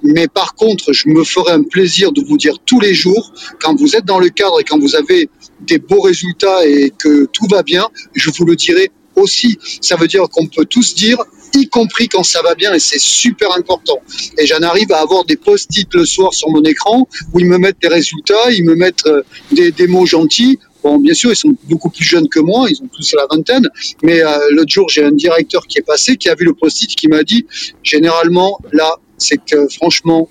Mais 0.03 0.29
par 0.29 0.55
contre, 0.55 0.92
je 0.92 1.09
me 1.09 1.25
ferai 1.25 1.53
un 1.53 1.62
plaisir 1.62 2.12
de 2.12 2.20
vous 2.20 2.37
dire 2.37 2.59
tous 2.66 2.79
les 2.79 2.92
jours, 2.92 3.33
quand 3.61 3.75
vous 3.75 3.97
êtes 3.97 4.05
dans 4.05 4.18
le 4.18 4.29
cadre 4.29 4.61
et 4.61 4.64
quand 4.64 4.79
vous 4.79 4.94
avez 4.97 5.31
des 5.62 5.79
beaux 5.79 6.01
résultats 6.01 6.66
et 6.66 6.92
que 6.99 7.25
tout 7.33 7.47
va 7.51 7.62
bien, 7.62 7.88
je 8.14 8.31
vous 8.31 8.44
le 8.44 8.55
dirai 8.55 8.90
aussi. 9.16 9.59
Ça 9.81 9.97
veut 9.97 10.07
dire 10.07 10.29
qu'on 10.31 10.47
peut 10.47 10.66
tous 10.66 10.94
dire, 10.94 11.16
y 11.55 11.68
compris 11.68 12.09
quand 12.09 12.23
ça 12.23 12.42
va 12.42 12.55
bien, 12.55 12.75
et 12.75 12.79
c'est 12.79 13.01
super 13.01 13.57
important. 13.57 13.99
Et 14.37 14.47
j'en 14.47 14.61
arrive 14.61 14.92
à 14.92 15.01
avoir 15.01 15.25
des 15.25 15.37
post-it 15.37 15.88
le 15.94 16.05
soir 16.05 16.35
sur 16.35 16.51
mon 16.51 16.62
écran 16.64 17.09
où 17.33 17.40
ils 17.40 17.47
me 17.47 17.57
mettent 17.57 17.81
des 17.81 17.88
résultats, 17.88 18.51
ils 18.51 18.64
me 18.64 18.75
mettent 18.75 19.07
euh, 19.07 19.23
des, 19.53 19.73
des 19.73 19.87
mots 19.87 20.05
gentils 20.05 20.59
Bien 21.01 21.14
sûr, 21.14 21.31
ils 21.31 21.37
sont 21.37 21.57
beaucoup 21.64 21.88
plus 21.88 22.05
jeunes 22.05 22.29
que 22.29 22.40
moi, 22.40 22.66
ils 22.70 22.81
ont 22.83 22.88
tous 22.94 23.14
la 23.14 23.27
vingtaine, 23.31 23.68
mais 24.03 24.23
euh, 24.23 24.37
l'autre 24.51 24.70
jour, 24.70 24.88
j'ai 24.88 25.03
un 25.03 25.12
directeur 25.12 25.66
qui 25.66 25.79
est 25.79 25.83
passé, 25.83 26.16
qui 26.16 26.29
a 26.29 26.35
vu 26.35 26.44
le 26.44 26.53
post-it, 26.53 26.94
qui 26.94 27.09
m'a 27.09 27.23
dit, 27.23 27.47
généralement, 27.83 28.59
là, 28.73 28.97
c'est 29.16 29.38
que 29.38 29.66
franchement, 29.68 30.29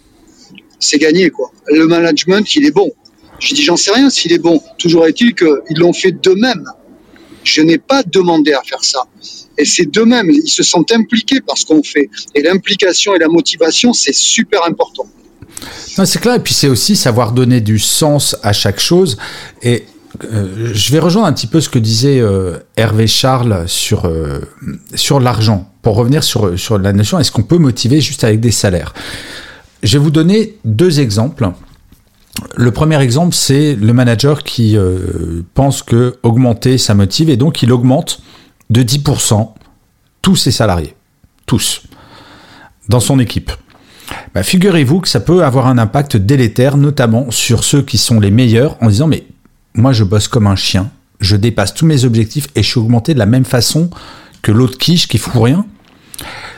c'est 0.79 0.99
gagné, 0.99 1.29
quoi. 1.29 1.51
Le 1.67 1.87
management, 1.87 2.55
il 2.55 2.65
est 2.65 2.71
bon. 2.71 2.91
J'ai 3.39 3.55
dit, 3.55 3.63
j'en 3.63 3.77
sais 3.77 3.91
rien 3.91 4.09
s'il 4.09 4.31
est 4.31 4.37
bon. 4.37 4.61
Toujours 4.77 5.07
est-il 5.07 5.33
qu'ils 5.33 5.77
l'ont 5.77 5.93
fait 5.93 6.11
d'eux-mêmes. 6.11 6.65
Je 7.43 7.61
n'ai 7.61 7.77
pas 7.77 8.03
demandé 8.03 8.53
à 8.53 8.61
faire 8.61 8.83
ça. 8.83 9.01
Et 9.57 9.65
c'est 9.65 9.85
d'eux-mêmes, 9.85 10.29
ils 10.29 10.49
se 10.49 10.63
sont 10.63 10.85
impliqués 10.91 11.41
par 11.41 11.57
ce 11.57 11.65
qu'on 11.65 11.83
fait. 11.83 12.09
Et 12.35 12.41
l'implication 12.41 13.15
et 13.15 13.19
la 13.19 13.27
motivation, 13.27 13.91
c'est 13.91 14.13
super 14.13 14.63
important. 14.65 15.07
C'est 16.05 16.19
clair, 16.19 16.35
et 16.35 16.39
puis 16.39 16.53
c'est 16.53 16.67
aussi 16.67 16.95
savoir 16.95 17.31
donner 17.31 17.61
du 17.61 17.79
sens 17.79 18.35
à 18.43 18.53
chaque 18.53 18.79
chose. 18.79 19.17
Et 19.61 19.83
euh, 20.23 20.71
je 20.73 20.91
vais 20.91 20.99
rejoindre 20.99 21.27
un 21.27 21.33
petit 21.33 21.47
peu 21.47 21.59
ce 21.59 21.69
que 21.69 21.79
disait 21.79 22.19
euh, 22.19 22.59
Hervé 22.77 23.07
Charles 23.07 23.67
sur, 23.67 24.05
euh, 24.05 24.41
sur 24.93 25.19
l'argent. 25.19 25.71
Pour 25.81 25.95
revenir 25.95 26.23
sur, 26.23 26.57
sur 26.57 26.77
la 26.77 26.93
notion, 26.93 27.19
est-ce 27.19 27.31
qu'on 27.31 27.43
peut 27.43 27.57
motiver 27.57 27.99
juste 27.99 28.23
avec 28.23 28.39
des 28.39 28.51
salaires? 28.51 28.93
Je 29.81 29.97
vais 29.97 30.03
vous 30.03 30.11
donner 30.11 30.57
deux 30.65 30.99
exemples. 30.99 31.49
Le 32.55 32.71
premier 32.71 33.01
exemple, 33.01 33.35
c'est 33.35 33.75
le 33.75 33.93
manager 33.93 34.43
qui 34.43 34.77
pense 35.53 35.83
que 35.83 36.17
augmenter, 36.23 36.77
ça 36.77 36.93
motive, 36.93 37.29
et 37.29 37.35
donc 37.35 37.61
il 37.63 37.71
augmente 37.71 38.21
de 38.69 38.81
10% 38.81 39.49
tous 40.21 40.35
ses 40.37 40.51
salariés. 40.51 40.95
Tous. 41.45 41.83
Dans 42.87 43.01
son 43.01 43.19
équipe. 43.19 43.51
Bah, 44.33 44.41
figurez-vous 44.41 45.01
que 45.01 45.09
ça 45.09 45.19
peut 45.19 45.43
avoir 45.43 45.67
un 45.67 45.77
impact 45.77 46.15
délétère, 46.15 46.77
notamment 46.77 47.29
sur 47.29 47.65
ceux 47.65 47.81
qui 47.81 47.97
sont 47.97 48.21
les 48.21 48.31
meilleurs, 48.31 48.77
en 48.81 48.87
disant 48.87 49.07
mais 49.07 49.25
moi 49.75 49.93
je 49.93 50.03
bosse 50.03 50.27
comme 50.27 50.47
un 50.47 50.55
chien, 50.55 50.89
je 51.19 51.35
dépasse 51.35 51.73
tous 51.73 51.85
mes 51.85 52.05
objectifs 52.05 52.47
et 52.55 52.63
je 52.63 52.69
suis 52.69 52.79
augmenté 52.79 53.13
de 53.13 53.19
la 53.19 53.25
même 53.25 53.45
façon 53.45 53.89
que 54.41 54.51
l'autre 54.51 54.77
quiche 54.77 55.07
qui 55.07 55.17
fout 55.17 55.41
rien. 55.41 55.65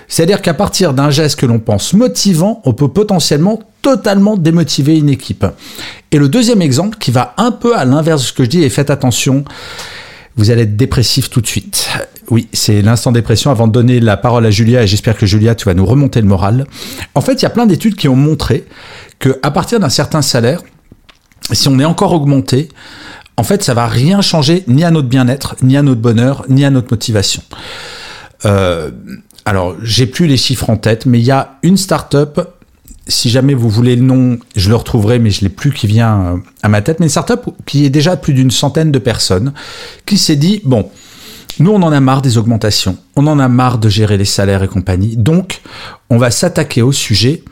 C'est-à-dire 0.08 0.42
qu'à 0.42 0.54
partir 0.54 0.94
d'un 0.94 1.10
geste 1.10 1.40
que 1.40 1.46
l'on 1.46 1.60
pense 1.60 1.94
motivant, 1.94 2.62
on 2.66 2.74
peut 2.74 2.88
potentiellement 2.88 3.62
totalement 3.82 4.38
démotiver 4.38 4.98
une 4.98 5.10
équipe. 5.10 5.46
Et 6.12 6.18
le 6.18 6.30
deuxième 6.30 6.62
exemple, 6.62 6.98
qui 6.98 7.12
va 7.12 7.34
un 7.38 7.52
peu 7.52 7.76
à 7.76 7.86
l'inverse 7.86 8.22
de 8.22 8.28
ce 8.28 8.34
que 8.34 8.44
je 8.44 8.50
dis, 8.50 8.64
et 8.64 8.70
faites 8.70 8.90
attention, 8.90 9.46
vous 10.36 10.52
allez 10.52 10.64
être 10.64 10.76
dépressif 10.76 11.30
tout 11.30 11.42
de 11.42 11.48
suite. 11.48 11.88
Oui, 12.30 12.48
c'est 12.54 12.82
l'instant 12.82 13.12
dépression 13.12 13.52
avant 13.52 13.68
de 13.68 13.72
donner 13.72 14.00
la 14.00 14.18
parole 14.18 14.46
à 14.46 14.52
Julia, 14.52 14.84
et 14.84 14.88
j'espère 14.88 15.18
que 15.18 15.26
Julia, 15.26 15.56
tu 15.56 15.66
vas 15.66 15.74
nous 15.74 15.86
remonter 15.86 16.22
le 16.22 16.28
moral. 16.28 16.66
En 17.16 17.22
fait, 17.22 17.34
il 17.34 17.44
y 17.44 17.46
a 17.46 17.52
plein 17.52 17.66
d'études 17.66 17.96
qui 17.96 18.08
ont 18.08 18.16
montré 18.16 18.66
que 19.20 19.40
à 19.44 19.52
partir 19.52 19.80
d'un 19.80 19.90
certain 19.90 20.22
salaire, 20.22 20.62
si 21.52 21.68
on 21.68 21.80
est 21.80 21.86
encore 21.86 22.14
augmenté, 22.14 22.70
en 23.38 23.44
fait, 23.44 23.64
ça 23.64 23.74
va 23.74 23.88
rien 23.88 24.22
changer 24.22 24.64
ni 24.68 24.84
à 24.84 24.92
notre 24.92 25.10
bien-être, 25.10 25.56
ni 25.62 25.76
à 25.78 25.82
notre 25.82 26.02
bonheur, 26.02 26.46
ni 26.50 26.64
à 26.64 26.70
notre 26.70 26.88
motivation. 26.92 27.42
Euh, 28.46 28.92
alors, 29.44 29.76
j'ai 29.82 30.08
plus 30.08 30.28
les 30.28 30.38
chiffres 30.38 30.70
en 30.70 30.78
tête, 30.78 31.06
mais 31.06 31.20
il 31.20 31.26
y 31.26 31.32
a 31.32 31.58
une 31.62 31.78
start-up. 31.78 32.40
Si 33.08 33.30
jamais 33.30 33.54
vous 33.54 33.70
voulez 33.70 33.96
le 33.96 34.02
nom, 34.02 34.40
je 34.56 34.70
le 34.70 34.76
retrouverai, 34.76 35.20
mais 35.20 35.30
je 35.30 35.42
l'ai 35.42 35.50
plus 35.50 35.72
qui 35.72 35.86
vient 35.86 36.20
euh, 36.20 36.38
à 36.64 36.70
ma 36.70 36.82
tête. 36.82 37.00
Mais 37.00 37.06
une 37.06 37.12
start-up 37.12 37.46
qui 37.66 37.86
est 37.86 37.90
déjà 37.90 38.16
plus 38.18 38.34
d'une 38.34 38.52
centaine 38.52 38.92
de 38.92 39.00
personnes, 39.00 39.54
qui 40.06 40.18
s'est 40.18 40.38
dit 40.38 40.62
bon, 40.64 40.90
nous 41.60 41.72
on 41.72 41.82
en 41.84 41.92
a 41.92 42.00
marre 42.00 42.22
des 42.22 42.38
augmentations, 42.38 42.98
on 43.16 43.28
en 43.28 43.38
a 43.38 43.48
marre 43.48 43.78
de 43.78 43.90
gérer 43.90 44.18
les 44.18 44.26
salaires 44.26 44.64
et 44.64 44.68
compagnie. 44.68 45.18
Donc, 45.18 45.62
on 46.10 46.18
va 46.18 46.32
s'attaquer 46.32 46.82
au 46.82 46.92
sujet 46.92 47.44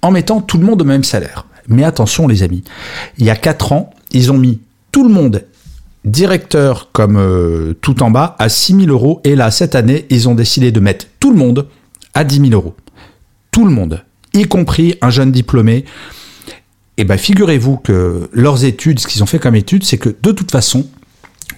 en 0.00 0.10
mettant 0.10 0.40
tout 0.40 0.56
le 0.56 0.64
monde 0.64 0.80
au 0.80 0.86
même 0.86 1.04
salaire. 1.04 1.44
Mais 1.72 1.84
attention 1.84 2.28
les 2.28 2.42
amis, 2.42 2.62
il 3.18 3.26
y 3.26 3.30
a 3.30 3.36
4 3.36 3.72
ans, 3.72 3.90
ils 4.12 4.30
ont 4.30 4.38
mis 4.38 4.60
tout 4.90 5.02
le 5.02 5.12
monde 5.12 5.44
directeur 6.04 6.90
comme 6.92 7.16
euh, 7.16 7.74
tout 7.80 8.02
en 8.02 8.10
bas 8.10 8.36
à 8.38 8.48
6 8.48 8.74
000 8.74 8.86
euros. 8.88 9.20
Et 9.24 9.36
là, 9.36 9.50
cette 9.50 9.74
année, 9.74 10.06
ils 10.10 10.28
ont 10.28 10.34
décidé 10.34 10.72
de 10.72 10.80
mettre 10.80 11.06
tout 11.20 11.30
le 11.30 11.36
monde 11.36 11.68
à 12.14 12.24
10 12.24 12.48
000 12.48 12.52
euros. 12.52 12.74
Tout 13.50 13.64
le 13.64 13.70
monde, 13.70 14.02
y 14.34 14.44
compris 14.44 14.96
un 15.00 15.10
jeune 15.10 15.30
diplômé. 15.30 15.84
Et 16.96 17.04
bien, 17.04 17.16
figurez-vous 17.16 17.78
que 17.78 18.28
leurs 18.32 18.64
études, 18.64 18.98
ce 18.98 19.06
qu'ils 19.06 19.22
ont 19.22 19.26
fait 19.26 19.38
comme 19.38 19.54
études, 19.54 19.84
c'est 19.84 19.98
que 19.98 20.14
de 20.22 20.32
toute 20.32 20.50
façon, 20.50 20.86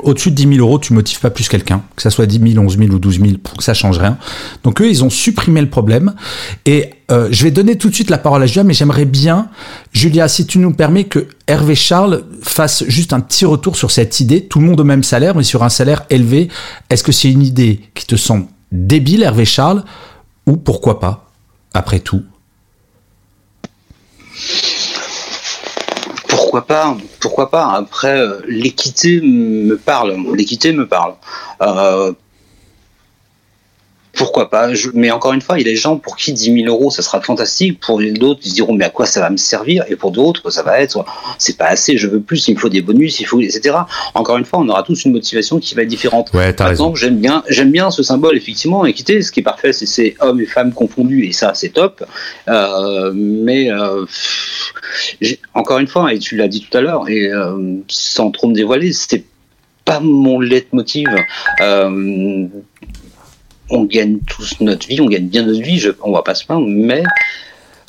au-dessus 0.00 0.30
de 0.30 0.36
10 0.36 0.56
000 0.56 0.66
euros, 0.66 0.78
tu 0.78 0.92
motives 0.92 1.20
pas 1.20 1.30
plus 1.30 1.48
quelqu'un, 1.48 1.82
que 1.96 2.02
ça 2.02 2.10
soit 2.10 2.26
10 2.26 2.52
000, 2.54 2.64
11 2.64 2.78
000 2.78 2.90
ou 2.92 2.98
12 2.98 3.20
000, 3.20 3.32
pour 3.42 3.56
que 3.56 3.64
ça 3.64 3.74
change 3.74 3.98
rien. 3.98 4.18
Donc 4.62 4.80
eux, 4.80 4.88
ils 4.88 5.04
ont 5.04 5.10
supprimé 5.10 5.60
le 5.60 5.70
problème. 5.70 6.14
Et 6.66 6.90
euh, 7.10 7.28
je 7.30 7.44
vais 7.44 7.50
donner 7.50 7.76
tout 7.76 7.88
de 7.88 7.94
suite 7.94 8.10
la 8.10 8.18
parole 8.18 8.42
à 8.42 8.46
Julia, 8.46 8.64
mais 8.64 8.74
j'aimerais 8.74 9.04
bien, 9.04 9.48
Julia, 9.92 10.28
si 10.28 10.46
tu 10.46 10.58
nous 10.58 10.72
permets 10.72 11.04
que 11.04 11.28
Hervé 11.46 11.74
Charles 11.74 12.24
fasse 12.42 12.84
juste 12.88 13.12
un 13.12 13.20
petit 13.20 13.44
retour 13.44 13.76
sur 13.76 13.90
cette 13.90 14.20
idée, 14.20 14.44
tout 14.44 14.60
le 14.60 14.66
monde 14.66 14.80
au 14.80 14.84
même 14.84 15.02
salaire, 15.02 15.34
mais 15.34 15.42
sur 15.42 15.62
un 15.62 15.68
salaire 15.68 16.04
élevé. 16.10 16.48
Est-ce 16.90 17.04
que 17.04 17.12
c'est 17.12 17.30
une 17.30 17.42
idée 17.42 17.80
qui 17.94 18.06
te 18.06 18.16
semble 18.16 18.46
débile, 18.72 19.22
Hervé 19.22 19.44
Charles, 19.44 19.84
ou 20.46 20.56
pourquoi 20.56 21.00
pas, 21.00 21.30
après 21.72 22.00
tout? 22.00 22.22
Pourquoi 26.54 26.66
pas 26.66 26.96
Pourquoi 27.18 27.50
pas 27.50 27.72
Après, 27.72 28.16
euh, 28.16 28.40
l'équité 28.46 29.20
me 29.20 29.76
parle. 29.76 30.14
L'équité 30.36 30.72
me 30.72 30.86
parle. 30.86 31.14
Pourquoi 34.14 34.50
pas 34.50 34.70
Mais 34.94 35.10
encore 35.10 35.32
une 35.32 35.40
fois, 35.40 35.58
il 35.58 35.66
y 35.66 35.68
a 35.68 35.72
des 35.72 35.76
gens 35.76 35.96
pour 35.96 36.16
qui 36.16 36.32
10 36.32 36.62
000 36.62 36.66
euros, 36.66 36.90
ça 36.90 37.02
sera 37.02 37.20
fantastique. 37.20 37.80
Pour 37.80 38.00
d'autres, 38.00 38.40
ils 38.44 38.50
se 38.50 38.54
diront, 38.54 38.74
mais 38.74 38.84
à 38.84 38.90
quoi 38.90 39.06
ça 39.06 39.20
va 39.20 39.30
me 39.30 39.36
servir? 39.36 39.84
Et 39.88 39.96
pour 39.96 40.12
d'autres, 40.12 40.50
ça 40.50 40.62
va 40.62 40.80
être, 40.80 41.04
c'est 41.38 41.56
pas 41.56 41.66
assez, 41.66 41.98
je 41.98 42.06
veux 42.06 42.20
plus, 42.20 42.46
il 42.48 42.54
me 42.54 42.60
faut 42.60 42.68
des 42.68 42.82
bonus, 42.82 43.20
il 43.20 43.26
faut, 43.26 43.40
etc. 43.40 43.76
Encore 44.14 44.36
une 44.36 44.44
fois, 44.44 44.60
on 44.60 44.68
aura 44.68 44.82
tous 44.82 45.04
une 45.04 45.12
motivation 45.12 45.58
qui 45.58 45.74
va 45.74 45.82
être 45.82 45.88
différente. 45.88 46.32
Ouais, 46.32 46.52
Par 46.52 46.70
exemple, 46.70 46.98
j'aime 46.98 47.16
bien, 47.16 47.42
j'aime 47.48 47.70
bien 47.70 47.90
ce 47.90 48.02
symbole, 48.02 48.36
effectivement, 48.36 48.84
équité. 48.84 49.22
Ce 49.22 49.32
qui 49.32 49.40
est 49.40 49.44
parfait, 49.44 49.72
c'est 49.72 49.86
c'est 49.86 50.14
hommes 50.20 50.40
et 50.40 50.46
femmes 50.46 50.72
confondus, 50.72 51.24
et 51.24 51.32
ça, 51.32 51.54
c'est 51.54 51.70
top. 51.70 52.04
Euh, 52.48 53.12
mais 53.14 53.70
euh, 53.70 54.04
encore 55.54 55.78
une 55.78 55.86
fois, 55.86 56.12
et 56.12 56.18
tu 56.18 56.36
l'as 56.36 56.48
dit 56.48 56.66
tout 56.68 56.76
à 56.76 56.80
l'heure, 56.80 57.08
et 57.08 57.28
euh, 57.28 57.78
sans 57.88 58.30
trop 58.30 58.48
me 58.48 58.54
dévoiler, 58.54 58.92
c'était 58.92 59.24
pas 59.84 60.00
mon 60.00 60.40
leitmotiv. 60.40 61.08
Euh, 61.60 62.46
on 63.70 63.84
gagne 63.84 64.18
tous 64.26 64.60
notre 64.60 64.86
vie, 64.86 65.00
on 65.00 65.06
gagne 65.06 65.26
bien 65.26 65.42
notre 65.42 65.62
vie, 65.62 65.78
je, 65.78 65.90
on 66.02 66.12
va 66.12 66.22
pas 66.22 66.34
se 66.34 66.44
plaindre, 66.44 66.66
mais 66.68 67.02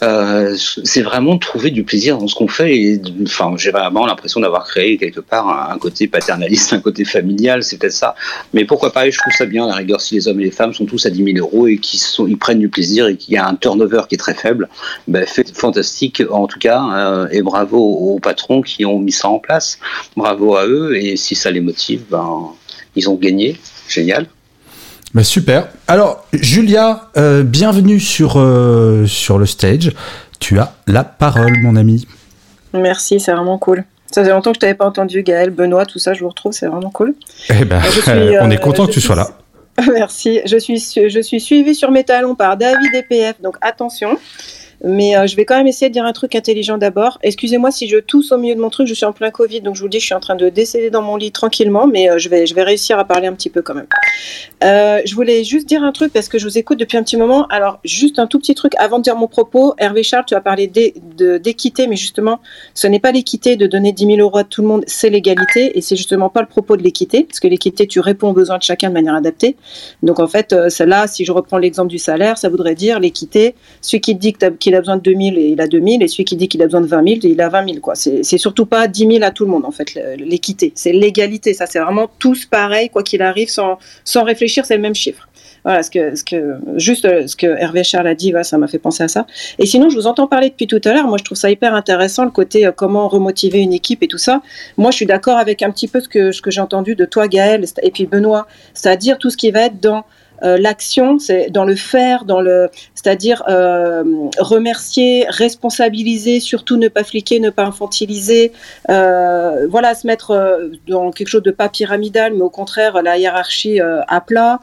euh, 0.03 0.55
c'est 0.57 1.01
vraiment 1.01 1.37
trouver 1.37 1.71
du 1.71 1.83
plaisir 1.83 2.17
dans 2.17 2.27
ce 2.27 2.35
qu'on 2.35 2.47
fait. 2.47 2.77
Et, 2.77 3.01
enfin, 3.23 3.53
j'ai 3.57 3.71
vraiment 3.71 4.05
l'impression 4.05 4.39
d'avoir 4.41 4.67
créé 4.67 4.97
quelque 4.97 5.21
part 5.21 5.71
un, 5.71 5.77
côté 5.77 6.07
paternaliste, 6.07 6.73
un 6.73 6.79
côté 6.79 7.05
familial, 7.05 7.63
c'est 7.63 7.77
peut-être 7.77 7.93
ça. 7.93 8.15
Mais 8.53 8.65
pourquoi 8.65 8.91
pas 8.91 9.09
Je 9.09 9.17
trouve 9.17 9.33
ça 9.33 9.45
bien, 9.45 9.67
la 9.67 9.75
rigueur, 9.75 10.01
si 10.01 10.15
les 10.15 10.27
hommes 10.27 10.39
et 10.41 10.45
les 10.45 10.51
femmes 10.51 10.73
sont 10.73 10.85
tous 10.85 11.05
à 11.05 11.09
10 11.09 11.33
000 11.33 11.37
euros 11.37 11.67
et 11.67 11.77
qu'ils 11.77 11.99
ils 12.27 12.37
prennent 12.37 12.59
du 12.59 12.69
plaisir 12.69 13.07
et 13.07 13.15
qu'il 13.15 13.33
y 13.33 13.37
a 13.37 13.47
un 13.47 13.55
turnover 13.55 14.03
qui 14.09 14.15
est 14.15 14.19
très 14.19 14.33
faible, 14.33 14.69
ben, 15.07 15.25
fantastique 15.53 16.21
en 16.29 16.47
tout 16.47 16.59
cas. 16.59 16.83
Euh, 16.93 17.27
et 17.31 17.41
bravo 17.41 17.77
aux 17.77 18.19
patrons 18.19 18.61
qui 18.61 18.85
ont 18.85 18.99
mis 18.99 19.11
ça 19.11 19.29
en 19.29 19.39
place. 19.39 19.79
Bravo 20.17 20.55
à 20.55 20.67
eux. 20.67 20.95
Et 20.97 21.15
si 21.15 21.35
ça 21.35 21.51
les 21.51 21.61
motive, 21.61 22.03
ben, 22.09 22.49
ils 22.95 23.09
ont 23.09 23.15
gagné. 23.15 23.57
Génial. 23.87 24.27
Bah, 25.15 25.23
super. 25.23 25.69
Alors, 25.87 26.25
Julia, 26.33 27.07
euh, 27.15 27.43
bienvenue 27.43 28.01
sur, 28.01 28.33
euh, 28.35 29.05
sur 29.05 29.37
le 29.37 29.45
stage. 29.45 29.93
Tu 30.41 30.59
as 30.59 30.73
la 30.87 31.05
parole, 31.05 31.57
mon 31.61 31.77
ami. 31.77 32.05
Merci, 32.73 33.21
c'est 33.21 33.31
vraiment 33.31 33.57
cool. 33.57 33.85
Ça 34.11 34.25
fait 34.25 34.31
longtemps 34.31 34.51
que 34.51 34.57
je 34.57 34.59
t'avais 34.59 34.73
pas 34.73 34.85
entendu, 34.85 35.23
Gaël, 35.23 35.51
Benoît, 35.51 35.85
tout 35.85 35.99
ça, 35.99 36.13
je 36.13 36.19
vous 36.19 36.27
retrouve, 36.27 36.51
c'est 36.51 36.67
vraiment 36.67 36.89
cool. 36.89 37.15
Eh 37.49 37.63
ben, 37.63 37.81
on 38.41 38.51
est 38.51 38.61
content 38.61 38.87
que 38.87 38.91
tu 38.91 38.99
sois 38.99 39.15
là. 39.15 39.29
Merci. 39.93 40.41
Je 40.45 40.57
suis, 40.57 40.79
je 40.79 41.21
suis 41.21 41.39
suivi 41.39 41.73
sur 41.73 41.91
mes 41.91 42.03
talons 42.03 42.35
par 42.35 42.57
David 42.57 42.93
EPF, 42.93 43.39
donc 43.41 43.55
attention. 43.61 44.17
Mais 44.85 45.17
euh, 45.17 45.25
je 45.25 45.35
vais 45.35 45.45
quand 45.45 45.57
même 45.57 45.65
essayer 45.65 45.89
de 45.89 45.93
dire 45.93 46.05
un 46.05 46.13
truc 46.13 46.35
intelligent 46.35 46.77
d'abord. 46.77 47.17
Excusez-moi 47.23 47.71
si 47.71 47.87
je 47.87 47.97
tousse 47.97 48.31
au 48.31 48.37
milieu 48.37 48.53
de 48.53 48.61
mon 48.61 48.69
truc, 48.69 48.85
je 48.87 48.93
suis 48.93 49.05
en 49.05 49.13
plein 49.13 49.31
Covid, 49.31 49.61
donc 49.61 49.73
je 49.73 49.79
vous 49.79 49.87
le 49.87 49.89
dis, 49.89 49.99
je 49.99 50.05
suis 50.05 50.13
en 50.13 50.19
train 50.19 50.35
de 50.35 50.47
décéder 50.49 50.91
dans 50.91 51.01
mon 51.01 51.15
lit 51.15 51.31
tranquillement, 51.31 51.87
mais 51.87 52.07
euh, 52.09 52.19
je, 52.19 52.29
vais, 52.29 52.45
je 52.45 52.53
vais 52.53 52.61
réussir 52.61 52.99
à 52.99 53.03
parler 53.03 53.25
un 53.25 53.33
petit 53.33 53.49
peu 53.49 53.63
quand 53.63 53.73
même. 53.73 53.87
Euh, 54.63 55.01
je 55.03 55.15
voulais 55.15 55.43
juste 55.43 55.67
dire 55.67 55.83
un 55.83 55.91
truc 55.91 56.13
parce 56.13 56.29
que 56.29 56.37
je 56.37 56.45
vous 56.45 56.59
écoute 56.59 56.79
depuis 56.79 56.99
un 56.99 57.03
petit 57.03 57.17
moment. 57.17 57.47
Alors, 57.47 57.79
juste 57.83 58.19
un 58.19 58.27
tout 58.27 58.37
petit 58.37 58.53
truc 58.53 58.73
avant 58.77 58.99
de 58.99 59.03
dire 59.03 59.15
mon 59.15 59.27
propos. 59.27 59.73
Hervé 59.79 60.03
Charles, 60.03 60.25
tu 60.27 60.35
as 60.35 60.41
parlé 60.41 60.67
d'équité, 60.67 61.87
mais 61.87 61.95
justement, 61.95 62.39
ce 62.75 62.85
n'est 62.85 62.99
pas 62.99 63.11
l'équité 63.11 63.55
de 63.55 63.65
donner 63.65 63.91
10 63.91 64.05
000 64.05 64.19
euros 64.19 64.37
à 64.37 64.43
tout 64.43 64.61
le 64.61 64.67
monde, 64.67 64.83
c'est 64.85 65.09
l'égalité, 65.09 65.77
et 65.77 65.81
c'est 65.81 65.95
justement 65.95 66.29
pas 66.29 66.41
le 66.41 66.47
propos 66.47 66.77
de 66.77 66.83
l'équité, 66.83 67.23
parce 67.23 67.39
que 67.39 67.47
l'équité, 67.47 67.87
tu 67.87 67.99
réponds 67.99 68.29
aux 68.29 68.33
besoins 68.33 68.59
de 68.59 68.63
chacun 68.63 68.89
de 68.89 68.93
manière 68.93 69.15
adaptée. 69.15 69.55
Donc 70.03 70.19
en 70.19 70.27
fait, 70.27 70.69
celle-là, 70.69 71.07
si 71.07 71.25
je 71.25 71.31
reprends 71.31 71.57
l'exemple 71.57 71.89
du 71.89 71.97
salaire, 71.97 72.37
ça 72.37 72.49
voudrait 72.49 72.75
dire 72.75 72.99
l'équité, 72.99 73.55
celui 73.81 74.01
qui 74.01 74.15
te 74.15 74.21
dit 74.21 74.33
qu'il 74.59 74.74
a 74.75 74.79
besoin 74.79 74.97
de 74.97 75.01
2000 75.01 75.37
et 75.37 75.47
il 75.49 75.61
a 75.61 75.67
2000, 75.67 76.03
et 76.03 76.07
celui 76.07 76.25
qui 76.25 76.35
dit 76.35 76.47
qu'il 76.47 76.61
a 76.61 76.65
besoin 76.65 76.81
de 76.81 76.87
20 76.87 77.07
000, 77.07 77.19
il 77.23 77.41
a 77.41 77.49
20 77.49 77.65
000. 77.67 77.79
Quoi. 77.79 77.95
C'est, 77.95 78.23
surtout 78.37 78.65
pas 78.65 78.87
10 78.87 79.07
000 79.07 79.23
à 79.23 79.31
tout 79.31 79.45
le 79.45 79.51
monde, 79.51 79.65
en 79.65 79.71
fait, 79.71 79.97
l'équité. 80.17 80.71
C'est 80.75 80.93
l'égalité. 80.93 81.53
Ça, 81.53 81.65
c'est 81.65 81.79
vraiment 81.79 82.09
tous 82.19 82.45
pareil, 82.45 82.89
quoi 82.89 83.03
qu'il 83.03 83.21
arrive, 83.21 83.49
sans, 83.49 83.77
sans 84.03 84.23
réfléchir, 84.23 84.65
c'est 84.65 84.75
le 84.75 84.81
même 84.81 84.95
chiffre. 84.95 85.27
Voilà, 85.65 85.81
juste 86.75 87.05
euh, 87.05 87.25
ce 87.25 87.35
que 87.35 87.47
Hervé 87.47 87.83
Charles 87.83 88.05
a 88.05 88.13
dit, 88.13 88.31
ça 88.43 88.59
m'a 88.59 88.67
fait 88.67 88.77
penser 88.77 89.03
à 89.03 89.07
ça. 89.07 89.25
Et 89.57 89.65
sinon, 89.65 89.89
je 89.89 89.95
vous 89.95 90.05
entends 90.05 90.27
parler 90.27 90.51
depuis 90.51 90.67
tout 90.67 90.79
à 90.85 90.93
l'heure. 90.93 91.07
Moi, 91.07 91.17
je 91.17 91.23
trouve 91.23 91.39
ça 91.39 91.49
hyper 91.49 91.73
intéressant, 91.73 92.23
le 92.23 92.29
côté 92.29 92.67
euh, 92.67 92.71
comment 92.71 93.07
remotiver 93.07 93.61
une 93.61 93.73
équipe 93.73 94.03
et 94.03 94.07
tout 94.07 94.19
ça. 94.19 94.43
Moi, 94.77 94.91
je 94.91 94.97
suis 94.97 95.07
d'accord 95.07 95.39
avec 95.39 95.63
un 95.63 95.71
petit 95.71 95.87
peu 95.87 96.01
ce 96.01 96.07
que, 96.07 96.31
ce 96.31 96.43
que 96.43 96.51
j'ai 96.51 96.61
entendu 96.61 96.93
de 96.93 97.05
toi, 97.05 97.27
Gaël, 97.27 97.65
et 97.81 97.89
puis 97.89 98.05
Benoît, 98.05 98.45
c'est-à-dire 98.75 99.17
tout 99.17 99.31
ce 99.31 99.37
qui 99.37 99.49
va 99.49 99.61
être 99.61 99.81
dans 99.81 100.05
euh, 100.43 100.57
l'action, 100.57 101.19
c'est 101.19 101.49
dans 101.49 101.65
le 101.65 101.75
faire, 101.75 102.25
dans 102.25 102.41
le, 102.41 102.69
c'est-à-dire 102.93 103.43
euh, 103.47 104.03
remercier, 104.39 105.25
responsabiliser, 105.29 106.39
surtout 106.39 106.77
ne 106.77 106.87
pas 106.87 107.03
fliquer, 107.03 107.39
ne 107.39 107.49
pas 107.49 107.65
infantiliser, 107.65 108.51
euh, 108.89 109.67
voilà, 109.69 109.95
se 109.95 110.07
mettre 110.07 110.69
dans 110.87 111.11
quelque 111.11 111.27
chose 111.27 111.43
de 111.43 111.51
pas 111.51 111.69
pyramidal, 111.69 112.33
mais 112.33 112.41
au 112.41 112.49
contraire 112.49 113.01
la 113.01 113.17
hiérarchie 113.17 113.79
à 113.79 114.21
plat, 114.21 114.55
euh, 114.55 114.57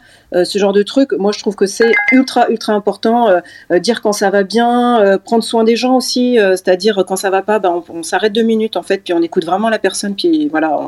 ce 0.44 0.58
genre 0.58 0.72
de 0.72 0.82
truc. 0.82 1.12
Moi, 1.12 1.32
je 1.32 1.38
trouve 1.38 1.56
que 1.56 1.66
c'est 1.66 1.92
ultra, 2.12 2.48
ultra 2.50 2.72
important. 2.72 3.28
Euh, 3.28 3.40
euh, 3.70 3.78
dire 3.78 4.00
quand 4.00 4.12
ça 4.12 4.30
va 4.30 4.42
bien, 4.42 5.18
prendre 5.24 5.42
soin 5.42 5.64
des 5.64 5.76
gens 5.76 5.96
aussi, 5.96 6.38
c'est-à-dire 6.38 7.04
quand 7.06 7.16
ça 7.16 7.30
va 7.30 7.42
pas, 7.42 7.58
ben, 7.58 7.82
on, 7.88 8.02
s'arrête 8.02 8.32
deux 8.32 8.42
minutes 8.42 8.76
en 8.76 8.82
fait, 8.82 8.98
puis 8.98 9.12
on 9.12 9.22
écoute 9.22 9.44
vraiment 9.44 9.68
la 9.68 9.78
personne, 9.78 10.14
puis 10.14 10.48
voilà, 10.48 10.78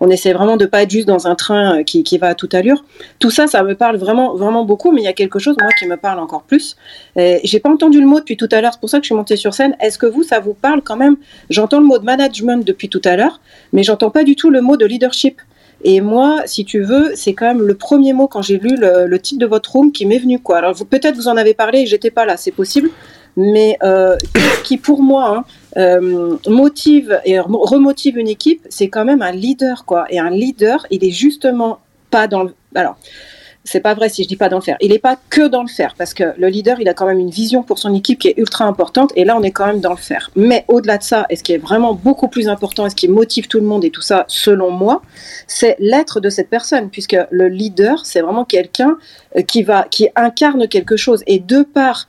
on, 0.00 0.08
essaie 0.10 0.32
vraiment 0.32 0.56
de 0.56 0.66
pas 0.66 0.82
être 0.82 0.90
juste 0.90 1.06
dans 1.06 1.26
un 1.26 1.34
train 1.34 1.84
qui, 1.84 2.02
qui 2.02 2.18
va 2.18 2.28
à 2.28 2.34
toute 2.34 2.54
allure. 2.54 2.84
Tout 3.18 3.30
ça, 3.30 3.46
ça 3.46 3.62
me 3.62 3.74
parle 3.74 3.96
vraiment, 3.96 4.34
vraiment 4.34 4.64
beaucoup, 4.64 4.92
mais 4.92 5.02
il 5.02 5.04
y 5.04 5.08
a 5.08 5.12
quelque 5.12 5.38
chose, 5.38 5.56
moi, 5.60 5.70
qui 5.78 5.86
me 5.86 5.96
parle 5.96 6.18
encore 6.18 6.42
plus. 6.42 6.76
J'ai 7.16 7.60
pas 7.60 7.70
entendu 7.70 8.00
le 8.00 8.06
mot 8.06 8.18
depuis 8.18 8.36
tout 8.36 8.48
à 8.50 8.60
l'heure, 8.60 8.72
c'est 8.72 8.80
pour 8.80 8.90
ça 8.90 8.98
que 8.98 9.04
je 9.04 9.08
suis 9.08 9.14
montée 9.14 9.36
sur 9.36 9.54
scène. 9.54 9.76
Est-ce 9.80 9.98
que 9.98 10.06
vous, 10.06 10.22
ça 10.22 10.40
vous 10.40 10.54
parle 10.54 10.82
quand 10.82 10.96
même? 10.96 11.16
J'entends 11.50 11.80
le 11.80 11.86
mot 11.86 11.98
de 11.98 12.04
management 12.04 12.64
depuis 12.64 12.88
tout 12.88 13.02
à 13.04 13.16
l'heure, 13.16 13.40
mais 13.72 13.82
j'entends 13.82 14.10
pas 14.10 14.24
du 14.24 14.36
tout 14.36 14.50
le 14.50 14.60
mot 14.60 14.76
de 14.76 14.86
leadership. 14.86 15.40
Et 15.84 16.00
moi, 16.00 16.42
si 16.46 16.64
tu 16.64 16.82
veux, 16.82 17.12
c'est 17.14 17.32
quand 17.32 17.46
même 17.46 17.62
le 17.62 17.74
premier 17.74 18.12
mot 18.12 18.28
quand 18.28 18.42
j'ai 18.42 18.58
lu 18.58 18.76
le, 18.76 19.18
titre 19.18 19.40
de 19.40 19.46
votre 19.46 19.72
room 19.72 19.92
qui 19.92 20.06
m'est 20.06 20.18
venu. 20.18 20.38
Quoi. 20.38 20.58
Alors 20.58 20.74
peut-être 20.88 21.16
vous 21.16 21.28
en 21.28 21.36
avez 21.36 21.54
parlé 21.54 21.80
et 21.80 21.86
j'étais 21.86 22.10
pas 22.10 22.24
là, 22.24 22.36
c'est 22.36 22.52
possible. 22.52 22.90
Mais 23.36 23.78
euh, 23.82 24.16
qui 24.64 24.76
pour 24.76 25.02
moi 25.02 25.38
hein, 25.38 25.44
euh, 25.78 26.36
motive 26.46 27.18
et 27.24 27.40
remotive 27.40 28.18
une 28.18 28.28
équipe, 28.28 28.66
c'est 28.68 28.88
quand 28.88 29.04
même 29.04 29.22
un 29.22 29.32
leader 29.32 29.84
quoi. 29.86 30.06
Et 30.10 30.18
un 30.18 30.30
leader, 30.30 30.86
il 30.90 31.02
est 31.04 31.10
justement 31.10 31.80
pas 32.10 32.28
dans 32.28 32.42
le. 32.44 32.54
Alors 32.74 32.96
c'est 33.64 33.80
pas 33.80 33.94
vrai 33.94 34.08
si 34.08 34.24
je 34.24 34.28
dis 34.28 34.36
pas 34.36 34.48
dans 34.48 34.58
le 34.58 34.62
faire. 34.62 34.76
Il 34.80 34.90
n'est 34.90 34.98
pas 34.98 35.16
que 35.30 35.46
dans 35.46 35.62
le 35.62 35.68
faire 35.68 35.94
parce 35.96 36.14
que 36.14 36.34
le 36.36 36.48
leader, 36.48 36.80
il 36.80 36.88
a 36.88 36.94
quand 36.94 37.06
même 37.06 37.18
une 37.18 37.30
vision 37.30 37.62
pour 37.62 37.78
son 37.78 37.94
équipe 37.94 38.18
qui 38.18 38.28
est 38.28 38.34
ultra 38.36 38.64
importante 38.64 39.12
et 39.16 39.24
là 39.24 39.36
on 39.36 39.42
est 39.42 39.52
quand 39.52 39.66
même 39.66 39.80
dans 39.80 39.90
le 39.90 39.96
faire. 39.96 40.30
Mais 40.34 40.64
au-delà 40.68 40.98
de 40.98 41.02
ça, 41.02 41.26
et 41.30 41.36
ce 41.36 41.42
qui 41.42 41.52
est 41.52 41.58
vraiment 41.58 41.94
beaucoup 41.94 42.28
plus 42.28 42.48
important 42.48 42.86
et 42.86 42.90
ce 42.90 42.96
qui 42.96 43.08
motive 43.08 43.46
tout 43.46 43.60
le 43.60 43.66
monde 43.66 43.84
et 43.84 43.90
tout 43.90 44.02
ça, 44.02 44.24
selon 44.28 44.70
moi, 44.70 45.02
c'est 45.46 45.76
l'être 45.78 46.20
de 46.20 46.30
cette 46.30 46.50
personne 46.50 46.90
puisque 46.90 47.16
le 47.30 47.48
leader, 47.48 48.04
c'est 48.04 48.20
vraiment 48.20 48.44
quelqu'un 48.44 48.96
euh, 49.36 49.42
qui 49.42 49.62
va, 49.62 49.86
qui 49.90 50.08
incarne 50.16 50.66
quelque 50.68 50.96
chose 50.96 51.22
et 51.26 51.38
de 51.38 51.62
part 51.62 52.08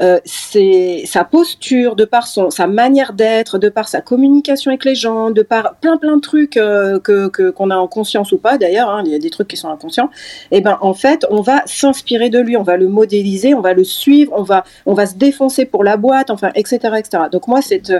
euh, 0.00 0.18
c'est 0.24 1.02
sa 1.06 1.24
posture, 1.24 1.94
de 1.94 2.04
par 2.04 2.26
son, 2.26 2.50
sa 2.50 2.66
manière 2.66 3.12
d'être, 3.12 3.58
de 3.58 3.68
par 3.68 3.88
sa 3.88 4.00
communication 4.00 4.70
avec 4.70 4.84
les 4.84 4.94
gens, 4.94 5.30
de 5.30 5.42
par 5.42 5.76
plein 5.76 5.96
plein 5.96 6.16
de 6.16 6.20
trucs 6.20 6.56
euh, 6.56 6.98
que 6.98 7.50
qu'on 7.50 7.70
a 7.70 7.76
en 7.76 7.86
conscience 7.86 8.32
ou 8.32 8.38
pas 8.38 8.58
d'ailleurs, 8.58 8.88
hein, 8.88 9.02
il 9.06 9.12
y 9.12 9.14
a 9.14 9.18
des 9.18 9.30
trucs 9.30 9.48
qui 9.48 9.56
sont 9.56 9.68
inconscients. 9.68 10.10
Et 10.50 10.58
eh 10.58 10.60
ben 10.60 10.78
en 10.80 10.94
fait, 10.94 11.24
on 11.30 11.42
va 11.42 11.62
s'inspirer 11.66 12.28
de 12.28 12.40
lui, 12.40 12.56
on 12.56 12.62
va 12.62 12.76
le 12.76 12.88
modéliser, 12.88 13.54
on 13.54 13.60
va 13.60 13.72
le 13.72 13.84
suivre, 13.84 14.32
on 14.36 14.42
va 14.42 14.64
on 14.86 14.94
va 14.94 15.06
se 15.06 15.14
défoncer 15.14 15.64
pour 15.64 15.84
la 15.84 15.96
boîte, 15.96 16.30
enfin 16.30 16.50
etc 16.54 16.78
etc. 16.98 17.24
Donc 17.30 17.46
moi 17.46 17.62
c'est 17.62 17.90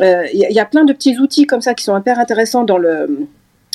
euh, 0.00 0.24
il 0.32 0.40
y, 0.40 0.60
a 0.60 0.64
plein 0.64 0.84
de 0.84 0.92
petits 0.92 1.18
outils 1.18 1.46
comme 1.46 1.60
ça 1.60 1.74
qui 1.74 1.84
sont 1.84 1.98
hyper 1.98 2.18
intéressants 2.18 2.64
dans 2.64 2.78
le 2.78 3.26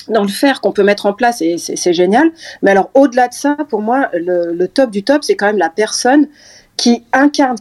dans 0.08 0.24
le 0.24 0.30
faire 0.30 0.62
qu'on 0.62 0.72
peut 0.72 0.84
mettre 0.84 1.06
en 1.06 1.14
place 1.14 1.42
et 1.42 1.58
c'est 1.58 1.94
génial. 1.94 2.32
Mais 2.62 2.72
alors 2.72 2.90
au-delà 2.94 3.28
de 3.28 3.34
ça, 3.34 3.56
pour 3.70 3.82
moi, 3.82 4.10
le, 4.14 4.54
le 4.54 4.68
top 4.68 4.90
du 4.90 5.04
top, 5.04 5.24
c'est 5.24 5.36
quand 5.36 5.48
même 5.48 5.58
la 5.58 5.70
personne 5.70 6.28
qui 6.78 7.04
incarne 7.12 7.58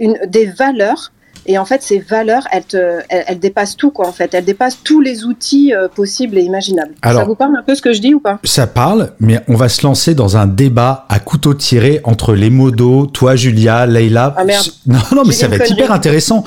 une, 0.00 0.18
des 0.26 0.46
valeurs 0.46 1.12
et 1.46 1.58
en 1.58 1.64
fait, 1.64 1.82
ces 1.82 1.98
valeurs, 1.98 2.46
elles, 2.52 2.64
te, 2.64 3.00
elles, 3.10 3.38
dépassent 3.38 3.76
tout, 3.76 3.90
quoi, 3.90 4.08
en 4.08 4.12
fait. 4.12 4.32
Elles 4.32 4.44
dépassent 4.44 4.78
tous 4.82 5.00
les 5.00 5.24
outils 5.24 5.74
euh, 5.74 5.88
possibles 5.88 6.38
et 6.38 6.42
imaginables. 6.42 6.94
ça 7.02 7.24
vous 7.24 7.34
parle 7.34 7.54
un 7.56 7.62
peu 7.62 7.74
ce 7.74 7.82
que 7.82 7.92
je 7.92 8.00
dis 8.00 8.14
ou 8.14 8.20
pas? 8.20 8.38
Ça 8.44 8.66
parle, 8.66 9.12
mais 9.20 9.40
on 9.48 9.54
va 9.54 9.68
se 9.68 9.86
lancer 9.86 10.14
dans 10.14 10.38
un 10.38 10.46
débat 10.46 11.04
à 11.10 11.18
couteau 11.18 11.52
tiré 11.52 12.00
entre 12.04 12.34
les 12.34 12.48
modos, 12.48 13.06
toi, 13.06 13.36
Julia, 13.36 13.84
Leïla. 13.84 14.34
Ah 14.36 14.44
merde. 14.44 14.66
Non, 14.86 15.00
non, 15.14 15.22
mais 15.26 15.34
ça 15.34 15.48
va 15.48 15.56
être 15.56 15.70
hyper 15.70 15.92
intéressant. 15.92 16.44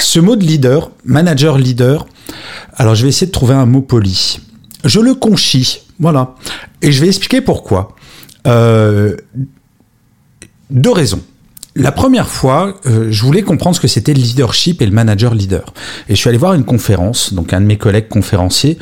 Ce 0.00 0.18
mot 0.18 0.36
de 0.36 0.44
leader, 0.44 0.90
manager 1.04 1.58
leader, 1.58 2.06
alors 2.76 2.94
je 2.94 3.02
vais 3.02 3.10
essayer 3.10 3.26
de 3.26 3.32
trouver 3.32 3.54
un 3.54 3.66
mot 3.66 3.82
poli. 3.82 4.40
Je 4.84 5.00
le 5.00 5.14
conchis, 5.14 5.82
voilà. 6.00 6.34
Et 6.80 6.90
je 6.90 7.02
vais 7.02 7.08
expliquer 7.08 7.42
pourquoi. 7.42 7.94
Euh, 8.46 9.14
deux 10.72 10.90
raisons. 10.90 11.22
La 11.74 11.92
première 11.92 12.28
fois, 12.28 12.78
euh, 12.86 13.08
je 13.10 13.22
voulais 13.24 13.42
comprendre 13.42 13.76
ce 13.76 13.80
que 13.80 13.88
c'était 13.88 14.12
le 14.12 14.20
leadership 14.20 14.82
et 14.82 14.86
le 14.86 14.92
manager 14.92 15.34
leader. 15.34 15.72
Et 16.08 16.14
je 16.14 16.20
suis 16.20 16.28
allé 16.28 16.36
voir 16.36 16.52
une 16.54 16.64
conférence, 16.64 17.32
donc 17.32 17.52
un 17.52 17.60
de 17.60 17.66
mes 17.66 17.78
collègues 17.78 18.08
conférenciers, 18.08 18.78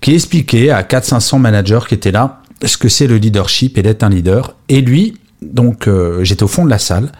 qui 0.00 0.14
expliquait 0.14 0.70
à 0.70 0.82
400-500 0.82 1.38
managers 1.38 1.80
qui 1.88 1.94
étaient 1.94 2.12
là 2.12 2.42
ce 2.64 2.76
que 2.76 2.88
c'est 2.88 3.08
le 3.08 3.16
leadership 3.16 3.76
et 3.76 3.82
d'être 3.82 4.04
un 4.04 4.08
leader. 4.08 4.54
Et 4.68 4.80
lui, 4.82 5.18
donc 5.40 5.88
euh, 5.88 6.22
j'étais 6.22 6.44
au 6.44 6.48
fond 6.48 6.64
de 6.64 6.70
la 6.70 6.78
salle, 6.78 7.10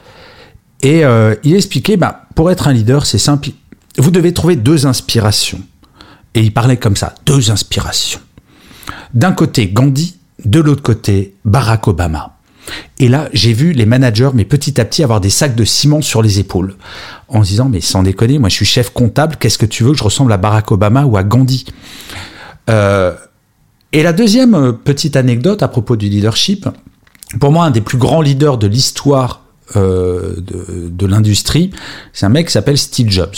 et 0.83 1.05
euh, 1.05 1.35
il 1.45 1.55
expliquait, 1.55 1.97
bah, 1.97 2.27
pour 2.35 2.51
être 2.51 2.69
un 2.69 2.73
leader, 2.73 3.07
c'est 3.07 3.19
simple, 3.19 3.51
vous 3.99 4.11
devez 4.11 4.33
trouver 4.33 4.57
deux 4.57 4.87
inspirations. 4.87 5.61
Et 6.35 6.41
il 6.41 6.53
parlait 6.53 6.77
comme 6.77 6.97
ça, 6.97 7.15
deux 7.27 7.51
inspirations. 7.51 8.21
D'un 9.15 9.33
côté 9.33 9.69
Gandhi, 9.69 10.17
de 10.45 10.61
l'autre 10.61 10.83
côté 10.83 11.35
Barack 11.45 11.89
Obama. 11.89 12.37
Et 12.99 13.09
là, 13.09 13.29
j'ai 13.33 13.53
vu 13.53 13.73
les 13.73 13.87
managers, 13.87 14.31
mais 14.35 14.45
petit 14.45 14.81
à 14.81 14.85
petit, 14.85 15.03
avoir 15.03 15.21
des 15.21 15.31
sacs 15.31 15.55
de 15.55 15.65
ciment 15.65 16.03
sur 16.03 16.23
les 16.23 16.39
épaules. 16.39 16.77
En 17.29 17.43
se 17.43 17.49
disant, 17.49 17.69
mais 17.69 17.81
sans 17.81 18.03
déconner, 18.03 18.39
moi 18.39 18.49
je 18.49 18.55
suis 18.55 18.67
chef 18.67 18.91
comptable, 18.91 19.37
qu'est-ce 19.39 19.59
que 19.59 19.67
tu 19.67 19.85
veux 19.85 19.93
que 19.93 19.99
je 19.99 20.05
ressemble 20.05 20.33
à 20.33 20.37
Barack 20.37 20.71
Obama 20.71 21.05
ou 21.05 21.17
à 21.17 21.23
Gandhi? 21.25 21.65
Euh, 22.71 23.15
Et 23.93 24.03
la 24.03 24.13
deuxième 24.13 24.55
euh, 24.55 24.73
petite 24.73 25.17
anecdote 25.17 25.63
à 25.63 25.69
propos 25.69 25.97
du 25.97 26.09
leadership, 26.09 26.69
pour 27.41 27.53
moi, 27.53 27.65
un 27.65 27.71
des 27.71 27.81
plus 27.81 27.99
grands 27.99 28.23
leaders 28.23 28.59
de 28.59 28.67
l'histoire 28.67 29.43
euh, 29.77 30.37
de, 30.37 30.89
de 30.91 31.07
l'industrie, 31.07 31.71
c'est 32.13 32.27
un 32.27 32.29
mec 32.31 32.47
qui 32.47 32.53
s'appelle 32.53 32.79
Steve 32.79 33.11
Jobs. 33.11 33.35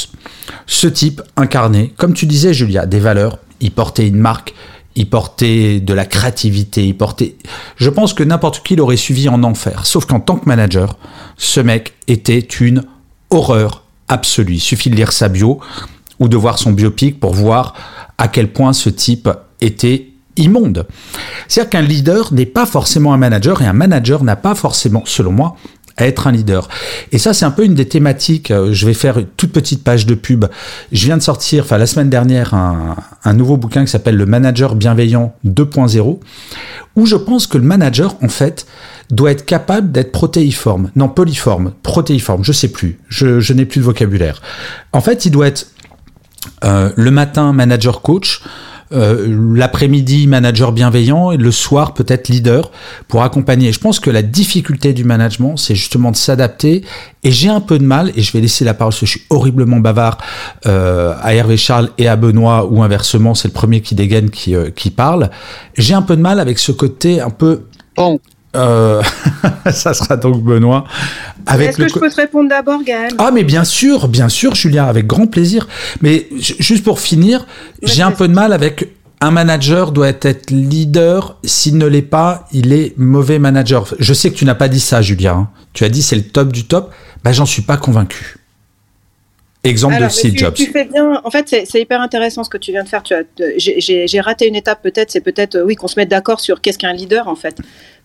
Ce 0.66 0.86
type 0.86 1.22
incarnait, 1.36 1.92
comme 1.96 2.12
tu 2.12 2.26
disais 2.26 2.52
Julia, 2.52 2.86
des 2.86 3.00
valeurs, 3.00 3.38
il 3.60 3.70
portait 3.70 4.06
une 4.06 4.16
marque, 4.18 4.54
il 4.96 5.08
portait 5.08 5.80
de 5.80 5.92
la 5.92 6.06
créativité, 6.06 6.86
il 6.86 6.96
portait... 6.96 7.36
Je 7.76 7.90
pense 7.90 8.14
que 8.14 8.22
n'importe 8.22 8.62
qui 8.62 8.76
l'aurait 8.76 8.96
suivi 8.96 9.28
en 9.28 9.42
enfer. 9.42 9.86
Sauf 9.86 10.06
qu'en 10.06 10.20
tant 10.20 10.36
que 10.36 10.46
manager, 10.46 10.96
ce 11.36 11.60
mec 11.60 11.94
était 12.06 12.38
une 12.38 12.84
horreur 13.30 13.82
absolue. 14.08 14.54
Il 14.54 14.60
suffit 14.60 14.90
de 14.90 14.96
lire 14.96 15.12
sa 15.12 15.28
bio 15.28 15.60
ou 16.20 16.28
de 16.28 16.36
voir 16.36 16.58
son 16.58 16.72
biopic 16.72 17.18
pour 17.18 17.34
voir 17.34 17.74
à 18.18 18.28
quel 18.28 18.52
point 18.52 18.72
ce 18.72 18.88
type 18.88 19.28
était 19.60 20.10
immonde. 20.36 20.86
C'est-à-dire 21.48 21.70
qu'un 21.70 21.82
leader 21.82 22.32
n'est 22.32 22.46
pas 22.46 22.66
forcément 22.66 23.12
un 23.12 23.16
manager 23.16 23.62
et 23.62 23.66
un 23.66 23.72
manager 23.72 24.24
n'a 24.24 24.36
pas 24.36 24.54
forcément, 24.54 25.02
selon 25.06 25.32
moi, 25.32 25.56
à 25.96 26.06
être 26.06 26.26
un 26.26 26.32
leader. 26.32 26.68
Et 27.12 27.18
ça, 27.18 27.32
c'est 27.32 27.44
un 27.44 27.50
peu 27.50 27.64
une 27.64 27.74
des 27.74 27.86
thématiques. 27.86 28.50
Euh, 28.50 28.72
je 28.72 28.86
vais 28.86 28.94
faire 28.94 29.18
une 29.18 29.26
toute 29.26 29.52
petite 29.52 29.84
page 29.84 30.06
de 30.06 30.14
pub. 30.14 30.46
Je 30.92 31.06
viens 31.06 31.16
de 31.16 31.22
sortir, 31.22 31.64
enfin 31.64 31.78
la 31.78 31.86
semaine 31.86 32.10
dernière, 32.10 32.54
un, 32.54 32.96
un 33.24 33.32
nouveau 33.32 33.56
bouquin 33.56 33.84
qui 33.84 33.90
s'appelle 33.90 34.16
Le 34.16 34.26
Manager 34.26 34.74
Bienveillant 34.74 35.34
2.0, 35.46 36.18
où 36.96 37.06
je 37.06 37.16
pense 37.16 37.46
que 37.46 37.58
le 37.58 37.64
manager, 37.64 38.16
en 38.22 38.28
fait, 38.28 38.66
doit 39.10 39.30
être 39.30 39.44
capable 39.44 39.92
d'être 39.92 40.12
protéiforme. 40.12 40.90
Non, 40.96 41.08
polyforme, 41.08 41.72
protéiforme, 41.82 42.44
je 42.44 42.52
sais 42.52 42.68
plus. 42.68 42.98
Je, 43.08 43.40
je 43.40 43.52
n'ai 43.52 43.66
plus 43.66 43.80
de 43.80 43.84
vocabulaire. 43.84 44.42
En 44.92 45.00
fait, 45.00 45.26
il 45.26 45.30
doit 45.30 45.46
être 45.46 45.68
euh, 46.64 46.90
le 46.96 47.10
matin 47.10 47.52
manager 47.52 48.00
coach, 48.00 48.42
euh, 48.92 49.54
l'après-midi 49.54 50.26
manager 50.26 50.72
bienveillant 50.72 51.30
et 51.32 51.36
le 51.36 51.50
soir 51.50 51.94
peut-être 51.94 52.28
leader 52.28 52.70
pour 53.08 53.22
accompagner. 53.22 53.72
Je 53.72 53.80
pense 53.80 54.00
que 54.00 54.10
la 54.10 54.22
difficulté 54.22 54.92
du 54.92 55.04
management, 55.04 55.56
c'est 55.56 55.74
justement 55.74 56.10
de 56.10 56.16
s'adapter. 56.16 56.84
Et 57.22 57.30
j'ai 57.30 57.48
un 57.48 57.60
peu 57.60 57.78
de 57.78 57.84
mal, 57.84 58.12
et 58.16 58.22
je 58.22 58.32
vais 58.32 58.40
laisser 58.40 58.64
la 58.64 58.74
parole 58.74 58.92
parce 58.92 59.00
que 59.00 59.06
je 59.06 59.12
suis 59.12 59.22
horriblement 59.30 59.78
bavard 59.78 60.18
euh, 60.66 61.14
à 61.22 61.34
Hervé 61.34 61.56
Charles 61.56 61.90
et 61.96 62.08
à 62.08 62.16
Benoît, 62.16 62.66
ou 62.70 62.82
inversement, 62.82 63.34
c'est 63.34 63.48
le 63.48 63.54
premier 63.54 63.80
qui 63.80 63.94
dégaine 63.94 64.30
qui, 64.30 64.54
euh, 64.54 64.70
qui 64.70 64.90
parle. 64.90 65.30
J'ai 65.76 65.94
un 65.94 66.02
peu 66.02 66.16
de 66.16 66.22
mal 66.22 66.38
avec 66.38 66.58
ce 66.58 66.72
côté 66.72 67.20
un 67.20 67.30
peu... 67.30 67.62
Euh, 68.54 69.02
ça 69.72 69.94
sera 69.94 70.16
donc 70.16 70.42
Benoît. 70.42 70.84
Est-ce 71.58 71.76
que 71.76 71.88
je 71.88 71.94
peux 71.94 72.10
te 72.10 72.16
répondre 72.16 72.48
d'abord, 72.48 72.82
Gaël? 72.82 73.12
Ah, 73.18 73.30
mais 73.32 73.44
bien 73.44 73.64
sûr, 73.64 74.08
bien 74.08 74.28
sûr, 74.28 74.54
Julien, 74.54 74.84
avec 74.84 75.06
grand 75.06 75.26
plaisir. 75.26 75.68
Mais 76.00 76.28
juste 76.38 76.84
pour 76.84 77.00
finir, 77.00 77.46
j'ai 77.82 78.02
un 78.02 78.12
peu 78.12 78.28
de 78.28 78.32
mal 78.32 78.52
avec 78.52 78.88
un 79.20 79.30
manager 79.30 79.92
doit 79.92 80.08
être 80.08 80.50
leader. 80.50 81.38
S'il 81.44 81.78
ne 81.78 81.86
l'est 81.86 82.02
pas, 82.02 82.46
il 82.52 82.72
est 82.72 82.96
mauvais 82.98 83.38
manager. 83.38 83.94
Je 83.98 84.12
sais 84.12 84.30
que 84.30 84.36
tu 84.36 84.44
n'as 84.44 84.54
pas 84.54 84.68
dit 84.68 84.80
ça, 84.80 85.02
Julien. 85.02 85.32
Hein. 85.32 85.50
Tu 85.72 85.84
as 85.84 85.88
dit 85.88 86.02
c'est 86.02 86.16
le 86.16 86.22
top 86.22 86.52
du 86.52 86.64
top. 86.64 86.92
Bah, 87.22 87.32
j'en 87.32 87.46
suis 87.46 87.62
pas 87.62 87.76
convaincu. 87.76 88.36
Exemple 89.64 89.98
de 89.98 90.08
Steve 90.10 90.36
Jobs. 90.36 90.52
Tu 90.52 90.66
fais 90.66 90.84
bien. 90.84 91.22
En 91.24 91.30
fait, 91.30 91.48
c'est 91.48 91.80
hyper 91.80 92.02
intéressant 92.02 92.44
ce 92.44 92.50
que 92.50 92.58
tu 92.58 92.70
viens 92.70 92.84
de 92.84 92.88
faire. 92.88 93.02
J'ai 93.56 94.20
raté 94.20 94.46
une 94.46 94.56
étape 94.56 94.82
peut-être. 94.82 95.10
C'est 95.10 95.22
peut-être 95.22 95.58
oui 95.64 95.74
qu'on 95.74 95.88
se 95.88 95.98
mette 95.98 96.10
d'accord 96.10 96.40
sur 96.40 96.60
qu'est-ce 96.60 96.76
qu'un 96.76 96.92
leader 96.92 97.28
en 97.28 97.34
fait. 97.34 97.56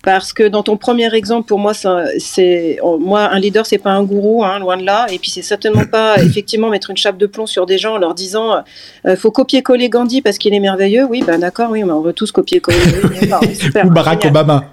Parce 0.02 0.32
que 0.32 0.48
dans 0.48 0.62
ton 0.62 0.78
premier 0.78 1.14
exemple, 1.14 1.46
pour 1.46 1.58
moi, 1.58 1.72
c'est 1.74 2.78
moi 3.00 3.28
un 3.30 3.38
leader, 3.38 3.66
c'est 3.66 3.78
pas 3.78 3.90
un 3.90 4.02
gourou, 4.02 4.42
hein, 4.44 4.58
loin 4.58 4.78
de 4.78 4.84
là. 4.84 5.06
Et 5.10 5.18
puis 5.18 5.30
c'est 5.30 5.42
certainement 5.42 5.84
pas 5.84 6.16
effectivement 6.22 6.70
mettre 6.70 6.90
une 6.90 6.96
chape 6.96 7.18
de 7.18 7.26
plomb 7.26 7.46
sur 7.46 7.66
des 7.66 7.76
gens 7.76 7.94
en 7.94 7.98
leur 7.98 8.14
disant 8.14 8.62
euh, 9.06 9.16
faut 9.16 9.30
copier-coller 9.30 9.90
Gandhi 9.90 10.22
parce 10.22 10.38
qu'il 10.38 10.54
est 10.54 10.60
merveilleux. 10.60 11.04
Oui, 11.04 11.22
ben 11.26 11.38
d'accord, 11.38 11.70
oui, 11.70 11.84
mais 11.84 11.92
on 11.92 12.00
veut 12.00 12.14
tous 12.14 12.32
copier-coller. 12.32 12.78
Ou 13.84 13.90
Barack 13.90 14.24
Obama. 14.24 14.64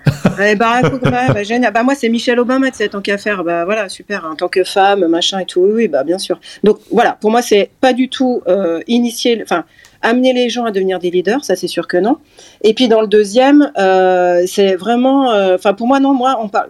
Barack 0.57 0.93
Obama, 0.93 1.33
bah, 1.33 1.43
génial. 1.43 1.73
Bah, 1.73 1.83
moi 1.83 1.95
c'est 1.95 2.07
Michelle 2.07 2.39
Obama, 2.39 2.71
tu 2.71 2.77
sais, 2.77 2.87
tant 2.87 3.01
qu'à 3.01 3.17
faire. 3.17 3.43
Bah 3.43 3.65
voilà, 3.65 3.89
super. 3.89 4.25
En 4.31 4.35
tant 4.35 4.47
que 4.47 4.63
femme, 4.63 5.07
machin 5.07 5.39
et 5.39 5.45
tout. 5.45 5.59
Oui, 5.59 5.89
bah 5.89 6.05
bien 6.05 6.19
sûr. 6.19 6.39
Donc 6.63 6.79
voilà, 6.89 7.17
pour 7.19 7.31
moi 7.31 7.41
c'est 7.41 7.69
pas 7.81 7.91
du 7.91 8.07
tout 8.07 8.41
euh, 8.47 8.79
initier. 8.87 9.41
Enfin 9.43 9.65
amener 10.01 10.33
les 10.33 10.49
gens 10.49 10.65
à 10.65 10.71
devenir 10.71 10.99
des 10.99 11.11
leaders, 11.11 11.43
ça 11.43 11.55
c'est 11.55 11.67
sûr 11.67 11.87
que 11.87 11.97
non. 11.97 12.17
Et 12.61 12.73
puis 12.73 12.87
dans 12.87 13.01
le 13.01 13.07
deuxième, 13.07 13.71
euh, 13.77 14.43
c'est 14.47 14.75
vraiment, 14.75 15.31
euh, 15.31 15.55
enfin 15.55 15.73
pour 15.73 15.87
moi 15.87 15.99
non, 15.99 16.13
moi 16.13 16.37
on 16.41 16.49
parle. 16.49 16.69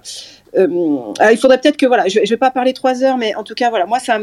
Euh, 0.56 1.14
il 1.32 1.38
faudrait 1.38 1.60
peut-être 1.60 1.78
que 1.78 1.86
voilà, 1.86 2.08
je, 2.08 2.20
je 2.24 2.30
vais 2.30 2.38
pas 2.38 2.52
parler 2.52 2.74
trois 2.74 3.04
heures, 3.04 3.18
mais 3.18 3.36
en 3.36 3.44
tout 3.44 3.54
cas 3.54 3.70
voilà, 3.70 3.86
moi 3.86 4.00
ça, 4.00 4.18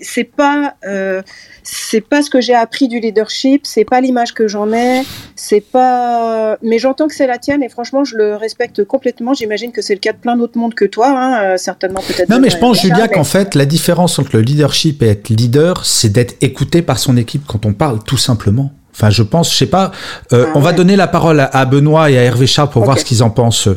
c'est 0.00 0.24
pas, 0.24 0.74
euh, 0.86 1.22
c'est 1.62 2.00
pas 2.00 2.22
ce 2.22 2.30
que 2.30 2.40
j'ai 2.40 2.54
appris 2.54 2.88
du 2.88 3.00
leadership, 3.00 3.66
c'est 3.66 3.84
pas 3.84 4.00
l'image 4.00 4.32
que 4.34 4.48
j'en 4.48 4.72
ai, 4.72 5.02
c'est 5.34 5.60
pas, 5.60 6.56
mais 6.62 6.78
j'entends 6.78 7.08
que 7.08 7.14
c'est 7.14 7.26
la 7.26 7.38
tienne 7.38 7.62
et 7.62 7.68
franchement 7.68 8.04
je 8.04 8.16
le 8.16 8.36
respecte 8.36 8.84
complètement. 8.84 9.34
J'imagine 9.34 9.72
que 9.72 9.82
c'est 9.82 9.94
le 9.94 10.00
cas 10.00 10.12
de 10.12 10.18
plein 10.18 10.36
d'autres 10.36 10.58
mondes 10.58 10.74
que 10.74 10.84
toi, 10.84 11.08
hein, 11.08 11.42
euh, 11.42 11.56
certainement 11.56 12.00
peut-être. 12.06 12.28
Non 12.28 12.38
mais 12.38 12.50
je 12.50 12.58
pense 12.58 12.80
Julia 12.80 13.08
qu'en 13.08 13.24
fait 13.24 13.54
la 13.54 13.66
différence 13.66 14.18
entre 14.18 14.30
le 14.34 14.42
leadership 14.42 15.02
et 15.02 15.08
être 15.08 15.28
leader, 15.28 15.84
c'est 15.84 16.10
d'être 16.10 16.36
écouté 16.42 16.82
par 16.82 16.98
son 16.98 17.16
équipe 17.16 17.42
quand 17.46 17.66
on 17.66 17.72
parle, 17.72 18.02
tout 18.04 18.18
simplement. 18.18 18.70
Enfin, 18.96 19.10
je 19.10 19.22
pense, 19.22 19.52
je 19.52 19.56
sais 19.56 19.66
pas. 19.66 19.92
Euh, 20.32 20.46
ah 20.48 20.52
on 20.54 20.60
va 20.60 20.72
donner 20.72 20.96
la 20.96 21.06
parole 21.06 21.46
à, 21.52 21.64
Benoît 21.66 22.10
et 22.10 22.16
à 22.16 22.22
Hervé 22.22 22.46
Charles 22.46 22.70
pour 22.70 22.84
voir 22.84 22.98
ce 22.98 23.04
qu'ils 23.04 23.22
en 23.22 23.28
pensent. 23.28 23.68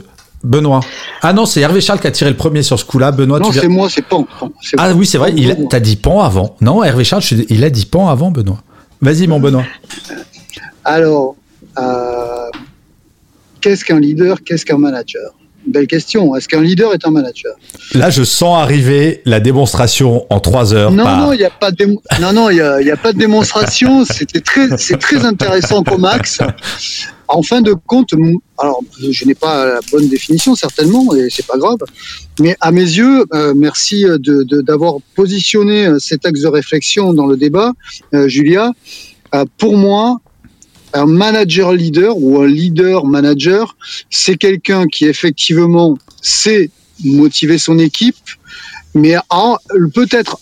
Benoît. 0.44 0.80
Ah 1.22 1.34
non, 1.34 1.46
c'est 1.46 1.62
Hervé 1.62 1.82
Charles 1.82 2.00
qui 2.00 2.08
a 2.08 2.12
tiré 2.12 2.30
le 2.30 2.38
premier 2.38 2.64
sur 2.64 2.80
ce 2.80 2.86
coup-là. 2.86 3.12
Benoît, 3.12 3.40
non, 3.40 3.52
c'est 3.52 3.68
moi, 3.68 3.90
c'est 3.90 4.02
Pan. 4.02 4.26
Ah 4.78 4.94
oui, 4.94 5.06
c'est 5.06 5.18
vrai. 5.18 5.34
Il 5.36 5.68
t'as 5.70 5.80
dit 5.80 5.96
Pan 5.96 6.22
avant. 6.22 6.56
Non, 6.62 6.84
Hervé 6.84 7.04
Charles, 7.04 7.24
il 7.50 7.64
a 7.64 7.70
dit 7.70 7.86
Pan 7.86 8.10
avant, 8.10 8.32
Benoît. 8.32 8.62
Vas-y, 9.02 9.28
mon 9.28 9.40
Benoît. 9.40 9.64
Alors, 10.86 11.36
euh, 11.78 12.50
qu'est-ce 13.62 13.86
qu'un 13.86 14.00
leader 14.00 14.38
Qu'est-ce 14.44 14.66
qu'un 14.66 14.78
manager? 14.78 15.34
Belle 15.68 15.88
question. 15.88 16.36
Est-ce 16.36 16.48
qu'un 16.48 16.62
leader 16.62 16.94
est 16.94 17.06
un 17.06 17.12
manager? 17.12 17.54
Là, 17.94 18.10
je 18.10 18.24
sens 18.24 18.62
arriver 18.62 19.22
la 19.26 19.40
démonstration 19.40 20.26
en 20.30 20.40
trois 20.40 20.74
heures. 20.74 20.92
Non, 20.92 21.06
non, 21.18 21.34
il 21.34 21.38
n'y 21.38 21.44
a 21.44 21.50
pas 21.50 21.72
de 21.72 21.86
non, 22.22 22.34
non, 22.34 22.50
il 22.50 22.62
a, 22.62 22.98
pas 22.98 23.14
de 23.14 23.18
démonstration. 23.18 24.06
C'était 24.06 24.42
très, 24.42 24.78
c'est 24.78 24.98
très 24.98 25.26
intéressant 25.26 25.84
comme 25.84 26.06
axe. 26.06 26.40
En 27.32 27.44
fin 27.44 27.62
de 27.62 27.74
compte, 27.74 28.10
alors 28.58 28.82
je 29.00 29.26
n'ai 29.26 29.36
pas 29.36 29.64
la 29.64 29.80
bonne 29.92 30.10
définition 30.10 30.56
certainement, 30.56 31.14
et 31.14 31.28
c'est 31.30 31.46
pas 31.46 31.60
grave. 31.60 31.78
Mais 32.40 32.58
à 32.60 32.72
mes 32.72 32.82
yeux, 32.82 33.24
euh, 33.36 33.54
merci 33.56 34.04
de, 34.04 34.44
d'avoir 34.62 34.96
positionné 35.16 35.86
euh, 35.86 36.00
cet 36.00 36.26
axe 36.26 36.42
de 36.42 36.48
réflexion 36.48 37.14
dans 37.14 37.28
le 37.28 37.38
débat, 37.38 37.74
euh, 38.16 38.28
Julia. 38.28 38.72
pour 39.60 39.78
moi, 39.78 40.18
un 40.94 41.06
manager 41.06 41.72
leader 41.74 42.18
ou 42.18 42.42
un 42.42 42.48
leader 42.48 43.06
manager, 43.06 43.78
c'est 44.10 44.38
quelqu'un 44.38 44.88
qui 44.88 45.06
effectivement 45.06 46.00
sait 46.24 46.72
motiver 47.04 47.60
son 47.60 47.78
équipe, 47.78 48.16
mais 48.96 49.16
peut-être 49.94 50.40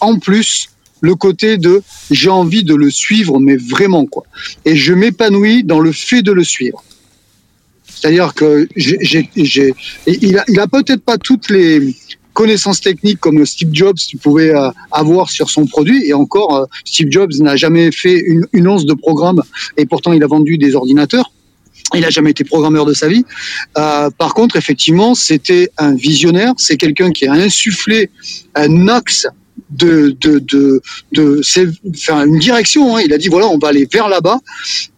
en 0.00 0.18
plus 0.18 0.70
le 1.06 1.14
côté 1.14 1.56
de 1.56 1.82
j'ai 2.10 2.28
envie 2.28 2.64
de 2.64 2.74
le 2.74 2.90
suivre, 2.90 3.38
mais 3.40 3.56
vraiment 3.56 4.04
quoi. 4.06 4.24
Et 4.64 4.76
je 4.76 4.92
m'épanouis 4.92 5.64
dans 5.64 5.80
le 5.80 5.92
fait 5.92 6.22
de 6.22 6.32
le 6.32 6.44
suivre. 6.44 6.82
C'est-à-dire 7.86 8.34
que 8.34 8.68
j'ai, 8.76 9.30
il 10.06 10.60
a, 10.64 10.66
peut-être 10.66 11.02
pas 11.02 11.16
toutes 11.16 11.48
les 11.48 11.94
connaissances 12.34 12.82
techniques 12.82 13.20
comme 13.20 13.46
Steve 13.46 13.70
Jobs 13.72 13.96
tu 13.96 14.18
pouvais 14.18 14.54
euh, 14.54 14.70
avoir 14.92 15.30
sur 15.30 15.48
son 15.48 15.64
produit. 15.64 16.04
Et 16.06 16.12
encore, 16.12 16.54
euh, 16.54 16.64
Steve 16.84 17.08
Jobs 17.10 17.32
n'a 17.40 17.56
jamais 17.56 17.90
fait 17.90 18.18
une, 18.18 18.44
une 18.52 18.68
once 18.68 18.84
de 18.84 18.92
programme 18.92 19.42
et 19.78 19.86
pourtant 19.86 20.12
il 20.12 20.22
a 20.22 20.26
vendu 20.26 20.58
des 20.58 20.74
ordinateurs. 20.74 21.30
Il 21.94 22.00
n'a 22.00 22.10
jamais 22.10 22.32
été 22.32 22.44
programmeur 22.44 22.84
de 22.84 22.92
sa 22.92 23.08
vie. 23.08 23.24
Euh, 23.78 24.10
par 24.10 24.34
contre, 24.34 24.56
effectivement, 24.56 25.14
c'était 25.14 25.70
un 25.78 25.94
visionnaire. 25.94 26.52
C'est 26.58 26.76
quelqu'un 26.76 27.10
qui 27.12 27.26
a 27.26 27.32
insufflé 27.32 28.10
un 28.54 28.88
axe 28.88 29.26
de, 29.70 30.16
de, 30.20 30.38
de, 30.38 30.80
de 31.12 31.40
c'est- 31.42 31.68
enfin, 31.90 32.26
une 32.26 32.38
direction. 32.38 32.96
hein. 32.96 33.00
Il 33.04 33.12
a 33.12 33.18
dit 33.18 33.28
voilà, 33.28 33.46
on 33.48 33.58
va 33.58 33.68
aller 33.68 33.88
vers 33.92 34.08
là-bas. 34.08 34.38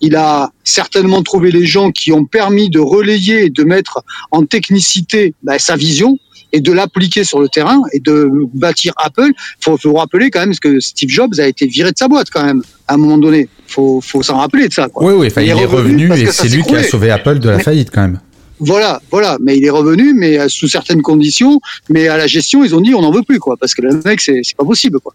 Il 0.01 0.15
a 0.17 0.51
certainement 0.65 1.23
trouvé 1.23 1.51
les 1.51 1.65
gens 1.67 1.91
qui 1.91 2.13
ont 2.13 2.25
permis 2.25 2.69
de 2.71 2.79
relayer 2.79 3.47
et 3.47 3.51
de 3.51 3.65
mettre 3.65 4.03
en 4.31 4.45
technicité 4.45 5.35
bah, 5.43 5.59
sa 5.59 5.77
vision 5.77 6.19
et 6.53 6.61
de 6.61 6.73
l'appliquer 6.73 7.25
sur 7.25 7.41
le 7.41 7.49
terrain 7.49 7.81
et 7.93 8.01
de 8.01 8.31
bâtir 8.55 8.93
Apple. 8.97 9.31
Faut, 9.61 9.77
faut 9.77 9.93
rappeler 9.95 10.31
quand 10.31 10.41
même 10.41 10.55
que 10.57 10.81
Steve 10.81 11.11
Jobs 11.11 11.39
a 11.39 11.47
été 11.47 11.67
viré 11.67 11.93
de 11.93 11.99
sa 11.99 12.09
boîte 12.09 12.29
quand 12.31 12.45
même 12.45 12.63
à 12.87 12.95
un 12.95 12.97
moment 12.97 13.19
donné. 13.19 13.49
Faut, 13.67 14.01
faut 14.01 14.23
s'en 14.23 14.39
rappeler 14.39 14.69
de 14.69 14.73
ça. 14.73 14.89
Quoi. 14.89 15.07
Oui, 15.07 15.13
oui, 15.15 15.43
il, 15.43 15.49
est 15.51 15.53
revenu, 15.65 16.11
et 16.15 16.27
c'est 16.33 16.49
lui 16.49 16.63
qui 16.63 16.75
a 16.75 16.83
sauvé 16.85 17.11
Apple 17.11 17.39
de 17.39 17.51
la 17.51 17.59
Mais- 17.59 17.63
faillite 17.63 17.91
quand 17.93 18.01
même. 18.03 18.21
Voilà, 18.61 19.01
voilà. 19.11 19.39
Mais 19.41 19.57
il 19.57 19.65
est 19.65 19.71
revenu, 19.71 20.15
mais 20.15 20.39
euh, 20.39 20.49
sous 20.49 20.69
certaines 20.69 21.03
conditions. 21.03 21.61
Mais 21.89 22.09
à 22.09 22.17
la 22.17 22.27
gestion, 22.27 22.65
ils 22.65 22.75
ont 22.75 22.81
dit 22.81 22.95
on 22.95 23.03
n'en 23.03 23.13
veut 23.13 23.23
plus, 23.23 23.39
quoi, 23.39 23.57
parce 23.57 23.75
que 23.75 23.83
le 23.83 24.01
mec, 24.05 24.21
c'est 24.21 24.43
pas 24.57 24.65
possible, 24.65 25.01
quoi. 25.01 25.15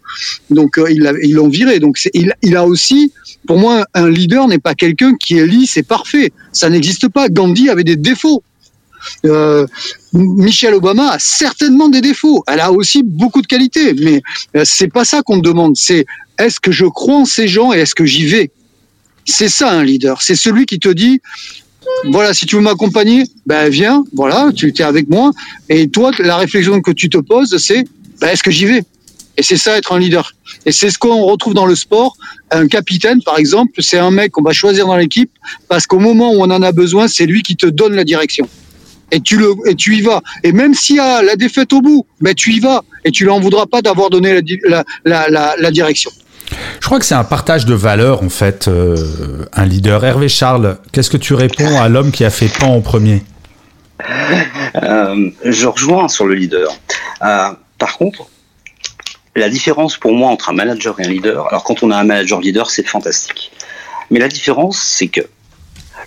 Donc 0.49 0.77
euh, 0.77 0.89
ils 0.89 1.33
l'ont 1.33 1.49
viré. 1.49 1.79
Donc 1.79 1.97
il, 2.13 2.55
a 2.55 2.65
aussi, 2.65 3.11
pour 3.47 3.57
moi, 3.57 3.85
un 3.93 4.09
leader 4.09 4.47
n'est 4.47 4.59
pas 4.59 4.75
quelqu'un 4.75 5.15
qui 5.15 5.37
est 5.37 5.45
lisse 5.45 5.77
et 5.77 5.83
parfait. 5.83 6.31
Ça 6.51 6.69
n'existe 6.69 7.09
pas. 7.09 7.29
Gandhi 7.29 7.69
avait 7.69 7.83
des 7.83 7.97
défauts. 7.97 8.43
Euh, 9.25 9.67
Michelle 10.13 10.73
Obama 10.73 11.11
a 11.11 11.19
certainement 11.19 11.89
des 11.89 12.01
défauts. 12.01 12.43
Elle 12.47 12.59
a 12.59 12.71
aussi 12.71 13.03
beaucoup 13.03 13.41
de 13.41 13.47
qualités, 13.47 13.93
mais 13.93 14.21
euh, 14.55 14.63
c'est 14.65 14.87
pas 14.87 15.05
ça 15.05 15.21
qu'on 15.21 15.37
demande. 15.37 15.75
C'est 15.75 16.05
est-ce 16.37 16.59
que 16.59 16.71
je 16.71 16.85
crois 16.85 17.17
en 17.17 17.25
ces 17.25 17.47
gens 17.47 17.73
et 17.73 17.79
est-ce 17.79 17.95
que 17.95 18.05
j'y 18.05 18.25
vais? 18.25 18.51
C'est 19.25 19.49
ça 19.49 19.71
un 19.71 19.83
leader. 19.83 20.21
C'est 20.21 20.35
celui 20.35 20.65
qui 20.65 20.79
te 20.79 20.89
dit 20.89 21.21
voilà, 22.11 22.33
si 22.33 22.45
tu 22.45 22.55
veux 22.55 22.61
m'accompagner, 22.61 23.23
ben 23.45 23.69
viens, 23.69 24.03
voilà, 24.13 24.51
tu 24.55 24.67
es 24.67 24.81
avec 24.81 25.09
moi. 25.09 25.31
Et 25.69 25.87
toi, 25.87 26.11
la 26.19 26.37
réflexion 26.37 26.81
que 26.81 26.91
tu 26.91 27.09
te 27.09 27.17
poses, 27.17 27.57
c'est 27.57 27.85
ben, 28.19 28.29
est-ce 28.29 28.43
que 28.43 28.51
j'y 28.51 28.65
vais? 28.65 28.83
Et 29.37 29.43
c'est 29.43 29.57
ça 29.57 29.77
être 29.77 29.93
un 29.93 29.99
leader. 29.99 30.33
Et 30.65 30.71
c'est 30.71 30.89
ce 30.89 30.97
qu'on 30.97 31.23
retrouve 31.23 31.53
dans 31.53 31.65
le 31.65 31.75
sport. 31.75 32.15
Un 32.51 32.67
capitaine, 32.67 33.21
par 33.23 33.39
exemple, 33.39 33.81
c'est 33.81 33.97
un 33.97 34.11
mec 34.11 34.31
qu'on 34.31 34.43
va 34.43 34.53
choisir 34.53 34.85
dans 34.85 34.95
l'équipe 34.95 35.31
parce 35.67 35.87
qu'au 35.87 35.99
moment 35.99 36.31
où 36.33 36.41
on 36.41 36.51
en 36.51 36.61
a 36.61 36.71
besoin, 36.71 37.07
c'est 37.07 37.25
lui 37.25 37.41
qui 37.41 37.55
te 37.55 37.65
donne 37.65 37.95
la 37.95 38.03
direction. 38.03 38.47
Et 39.11 39.19
tu, 39.19 39.37
le, 39.37 39.53
et 39.67 39.75
tu 39.75 39.95
y 39.95 40.01
vas. 40.01 40.21
Et 40.43 40.51
même 40.51 40.73
s'il 40.73 40.97
y 40.97 40.99
a 40.99 41.21
la 41.21 41.35
défaite 41.35 41.73
au 41.73 41.81
bout, 41.81 42.05
ben 42.21 42.33
tu 42.33 42.51
y 42.51 42.59
vas. 42.59 42.83
Et 43.05 43.11
tu 43.11 43.25
n'en 43.25 43.39
voudras 43.39 43.65
pas 43.65 43.81
d'avoir 43.81 44.09
donné 44.09 44.41
la 45.05 45.71
direction. 45.71 46.11
Je 46.79 46.85
crois 46.85 46.99
que 46.99 47.05
c'est 47.05 47.15
un 47.15 47.23
partage 47.23 47.65
de 47.65 47.73
valeurs, 47.73 48.23
en 48.23 48.29
fait, 48.29 48.67
euh, 48.67 49.45
un 49.53 49.65
leader. 49.65 50.03
Hervé 50.03 50.29
Charles, 50.29 50.77
qu'est-ce 50.91 51.09
que 51.09 51.17
tu 51.17 51.33
réponds 51.33 51.79
à 51.79 51.89
l'homme 51.89 52.11
qui 52.11 52.25
a 52.25 52.29
fait 52.29 52.47
pan 52.47 52.75
en 52.75 52.81
premier 52.81 53.23
Euh, 54.75 55.29
je 55.45 55.67
rejoins 55.67 56.07
sur 56.07 56.25
le 56.25 56.33
leader. 56.33 56.71
Euh, 57.21 57.49
par 57.77 57.97
contre, 57.97 58.27
la 59.35 59.49
différence 59.49 59.97
pour 59.97 60.13
moi 60.13 60.29
entre 60.29 60.49
un 60.49 60.53
manager 60.53 60.99
et 60.99 61.05
un 61.05 61.09
leader, 61.09 61.47
alors 61.47 61.63
quand 61.63 61.83
on 61.83 61.91
a 61.91 61.97
un 61.97 62.03
manager 62.03 62.39
leader, 62.39 62.69
c'est 62.69 62.87
fantastique. 62.87 63.51
Mais 64.09 64.19
la 64.19 64.27
différence, 64.27 64.81
c'est 64.81 65.07
que 65.07 65.21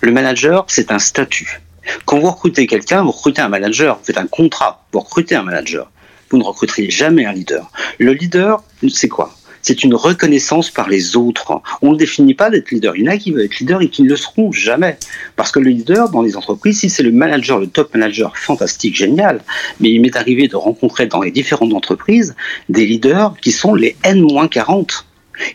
le 0.01 0.13
manager, 0.13 0.65
c'est 0.69 0.91
un 0.91 0.99
statut. 0.99 1.61
Quand 2.05 2.19
vous 2.19 2.31
recrutez 2.31 2.67
quelqu'un, 2.67 3.03
vous 3.03 3.13
recrutez 3.13 3.41
un 3.41 3.49
manager, 3.49 3.99
vous 3.99 4.05
faites 4.05 4.19
un 4.19 4.27
contrat, 4.27 4.85
vous 4.93 5.01
recrutez 5.01 5.37
un 5.37 5.43
manager. 5.43 5.91
Vous 6.31 6.39
ne 6.39 6.45
recruterez 6.45 6.91
jamais 6.91 7.25
un 7.25 7.33
leader. 7.33 7.71
Le 7.99 8.13
leader, 8.13 8.65
c'est 8.89 9.09
quoi? 9.09 9.36
C'est 9.67 9.83
une 9.83 9.97
reconnaissance 9.97 10.71
par 10.71 10.89
les 10.89 11.17
autres. 11.17 11.61
On 11.83 11.91
ne 11.91 11.97
définit 11.97 12.35
pas 12.35 12.51
d'être 12.51 12.71
leader. 12.71 12.95
Il 12.95 13.03
y 13.03 13.09
en 13.09 13.11
a 13.11 13.17
qui 13.17 13.33
veulent 13.33 13.47
être 13.47 13.59
leader 13.59 13.83
et 13.83 13.89
qui 13.89 14.05
ne 14.05 14.09
le 14.09 14.15
seront 14.15 14.53
jamais. 14.53 14.97
Parce 15.35 15.51
que 15.51 15.59
le 15.59 15.71
leader 15.71 16.09
dans 16.09 16.23
les 16.23 16.37
entreprises, 16.37 16.79
si 16.79 16.89
c'est 16.89 17.03
le 17.03 17.11
manager, 17.11 17.59
le 17.59 17.67
top 17.67 17.93
manager, 17.93 18.37
fantastique, 18.39 18.95
génial. 18.95 19.41
Mais 19.81 19.91
il 19.91 20.01
m'est 20.01 20.15
arrivé 20.15 20.47
de 20.47 20.55
rencontrer 20.55 21.07
dans 21.07 21.21
les 21.21 21.33
différentes 21.33 21.73
entreprises 21.73 22.37
des 22.69 22.87
leaders 22.87 23.35
qui 23.43 23.51
sont 23.51 23.75
les 23.75 23.97
N-40. 24.05 25.03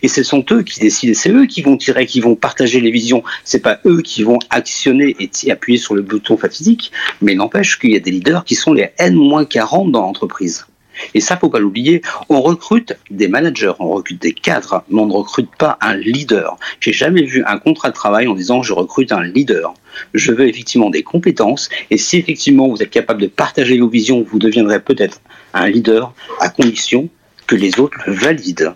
Et 0.03 0.09
ce 0.09 0.23
sont 0.23 0.43
eux 0.51 0.63
qui 0.63 0.81
décident, 0.81 1.13
c'est 1.15 1.31
eux 1.31 1.45
qui 1.45 1.61
vont 1.61 1.77
tirer, 1.77 2.05
qui 2.05 2.19
vont 2.19 2.35
partager 2.35 2.81
les 2.81 2.91
visions. 2.91 3.23
C'est 3.45 3.61
pas 3.61 3.79
eux 3.85 4.01
qui 4.01 4.23
vont 4.23 4.39
actionner 4.49 5.15
et 5.21 5.51
appuyer 5.51 5.79
sur 5.79 5.95
le 5.95 6.01
bouton 6.01 6.35
fatidique, 6.35 6.91
mais 7.21 7.33
n'empêche 7.33 7.79
qu'il 7.79 7.91
y 7.91 7.95
a 7.95 7.99
des 7.99 8.11
leaders 8.11 8.43
qui 8.43 8.55
sont 8.55 8.73
les 8.73 8.89
N-40 8.97 9.89
dans 9.89 10.01
l'entreprise. 10.01 10.65
Et 11.13 11.19
ça, 11.19 11.37
faut 11.37 11.49
pas 11.49 11.59
l'oublier. 11.59 12.01
On 12.29 12.41
recrute 12.41 12.93
des 13.09 13.27
managers, 13.27 13.73
on 13.79 13.89
recrute 13.89 14.21
des 14.21 14.33
cadres, 14.33 14.83
mais 14.89 15.01
on 15.01 15.07
ne 15.07 15.13
recrute 15.13 15.49
pas 15.57 15.77
un 15.81 15.95
leader. 15.95 16.57
J'ai 16.79 16.93
jamais 16.93 17.23
vu 17.23 17.43
un 17.45 17.57
contrat 17.57 17.89
de 17.89 17.95
travail 17.95 18.27
en 18.27 18.35
disant 18.35 18.63
je 18.63 18.73
recrute 18.73 19.11
un 19.11 19.23
leader. 19.23 19.73
Je 20.13 20.31
veux 20.31 20.47
effectivement 20.47 20.89
des 20.89 21.03
compétences, 21.03 21.69
et 21.89 21.97
si 21.97 22.17
effectivement 22.17 22.67
vous 22.67 22.81
êtes 22.81 22.89
capable 22.89 23.21
de 23.21 23.27
partager 23.27 23.77
vos 23.79 23.89
visions, 23.89 24.25
vous 24.29 24.39
deviendrez 24.39 24.79
peut-être 24.79 25.21
un 25.53 25.67
leader 25.67 26.13
à 26.39 26.49
condition 26.49 27.09
que 27.47 27.55
les 27.55 27.79
autres 27.79 27.97
le 28.05 28.13
valident. 28.13 28.73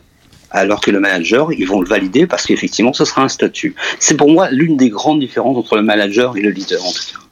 Alors 0.51 0.79
que 0.79 0.91
le 0.91 0.99
manager, 0.99 1.51
ils 1.51 1.67
vont 1.67 1.81
le 1.81 1.87
valider 1.87 2.27
parce 2.27 2.45
qu'effectivement, 2.45 2.93
ce 2.93 3.03
sera 3.03 3.23
un 3.23 3.29
statut. 3.29 3.75
C'est 3.99 4.15
pour 4.15 4.29
moi 4.29 4.49
l'une 4.51 4.77
des 4.77 4.89
grandes 4.89 5.19
différences 5.19 5.57
entre 5.57 5.75
le 5.75 5.81
manager 5.81 6.37
et 6.37 6.41
le 6.41 6.49
leader, 6.49 6.81
en 6.85 6.91
tout 6.91 7.03
cas. 7.11 7.24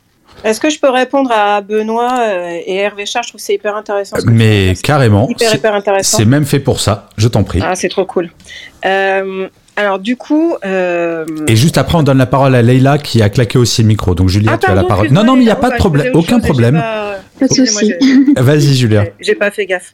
Est-ce 0.44 0.60
que 0.60 0.70
je 0.70 0.80
peux 0.80 0.89
répondre 0.89 1.32
à 1.32 1.62
Benoît 1.62 2.20
euh, 2.22 2.58
et 2.66 2.76
Hervé 2.76 3.06
Charles 3.06 3.24
Je 3.26 3.30
trouve 3.30 3.39
que 3.41 3.46
c'est 3.46 3.54
hyper 3.56 3.76
intéressant. 3.76 4.18
ce 4.20 4.26
Mais 4.28 4.74
carrément, 4.84 5.28
hyper 5.30 5.50
c'est- 5.50 5.58
hyper 5.58 5.74
intéressant. 5.76 6.18
c'est 6.18 6.26
même 6.26 6.46
fait 6.46 6.60
pour 6.60 6.80
ça, 6.80 7.10
je 7.18 7.28
t'en 7.28 7.44
prie. 7.44 7.60
Ah, 7.64 7.76
c'est 7.76 7.89
trop 7.89 8.06
cool. 8.06 8.30
Euh, 8.86 9.48
alors 9.76 10.00
du 10.00 10.16
coup, 10.18 10.56
euh, 10.66 11.26
Et 11.48 11.56
juste 11.56 11.78
après, 11.78 11.98
on 11.98 12.04
donne 12.04 12.18
la 12.18 12.26
parole 12.26 12.54
à 12.56 12.62
Leïla 12.62 12.98
qui 12.98 13.22
a 13.22 13.30
claqué 13.30 13.58
aussi 13.58 13.82
le 13.82 13.88
micro. 13.88 14.14
Donc 14.16 14.30
Julia, 14.30 14.52
ah, 14.54 14.58
tu 14.58 14.70
as 14.70 14.76
la 14.76 14.84
parole. 14.84 15.10
Non, 15.10 15.24
non, 15.24 15.34
mais 15.36 15.41
il 15.41 15.46
n'y 15.46 15.52
a 15.52 15.56
pas 15.56 15.72
de 15.72 15.78
problème, 15.78 16.12
aucun 16.16 16.36
chose 16.38 16.44
problème. 16.46 16.76
pas- 16.76 17.20
de 17.41 17.48
souci. 17.54 17.94
Vas-y, 18.38 18.74
Julia. 18.76 19.04
J'ai- 19.04 19.14
J'ai 19.22 19.36
pas 19.36 19.50
fait 19.52 19.66
gaffe. 19.66 19.94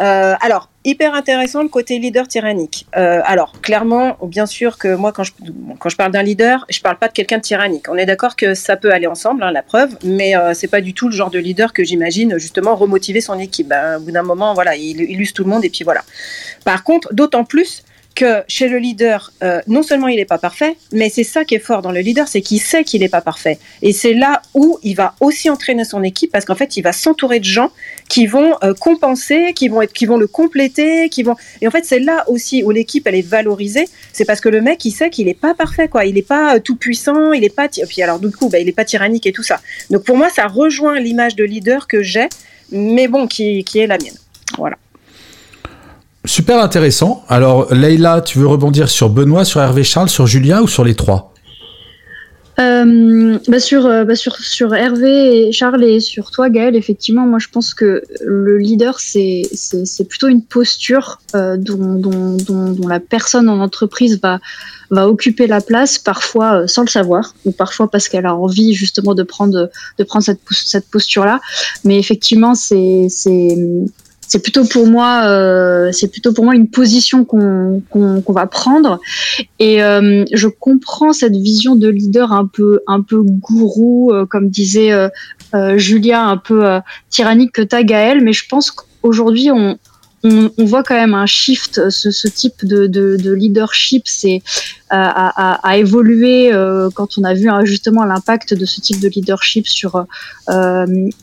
Euh, 0.00 0.34
alors, 0.40 0.70
hyper 0.84 1.14
intéressant 1.14 1.62
le 1.62 1.68
côté 1.68 1.98
leader 1.98 2.26
tyrannique. 2.26 2.86
Euh, 2.96 3.20
alors, 3.24 3.52
clairement, 3.60 4.16
bien 4.22 4.46
sûr 4.46 4.78
que 4.78 4.94
moi, 4.94 5.12
quand 5.12 5.24
je, 5.24 5.32
quand 5.78 5.88
je 5.90 5.96
parle 5.96 6.12
d'un 6.12 6.22
leader, 6.22 6.64
je 6.70 6.80
parle 6.80 6.96
pas 6.96 7.08
de 7.08 7.12
quelqu'un 7.12 7.36
de 7.36 7.42
tyrannique. 7.42 7.88
On 7.88 7.96
est 7.96 8.06
d'accord 8.06 8.34
que 8.34 8.54
ça 8.54 8.76
peut 8.76 8.92
aller 8.92 9.06
ensemble, 9.06 9.42
hein, 9.42 9.52
la 9.52 9.62
preuve, 9.62 9.96
mais 10.02 10.36
euh, 10.36 10.54
c'est 10.54 10.68
pas 10.68 10.80
du 10.80 10.94
tout 10.94 11.08
le 11.08 11.14
genre 11.14 11.30
de 11.30 11.38
leader 11.38 11.72
que 11.72 11.84
j'imagine 11.84 12.38
justement 12.38 12.76
remotiver 12.76 13.20
son 13.20 13.38
équipe. 13.38 13.68
Ben, 13.68 13.98
au 13.98 14.00
bout 14.00 14.10
d'un 14.10 14.22
moment, 14.22 14.54
voilà, 14.54 14.74
il, 14.74 15.02
il 15.02 15.20
use 15.20 15.34
tout 15.34 15.44
le 15.44 15.50
monde 15.50 15.64
et 15.64 15.70
puis 15.70 15.84
voilà. 15.84 16.02
Par 16.64 16.82
contre, 16.82 17.12
d'autant 17.12 17.44
plus 17.44 17.84
que 18.14 18.42
chez 18.48 18.68
le 18.68 18.78
leader, 18.78 19.32
euh, 19.42 19.60
non 19.66 19.82
seulement 19.82 20.08
il 20.08 20.16
n'est 20.16 20.24
pas 20.24 20.38
parfait, 20.38 20.76
mais 20.92 21.08
c'est 21.08 21.24
ça 21.24 21.44
qui 21.44 21.54
est 21.54 21.60
fort 21.60 21.82
dans 21.82 21.92
le 21.92 22.00
leader, 22.00 22.28
c'est 22.28 22.40
qu'il 22.40 22.60
sait 22.60 22.84
qu'il 22.84 23.00
n'est 23.00 23.08
pas 23.08 23.20
parfait. 23.20 23.58
Et 23.82 23.92
c'est 23.92 24.14
là 24.14 24.42
où 24.54 24.78
il 24.82 24.94
va 24.94 25.14
aussi 25.20 25.48
entraîner 25.48 25.84
son 25.84 26.02
équipe 26.02 26.30
parce 26.30 26.44
qu'en 26.44 26.54
fait, 26.54 26.76
il 26.76 26.82
va 26.82 26.92
s'entourer 26.92 27.38
de 27.40 27.44
gens 27.44 27.70
qui 28.10 28.26
vont 28.26 28.56
euh, 28.64 28.74
compenser, 28.74 29.54
qui 29.54 29.68
vont 29.68 29.80
être, 29.80 29.92
qui 29.92 30.04
vont 30.04 30.18
le 30.18 30.26
compléter, 30.26 31.08
qui 31.08 31.22
vont. 31.22 31.36
Et 31.62 31.68
en 31.68 31.70
fait, 31.70 31.84
c'est 31.84 32.00
là 32.00 32.24
aussi 32.28 32.62
où 32.64 32.70
l'équipe 32.72 33.06
elle 33.06 33.14
est 33.14 33.26
valorisée. 33.26 33.88
C'est 34.12 34.24
parce 34.24 34.40
que 34.40 34.48
le 34.48 34.60
mec, 34.60 34.84
il 34.84 34.90
sait 34.90 35.10
qu'il 35.10 35.26
n'est 35.26 35.34
pas 35.34 35.54
parfait, 35.54 35.86
quoi. 35.88 36.04
Il 36.04 36.14
n'est 36.16 36.22
pas 36.22 36.56
euh, 36.56 36.58
tout 36.58 36.76
puissant, 36.76 37.32
il 37.32 37.42
n'est 37.42 37.48
pas. 37.48 37.68
Puis 37.68 38.02
alors 38.02 38.18
du 38.18 38.30
coup, 38.30 38.48
bah, 38.48 38.58
il 38.58 38.66
n'est 38.66 38.72
pas 38.72 38.84
tyrannique 38.84 39.26
et 39.26 39.32
tout 39.32 39.44
ça. 39.44 39.60
Donc 39.90 40.02
pour 40.02 40.16
moi, 40.16 40.28
ça 40.28 40.48
rejoint 40.48 40.98
l'image 40.98 41.36
de 41.36 41.44
leader 41.44 41.86
que 41.86 42.02
j'ai, 42.02 42.28
mais 42.72 43.06
bon, 43.06 43.28
qui, 43.28 43.62
qui 43.62 43.78
est 43.78 43.86
la 43.86 43.96
mienne. 43.96 44.18
Voilà. 44.58 44.76
Super 46.24 46.58
intéressant. 46.58 47.24
Alors, 47.28 47.72
Leïla, 47.72 48.20
tu 48.22 48.38
veux 48.38 48.46
rebondir 48.46 48.90
sur 48.90 49.08
Benoît, 49.08 49.44
sur 49.44 49.62
Hervé 49.62 49.84
Charles, 49.84 50.10
sur 50.10 50.26
Julia 50.26 50.62
ou 50.62 50.68
sur 50.68 50.84
les 50.84 50.94
trois? 50.94 51.29
Euh, 52.60 53.38
bah 53.48 53.58
sur, 53.58 53.86
euh, 53.86 54.04
bah 54.04 54.14
sur, 54.14 54.74
Hervé 54.74 55.48
et 55.48 55.52
Charles 55.52 55.82
et 55.82 56.00
sur 56.00 56.30
toi, 56.30 56.50
Gaël, 56.50 56.76
effectivement, 56.76 57.26
moi 57.26 57.38
je 57.38 57.48
pense 57.48 57.72
que 57.72 58.02
le 58.22 58.58
leader, 58.58 59.00
c'est 59.00 59.48
plutôt 60.08 60.28
une 60.28 60.42
posture 60.42 61.20
euh, 61.34 61.56
dont, 61.56 62.36
la 62.86 63.00
personne 63.00 63.48
en 63.48 63.60
entreprise 63.60 64.20
va, 64.20 64.40
occuper 64.90 65.46
la 65.46 65.60
place, 65.60 65.98
parfois 65.98 66.66
sans 66.68 66.82
le 66.82 66.88
savoir, 66.88 67.34
ou 67.44 67.52
parfois 67.52 67.90
parce 67.90 68.08
qu'elle 68.08 68.26
a 68.26 68.34
envie 68.34 68.74
justement 68.74 69.14
de 69.14 69.22
prendre, 69.22 69.70
cette 70.10 70.90
posture-là. 70.90 71.40
Mais 71.84 71.98
effectivement, 71.98 72.54
c'est 72.54 73.08
c'est 74.30 74.40
plutôt 74.40 74.64
pour 74.64 74.86
moi, 74.86 75.24
euh, 75.24 75.90
c'est 75.90 76.06
plutôt 76.06 76.32
pour 76.32 76.44
moi 76.44 76.54
une 76.54 76.68
position 76.68 77.24
qu'on 77.24 77.82
qu'on 77.90 78.22
qu'on 78.22 78.32
va 78.32 78.46
prendre. 78.46 79.00
Et 79.58 79.82
euh, 79.82 80.24
je 80.32 80.46
comprends 80.46 81.12
cette 81.12 81.34
vision 81.34 81.74
de 81.74 81.88
leader 81.88 82.30
un 82.30 82.46
peu, 82.46 82.80
un 82.86 83.02
peu 83.02 83.22
gourou, 83.22 84.12
euh, 84.12 84.26
comme 84.26 84.48
disait 84.48 84.92
euh, 84.92 85.08
euh, 85.56 85.78
Julia, 85.78 86.22
un 86.22 86.36
peu 86.36 86.64
euh, 86.64 86.78
tyrannique 87.08 87.50
que 87.50 87.62
t'as 87.62 87.82
Gaël. 87.82 88.20
Mais 88.22 88.32
je 88.32 88.46
pense 88.48 88.70
qu'aujourd'hui, 88.70 89.50
on, 89.50 89.76
on, 90.22 90.50
voit 90.58 90.82
quand 90.82 90.94
même 90.94 91.14
un 91.14 91.26
shift. 91.26 91.88
Ce, 91.90 92.28
type 92.28 92.64
de, 92.64 93.32
leadership, 93.32 94.02
c'est 94.06 94.42
à, 94.90 95.76
évoluer 95.76 96.50
quand 96.94 97.18
on 97.18 97.24
a 97.24 97.34
vu 97.34 97.48
hein, 97.48 97.64
justement 97.64 98.04
l'impact 98.04 98.54
de 98.54 98.64
ce 98.66 98.80
type 98.80 99.00
de 99.00 99.08
leadership 99.08 99.66
sur 99.66 100.04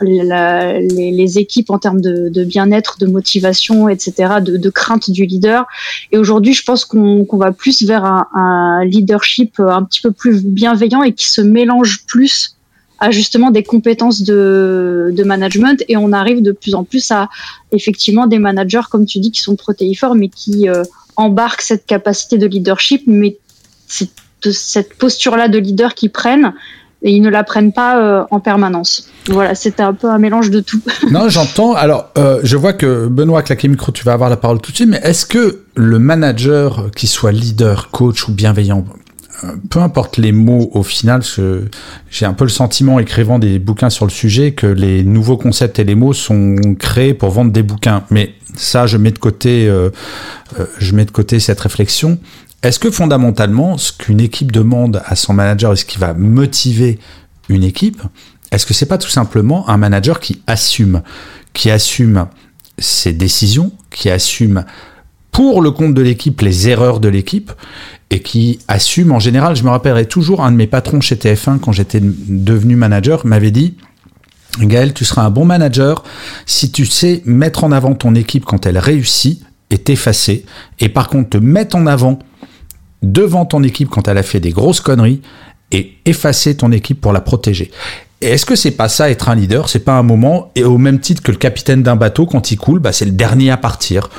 les, 0.01 1.37
équipes 1.37 1.69
en 1.69 1.77
termes 1.77 2.01
de, 2.01 2.43
bien-être, 2.43 2.97
de 2.99 3.05
motivation, 3.07 3.89
etc., 3.89 4.35
de, 4.41 4.69
crainte 4.69 5.09
du 5.11 5.25
leader. 5.25 5.65
Et 6.11 6.17
aujourd'hui, 6.17 6.53
je 6.53 6.63
pense 6.63 6.85
qu'on 6.85 7.25
va 7.33 7.51
plus 7.51 7.83
vers 7.83 8.05
un, 8.05 8.27
un 8.33 8.83
leadership 8.85 9.59
un 9.59 9.83
petit 9.83 10.01
peu 10.01 10.11
plus 10.11 10.43
bienveillant 10.43 11.03
et 11.03 11.13
qui 11.13 11.27
se 11.29 11.41
mélange 11.41 12.05
plus 12.07 12.56
à 12.99 13.11
justement 13.11 13.51
des 13.51 13.63
compétences 13.63 14.23
de, 14.23 15.23
management 15.25 15.83
et 15.87 15.97
on 15.97 16.13
arrive 16.13 16.41
de 16.41 16.51
plus 16.51 16.75
en 16.75 16.83
plus 16.83 17.11
à 17.11 17.29
effectivement 17.71 18.27
des 18.27 18.39
managers 18.39 18.87
comme 18.89 19.05
tu 19.05 19.19
dis 19.19 19.31
qui 19.31 19.41
sont 19.41 19.55
protéiformes 19.55 20.19
mais 20.19 20.29
qui 20.29 20.69
euh, 20.69 20.83
embarquent 21.15 21.61
cette 21.61 21.85
capacité 21.85 22.37
de 22.37 22.47
leadership 22.47 23.03
mais 23.07 23.37
c'est 23.87 24.09
cette 24.51 24.93
posture 24.93 25.35
là 25.35 25.47
de 25.47 25.57
leader 25.57 25.95
qu'ils 25.95 26.11
prennent 26.11 26.53
et 27.03 27.11
ils 27.11 27.21
ne 27.21 27.29
la 27.29 27.43
prennent 27.43 27.73
pas 27.73 28.01
euh, 28.01 28.23
en 28.31 28.39
permanence. 28.39 29.07
Voilà, 29.27 29.55
c'était 29.55 29.83
un 29.83 29.93
peu 29.93 30.09
un 30.09 30.17
mélange 30.17 30.49
de 30.49 30.61
tout. 30.61 30.81
non, 31.11 31.29
j'entends. 31.29 31.73
Alors, 31.73 32.09
euh, 32.17 32.39
je 32.43 32.57
vois 32.57 32.73
que 32.73 33.07
Benoît 33.07 33.43
Claquet 33.43 33.67
Micro, 33.67 33.91
tu 33.91 34.03
vas 34.03 34.13
avoir 34.13 34.29
la 34.29 34.37
parole 34.37 34.59
tout 34.61 34.71
de 34.71 34.77
suite, 34.77 34.89
mais 34.89 34.99
est-ce 35.03 35.25
que 35.25 35.63
le 35.75 35.99
manager, 35.99 36.89
qui 36.95 37.07
soit 37.07 37.31
leader, 37.31 37.91
coach 37.91 38.27
ou 38.27 38.31
bienveillant, 38.31 38.83
peu 39.69 39.79
importe 39.79 40.17
les 40.17 40.31
mots 40.31 40.69
au 40.73 40.83
final, 40.83 41.21
j'ai 42.09 42.25
un 42.25 42.33
peu 42.33 42.45
le 42.45 42.49
sentiment, 42.49 42.99
écrivant 42.99 43.39
des 43.39 43.59
bouquins 43.59 43.89
sur 43.89 44.05
le 44.05 44.11
sujet, 44.11 44.53
que 44.53 44.67
les 44.67 45.03
nouveaux 45.03 45.37
concepts 45.37 45.79
et 45.79 45.83
les 45.83 45.95
mots 45.95 46.13
sont 46.13 46.55
créés 46.79 47.13
pour 47.13 47.29
vendre 47.29 47.51
des 47.51 47.63
bouquins. 47.63 48.03
Mais 48.09 48.33
ça, 48.55 48.87
je 48.87 48.97
mets 48.97 49.11
de 49.11 49.19
côté, 49.19 49.67
euh, 49.67 49.89
euh, 50.59 50.65
je 50.79 50.95
mets 50.95 51.05
de 51.05 51.11
côté 51.11 51.39
cette 51.39 51.59
réflexion. 51.59 52.17
Est-ce 52.63 52.79
que 52.79 52.89
fondamentalement, 52.89 53.77
ce 53.77 53.91
qu'une 53.91 54.19
équipe 54.19 54.51
demande 54.51 55.01
à 55.05 55.15
son 55.15 55.33
manager, 55.33 55.73
est-ce 55.73 55.85
qui 55.85 55.99
va 55.99 56.13
motiver 56.13 56.99
une 57.49 57.63
équipe 57.63 58.01
Est-ce 58.51 58.65
que 58.65 58.73
c'est 58.73 58.87
pas 58.87 58.97
tout 58.97 59.09
simplement 59.09 59.69
un 59.69 59.77
manager 59.77 60.19
qui 60.19 60.41
assume, 60.47 61.03
qui 61.53 61.69
assume 61.69 62.27
ses 62.79 63.13
décisions, 63.13 63.71
qui 63.91 64.09
assume 64.09 64.65
pour 65.31 65.61
le 65.61 65.69
compte 65.69 65.93
de 65.93 66.01
l'équipe 66.01 66.41
les 66.41 66.67
erreurs 66.67 66.99
de 66.99 67.09
l'équipe 67.09 67.51
et 68.09 68.21
qui 68.21 68.59
assume 68.67 69.11
en 69.11 69.19
général. 69.19 69.55
Je 69.55 69.63
me 69.63 69.69
rappellerai 69.69 70.05
toujours 70.05 70.43
un 70.43 70.51
de 70.51 70.57
mes 70.57 70.67
patrons 70.67 71.01
chez 71.01 71.15
TF1 71.15 71.59
quand 71.59 71.71
j'étais 71.71 72.01
devenu 72.01 72.75
manager 72.75 73.25
m'avait 73.25 73.51
dit 73.51 73.75
Gaël, 74.59 74.93
tu 74.93 75.05
seras 75.05 75.23
un 75.23 75.29
bon 75.29 75.45
manager 75.45 76.03
si 76.45 76.71
tu 76.71 76.85
sais 76.85 77.21
mettre 77.25 77.63
en 77.63 77.71
avant 77.71 77.93
ton 77.93 78.15
équipe 78.15 78.45
quand 78.45 78.65
elle 78.65 78.77
réussit 78.77 79.43
et 79.69 79.77
t'effacer, 79.77 80.45
et 80.79 80.89
par 80.89 81.09
contre 81.09 81.31
te 81.31 81.37
mettre 81.37 81.75
en 81.75 81.87
avant 81.87 82.19
devant 83.03 83.45
ton 83.45 83.63
équipe 83.63 83.89
quand 83.89 84.07
elle 84.07 84.17
a 84.17 84.23
fait 84.23 84.39
des 84.39 84.51
grosses 84.51 84.81
conneries 84.81 85.21
et 85.71 85.97
effacer 86.05 86.55
ton 86.55 86.71
équipe 86.71 87.01
pour 87.01 87.11
la 87.11 87.21
protéger. 87.21 87.71
Est-ce 88.21 88.45
que 88.45 88.55
c'est 88.55 88.71
pas 88.71 88.89
ça 88.89 89.11
être 89.11 89.29
un 89.29 89.35
leader? 89.35 89.69
C'est 89.69 89.83
pas 89.83 89.97
un 89.97 90.03
moment 90.03 90.51
et 90.55 90.63
au 90.63 90.77
même 90.77 90.99
titre 90.99 91.21
que 91.21 91.31
le 91.31 91.37
capitaine 91.37 91.83
d'un 91.83 91.95
bateau 91.95 92.25
quand 92.25 92.49
il 92.49 92.57
coule, 92.57 92.79
bah 92.79 92.91
c'est 92.91 93.05
le 93.05 93.11
dernier 93.11 93.51
à 93.51 93.57
partir. 93.57 94.09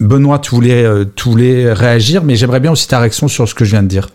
Benoît, 0.00 0.38
tu 0.38 0.50
voulais, 0.54 0.82
euh, 0.82 1.04
tu 1.14 1.28
voulais 1.28 1.72
réagir, 1.72 2.24
mais 2.24 2.34
j'aimerais 2.34 2.60
bien 2.60 2.72
aussi 2.72 2.88
ta 2.88 2.98
réaction 2.98 3.28
sur 3.28 3.48
ce 3.48 3.54
que 3.54 3.64
je 3.64 3.72
viens 3.72 3.82
de 3.82 3.88
dire. 3.88 4.08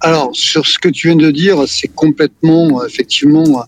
Alors, 0.00 0.30
sur 0.32 0.66
ce 0.66 0.78
que 0.78 0.88
tu 0.88 1.08
viens 1.08 1.16
de 1.16 1.30
dire, 1.30 1.64
c'est 1.66 1.88
complètement, 1.88 2.84
effectivement, 2.84 3.64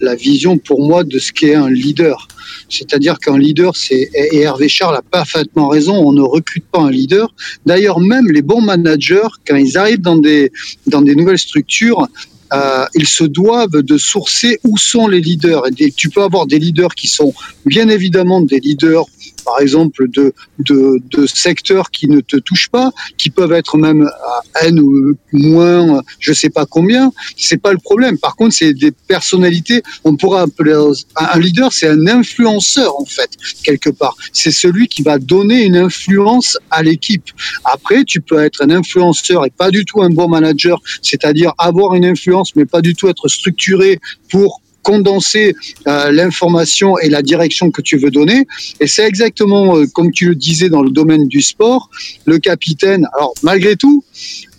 la 0.00 0.14
vision 0.14 0.58
pour 0.58 0.86
moi 0.86 1.04
de 1.04 1.18
ce 1.18 1.32
qu'est 1.32 1.54
un 1.54 1.70
leader. 1.70 2.26
C'est-à-dire 2.68 3.18
qu'un 3.18 3.38
leader, 3.38 3.76
c'est, 3.76 4.10
et 4.14 4.40
Hervé 4.40 4.68
Charles 4.68 4.96
a 4.96 5.02
parfaitement 5.02 5.68
raison, 5.68 5.94
on 5.94 6.12
ne 6.12 6.22
recrute 6.22 6.64
pas 6.64 6.80
un 6.80 6.90
leader. 6.90 7.32
D'ailleurs, 7.66 8.00
même 8.00 8.26
les 8.30 8.42
bons 8.42 8.62
managers, 8.62 9.28
quand 9.46 9.56
ils 9.56 9.76
arrivent 9.78 10.00
dans 10.00 10.16
des, 10.16 10.50
dans 10.86 11.02
des 11.02 11.14
nouvelles 11.14 11.38
structures, 11.38 12.08
euh, 12.52 12.84
ils 12.94 13.06
se 13.06 13.24
doivent 13.24 13.82
de 13.82 13.98
sourcer 13.98 14.60
où 14.64 14.76
sont 14.78 15.08
les 15.08 15.20
leaders. 15.20 15.64
Et 15.78 15.90
tu 15.90 16.08
peux 16.08 16.22
avoir 16.22 16.46
des 16.46 16.58
leaders 16.58 16.94
qui 16.94 17.08
sont 17.08 17.32
bien 17.66 17.88
évidemment 17.88 18.40
des 18.40 18.60
leaders 18.60 19.06
par 19.44 19.60
exemple, 19.60 20.08
de, 20.08 20.32
de, 20.58 21.26
secteurs 21.26 21.90
qui 21.90 22.08
ne 22.08 22.20
te 22.20 22.36
touchent 22.36 22.70
pas, 22.70 22.90
qui 23.18 23.30
peuvent 23.30 23.52
être 23.52 23.76
même 23.76 24.08
à 24.54 24.66
N 24.66 24.80
ou 24.80 25.16
moins, 25.32 26.02
je 26.18 26.32
sais 26.32 26.50
pas 26.50 26.66
combien. 26.66 27.12
C'est 27.36 27.60
pas 27.60 27.72
le 27.72 27.78
problème. 27.78 28.18
Par 28.18 28.36
contre, 28.36 28.54
c'est 28.54 28.72
des 28.72 28.90
personnalités. 28.90 29.82
On 30.04 30.16
pourrait 30.16 30.40
appeler 30.40 30.74
un 31.16 31.38
leader, 31.38 31.72
c'est 31.72 31.88
un 31.88 32.06
influenceur 32.06 32.98
en 32.98 33.04
fait 33.04 33.30
quelque 33.62 33.90
part. 33.90 34.16
C'est 34.32 34.50
celui 34.50 34.88
qui 34.88 35.02
va 35.02 35.18
donner 35.18 35.64
une 35.64 35.76
influence 35.76 36.58
à 36.70 36.82
l'équipe. 36.82 37.30
Après, 37.64 38.04
tu 38.04 38.20
peux 38.20 38.42
être 38.42 38.62
un 38.62 38.70
influenceur 38.70 39.44
et 39.46 39.50
pas 39.50 39.70
du 39.70 39.84
tout 39.84 40.02
un 40.02 40.10
bon 40.10 40.28
manager, 40.28 40.80
c'est-à-dire 41.02 41.52
avoir 41.58 41.94
une 41.94 42.04
influence 42.04 42.54
mais 42.56 42.64
pas 42.64 42.80
du 42.80 42.94
tout 42.94 43.08
être 43.08 43.28
structuré 43.28 44.00
pour 44.30 44.60
condenser 44.84 45.56
euh, 45.88 46.12
l'information 46.12 46.96
et 46.98 47.08
la 47.08 47.22
direction 47.22 47.72
que 47.72 47.82
tu 47.82 47.96
veux 47.96 48.12
donner. 48.12 48.46
Et 48.80 48.86
c'est 48.86 49.06
exactement 49.12 49.76
euh, 49.76 49.86
comme 49.86 50.12
tu 50.12 50.26
le 50.28 50.36
disais 50.36 50.68
dans 50.68 50.82
le 50.82 50.90
domaine 50.90 51.26
du 51.26 51.42
sport, 51.42 51.90
le 52.26 52.38
capitaine. 52.38 53.08
Alors 53.16 53.34
malgré 53.42 53.74
tout, 53.74 54.04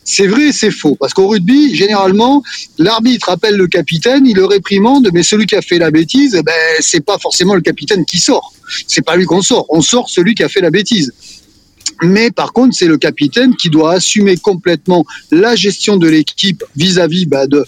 c'est 0.05 0.27
vrai, 0.27 0.51
c'est 0.51 0.71
faux. 0.71 0.95
Parce 0.99 1.13
qu'au 1.13 1.27
rugby, 1.27 1.75
généralement, 1.75 2.43
l'arbitre 2.77 3.29
appelle 3.29 3.55
le 3.55 3.67
capitaine, 3.67 4.27
il 4.27 4.35
le 4.35 4.45
réprimande, 4.45 5.09
mais 5.11 5.23
celui 5.23 5.47
qui 5.47 5.55
a 5.55 5.61
fait 5.61 5.79
la 5.79 5.89
bêtise, 5.89 6.39
ben, 6.45 6.53
c'est 6.79 7.03
pas 7.03 7.17
forcément 7.17 7.55
le 7.55 7.61
capitaine 7.61 8.05
qui 8.05 8.19
sort. 8.19 8.53
C'est 8.87 9.03
pas 9.03 9.15
lui 9.15 9.25
qu'on 9.25 9.41
sort. 9.41 9.65
On 9.69 9.81
sort 9.81 10.09
celui 10.09 10.35
qui 10.35 10.43
a 10.43 10.49
fait 10.49 10.61
la 10.61 10.69
bêtise. 10.69 11.11
Mais 12.01 12.31
par 12.31 12.51
contre, 12.53 12.75
c'est 12.75 12.87
le 12.87 12.97
capitaine 12.97 13.55
qui 13.55 13.69
doit 13.69 13.93
assumer 13.93 14.37
complètement 14.37 15.05
la 15.31 15.55
gestion 15.55 15.97
de 15.97 16.07
l'équipe 16.07 16.63
vis-à-vis 16.75 17.25
bah, 17.25 17.47
de, 17.47 17.65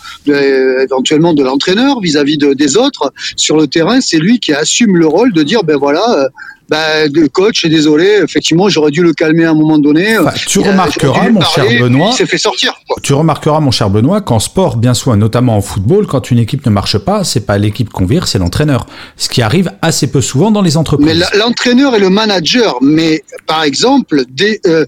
éventuellement 0.84 1.34
de 1.34 1.44
l'entraîneur, 1.44 2.02
vis-à-vis 2.02 2.38
des 2.38 2.78
autres 2.78 3.14
sur 3.36 3.58
le 3.58 3.68
terrain. 3.68 4.02
C'est 4.02 4.20
lui 4.20 4.40
qui 4.40 4.54
assume 4.54 4.98
le 4.98 5.08
rôle 5.08 5.34
de 5.34 5.44
dire 5.44 5.64
ben 5.64 5.78
voilà, 5.78 6.04
euh, 6.20 6.30
bah, 6.70 7.08
le 7.08 7.28
coach, 7.30 7.66
désolé, 7.66 8.20
effectivement, 8.24 8.68
j'aurais 8.68 8.92
dû 8.92 9.02
le 9.02 9.14
calmer 9.14 9.46
à 9.46 9.52
un 9.52 9.54
moment 9.54 9.80
donné. 9.80 10.18
tu 10.48 10.60
remarqueras, 10.60 11.30
mon 11.30 11.42
cher 11.42 11.66
Benoît. 11.80 12.10
Il 12.12 12.16
s'est 12.16 12.26
fait 12.26 12.38
sortir. 12.38 12.74
Tu 13.04 13.14
remarqueras, 13.14 13.60
mon 13.60 13.72
cher 13.72 13.90
Benoît, 13.90 14.22
qu'en 14.22 14.40
sport, 14.40 14.76
bien 14.76 14.94
soit, 14.94 15.16
notamment 15.16 15.56
en 15.56 15.62
football, 15.62 16.08
quand 16.08 16.30
une 16.30 16.40
équipe 16.40 16.66
ne 16.66 16.72
marche 16.72 16.98
pas, 16.98 17.24
c'est 17.24 17.46
pas 17.46 17.58
l'équipe 17.58 17.90
qu'on 17.90 18.06
vire, 18.06 18.28
c'est 18.28 18.40
l'entraîneur. 18.40 18.86
Ce 19.16 19.30
qui 19.30 19.42
arrive 19.42 19.72
assez 19.82 20.08
peu 20.08 20.22
souvent 20.22 20.52
dans 20.52 20.62
les 20.62 20.76
entreprises. 20.76 21.08
Mais 21.08 21.38
l'entraîneur 21.38 21.96
et 21.96 22.00
le 22.00 22.10
manager. 22.10 22.78
Mais 22.82 23.24
par 23.46 23.64
exemple, 23.64 24.24
des, 24.30 24.60
euh, 24.66 24.86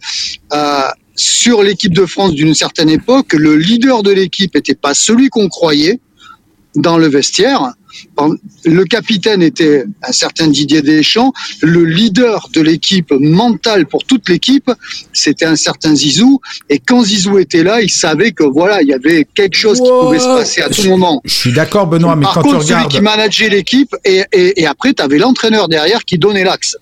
euh, 0.53 0.82
sur 1.15 1.63
l'équipe 1.63 1.93
de 1.93 2.05
France 2.05 2.34
d'une 2.34 2.53
certaine 2.53 2.89
époque, 2.89 3.34
le 3.34 3.55
leader 3.55 4.03
de 4.03 4.11
l'équipe 4.11 4.53
n'était 4.55 4.75
pas 4.75 4.93
celui 4.93 5.30
qu'on 5.30 5.47
croyait 5.47 5.99
dans 6.75 6.97
le 6.97 7.07
vestiaire 7.07 7.73
le 8.65 8.83
capitaine 8.85 9.41
était 9.41 9.85
un 10.03 10.11
certain 10.11 10.47
Didier 10.47 10.81
Deschamps. 10.81 11.33
Le 11.61 11.85
leader 11.85 12.49
de 12.53 12.61
l'équipe 12.61 13.11
mentale 13.11 13.85
pour 13.85 14.03
toute 14.03 14.29
l'équipe, 14.29 14.69
c'était 15.13 15.45
un 15.45 15.55
certain 15.55 15.95
Zizou. 15.95 16.39
Et 16.69 16.79
quand 16.79 17.03
Zizou 17.03 17.37
était 17.39 17.63
là, 17.63 17.81
il 17.81 17.89
savait 17.89 18.31
que 18.31 18.43
voilà, 18.43 18.81
il 18.81 18.87
y 18.87 18.93
avait 18.93 19.27
quelque 19.33 19.55
chose 19.55 19.79
qui 19.79 19.89
pouvait 19.89 20.19
se 20.19 20.25
passer 20.25 20.61
à 20.61 20.69
tout 20.69 20.83
moment. 20.83 21.21
Je 21.25 21.33
suis 21.33 21.53
d'accord, 21.53 21.87
Benoît, 21.87 22.15
mais 22.15 22.23
Par 22.23 22.35
quand 22.35 22.41
contre, 22.41 22.59
tu 22.59 22.65
regardes... 22.65 22.91
celui 22.91 22.97
qui 22.97 23.01
manageait 23.01 23.49
l'équipe, 23.49 23.95
et, 24.05 24.23
et, 24.31 24.65
après, 24.65 24.93
tu 24.93 25.01
avais 25.01 25.17
l'entraîneur 25.17 25.67
derrière 25.67 26.05
qui 26.05 26.17
donnait 26.17 26.43
l'axe. 26.43 26.77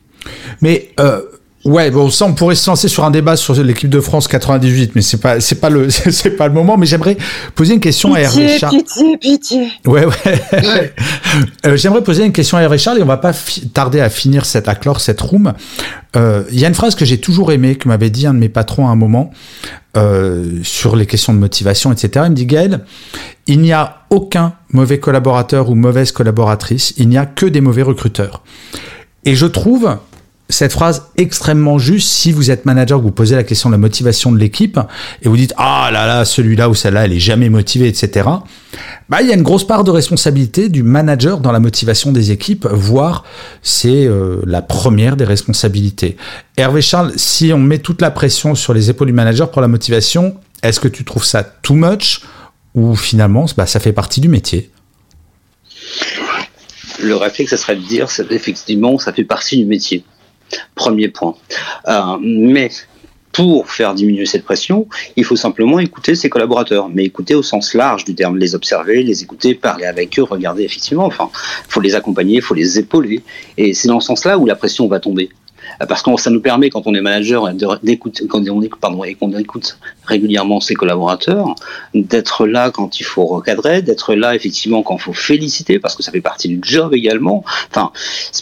Mais 0.61 0.89
euh, 0.99 1.21
Ouais, 1.67 1.91
bon, 1.91 2.09
ça, 2.09 2.23
on 2.23 2.33
pourrait 2.33 2.55
se 2.55 2.69
lancer 2.69 2.87
sur 2.87 3.03
un 3.03 3.11
débat 3.11 3.35
sur 3.35 3.53
l'équipe 3.61 3.89
de 3.89 3.99
France 3.99 4.29
98, 4.29 4.93
mais 4.95 5.01
c'est 5.01 5.17
pas, 5.17 5.41
c'est 5.41 5.59
pas 5.59 5.69
le, 5.69 5.89
c'est 5.89 6.29
pas 6.29 6.47
le 6.47 6.53
moment. 6.53 6.77
Mais 6.77 6.85
j'aimerais 6.85 7.17
poser 7.55 7.73
une 7.73 7.81
question 7.81 8.13
à 8.13 8.21
Hervé 8.21 8.57
Charles. 8.57 8.77
Pitié, 8.77 9.17
pitié. 9.17 9.67
Ouais, 9.85 10.05
ouais. 10.05 10.13
euh, 11.65 11.75
j'aimerais 11.75 12.03
poser 12.03 12.23
une 12.23 12.31
question 12.31 12.57
à 12.57 12.61
Hervé 12.61 12.77
Charles 12.77 12.99
et 12.99 13.03
on 13.03 13.07
va 13.07 13.17
pas 13.17 13.33
tarder 13.73 13.99
à 13.99 14.09
finir 14.09 14.45
cette, 14.45 14.69
à 14.69 14.75
clore 14.75 15.01
cette 15.01 15.19
room. 15.19 15.51
Euh, 16.15 16.43
il 16.53 16.57
y 16.57 16.63
a 16.63 16.69
une 16.69 16.73
phrase 16.73 16.95
que 16.95 17.03
j'ai 17.03 17.19
toujours 17.19 17.51
aimée, 17.51 17.75
que 17.75 17.89
m'avait 17.89 18.11
dit 18.11 18.27
un 18.27 18.33
de 18.33 18.39
mes 18.39 18.47
patrons 18.47 18.87
à 18.87 18.91
un 18.91 18.95
moment, 18.95 19.31
euh, 19.97 20.59
sur 20.63 20.95
les 20.95 21.05
questions 21.05 21.33
de 21.33 21.39
motivation, 21.39 21.91
etc. 21.91 22.27
Il 22.27 22.31
me 22.31 22.35
dit, 22.35 22.45
Gaël, 22.45 22.85
il 23.45 23.59
n'y 23.59 23.73
a 23.73 24.03
aucun 24.09 24.53
mauvais 24.71 24.99
collaborateur 24.99 25.69
ou 25.69 25.75
mauvaise 25.75 26.13
collaboratrice, 26.13 26.93
il 26.95 27.09
n'y 27.09 27.17
a 27.17 27.25
que 27.25 27.45
des 27.45 27.59
mauvais 27.59 27.81
recruteurs. 27.81 28.41
Et 29.25 29.35
je 29.35 29.45
trouve 29.45 29.97
cette 30.49 30.71
phrase 30.71 31.09
extrêmement 31.17 31.77
juste 31.77 32.07
si 32.07 32.31
vous 32.31 32.51
êtes 32.51 32.65
manager, 32.65 32.99
vous 32.99 33.11
posez 33.11 33.35
la 33.35 33.43
question 33.43 33.69
de 33.69 33.73
la 33.73 33.77
motivation 33.77 34.31
de 34.31 34.37
l'équipe 34.37 34.79
et 35.21 35.27
vous 35.27 35.35
dites 35.35 35.53
ah 35.57 35.89
là 35.91 36.07
là 36.07 36.25
celui-là 36.25 36.69
ou 36.69 36.73
celle-là 36.75 37.05
elle 37.05 37.13
est 37.13 37.19
jamais 37.19 37.49
motivée 37.49 37.87
etc. 37.87 38.29
Bah 39.09 39.21
il 39.21 39.27
y 39.27 39.31
a 39.31 39.35
une 39.35 39.43
grosse 39.43 39.67
part 39.67 39.83
de 39.83 39.91
responsabilité 39.91 40.69
du 40.69 40.83
manager 40.83 41.39
dans 41.39 41.51
la 41.51 41.59
motivation 41.59 42.11
des 42.11 42.31
équipes, 42.31 42.65
voire 42.65 43.23
c'est 43.61 44.05
euh, 44.05 44.41
la 44.45 44.61
première 44.61 45.17
des 45.17 45.25
responsabilités. 45.25 46.17
Hervé 46.55 46.81
Charles, 46.81 47.13
si 47.17 47.51
on 47.53 47.59
met 47.59 47.79
toute 47.79 48.01
la 48.01 48.11
pression 48.11 48.55
sur 48.55 48.73
les 48.73 48.89
épaules 48.89 49.07
du 49.07 49.13
manager 49.13 49.51
pour 49.51 49.61
la 49.61 49.67
motivation, 49.67 50.37
est-ce 50.63 50.79
que 50.79 50.87
tu 50.87 51.03
trouves 51.03 51.25
ça 51.25 51.43
too 51.43 51.75
much 51.75 52.21
ou 52.73 52.95
finalement 52.95 53.45
bah, 53.57 53.65
ça 53.65 53.79
fait 53.79 53.93
partie 53.93 54.21
du 54.21 54.29
métier? 54.29 54.71
Le 56.99 57.15
réflexe, 57.15 57.51
ça 57.51 57.57
serait 57.57 57.75
de 57.75 57.81
dire, 57.81 58.07
effectivement, 58.31 58.97
ça 58.97 59.13
fait 59.13 59.23
partie 59.23 59.57
du 59.57 59.65
métier. 59.65 60.03
Premier 60.75 61.07
point. 61.09 61.35
Euh, 61.87 62.17
mais 62.21 62.69
pour 63.31 63.69
faire 63.69 63.93
diminuer 63.93 64.25
cette 64.25 64.43
pression, 64.43 64.87
il 65.15 65.23
faut 65.23 65.35
simplement 65.35 65.77
écouter 65.79 66.15
ses 66.15 66.27
collaborateurs, 66.27 66.89
mais 66.89 67.05
écouter 67.05 67.35
au 67.35 67.43
sens 67.43 67.75
large 67.75 68.03
du 68.03 68.15
terme, 68.15 68.37
les 68.37 68.55
observer, 68.55 69.03
les 69.03 69.21
écouter, 69.21 69.53
parler 69.53 69.85
avec 69.85 70.17
eux, 70.17 70.23
regarder 70.23 70.63
effectivement. 70.63 71.05
Enfin, 71.05 71.29
il 71.67 71.71
faut 71.71 71.81
les 71.81 71.93
accompagner, 71.93 72.37
il 72.37 72.41
faut 72.41 72.55
les 72.55 72.79
épauler, 72.79 73.21
et 73.57 73.75
c'est 73.75 73.89
dans 73.89 73.99
ce 73.99 74.07
sens-là 74.07 74.39
où 74.39 74.45
la 74.47 74.55
pression 74.55 74.87
va 74.87 74.99
tomber 74.99 75.29
parce 75.87 76.01
que 76.01 76.15
ça 76.17 76.29
nous 76.29 76.41
permet, 76.41 76.69
quand 76.69 76.87
on 76.87 76.93
est 76.93 77.01
manager, 77.01 77.49
d'écouter, 77.83 78.27
quand 78.27 78.47
on 78.49 78.61
écoute, 78.61 78.79
pardon, 78.79 79.03
et 79.03 79.15
qu'on 79.15 79.35
écoute 79.37 79.77
régulièrement 80.05 80.59
ses 80.59 80.73
collaborateurs, 80.73 81.55
d'être 81.93 82.45
là 82.45 82.71
quand 82.71 82.99
il 82.99 83.03
faut 83.03 83.25
recadrer, 83.25 83.81
d'être 83.81 84.15
là 84.15 84.35
effectivement 84.35 84.83
quand 84.83 84.95
il 84.97 85.01
faut 85.01 85.13
féliciter, 85.13 85.79
parce 85.79 85.95
que 85.95 86.03
ça 86.03 86.11
fait 86.11 86.21
partie 86.21 86.47
du 86.47 86.59
job 86.61 86.93
également. 86.93 87.43
Enfin, 87.69 87.91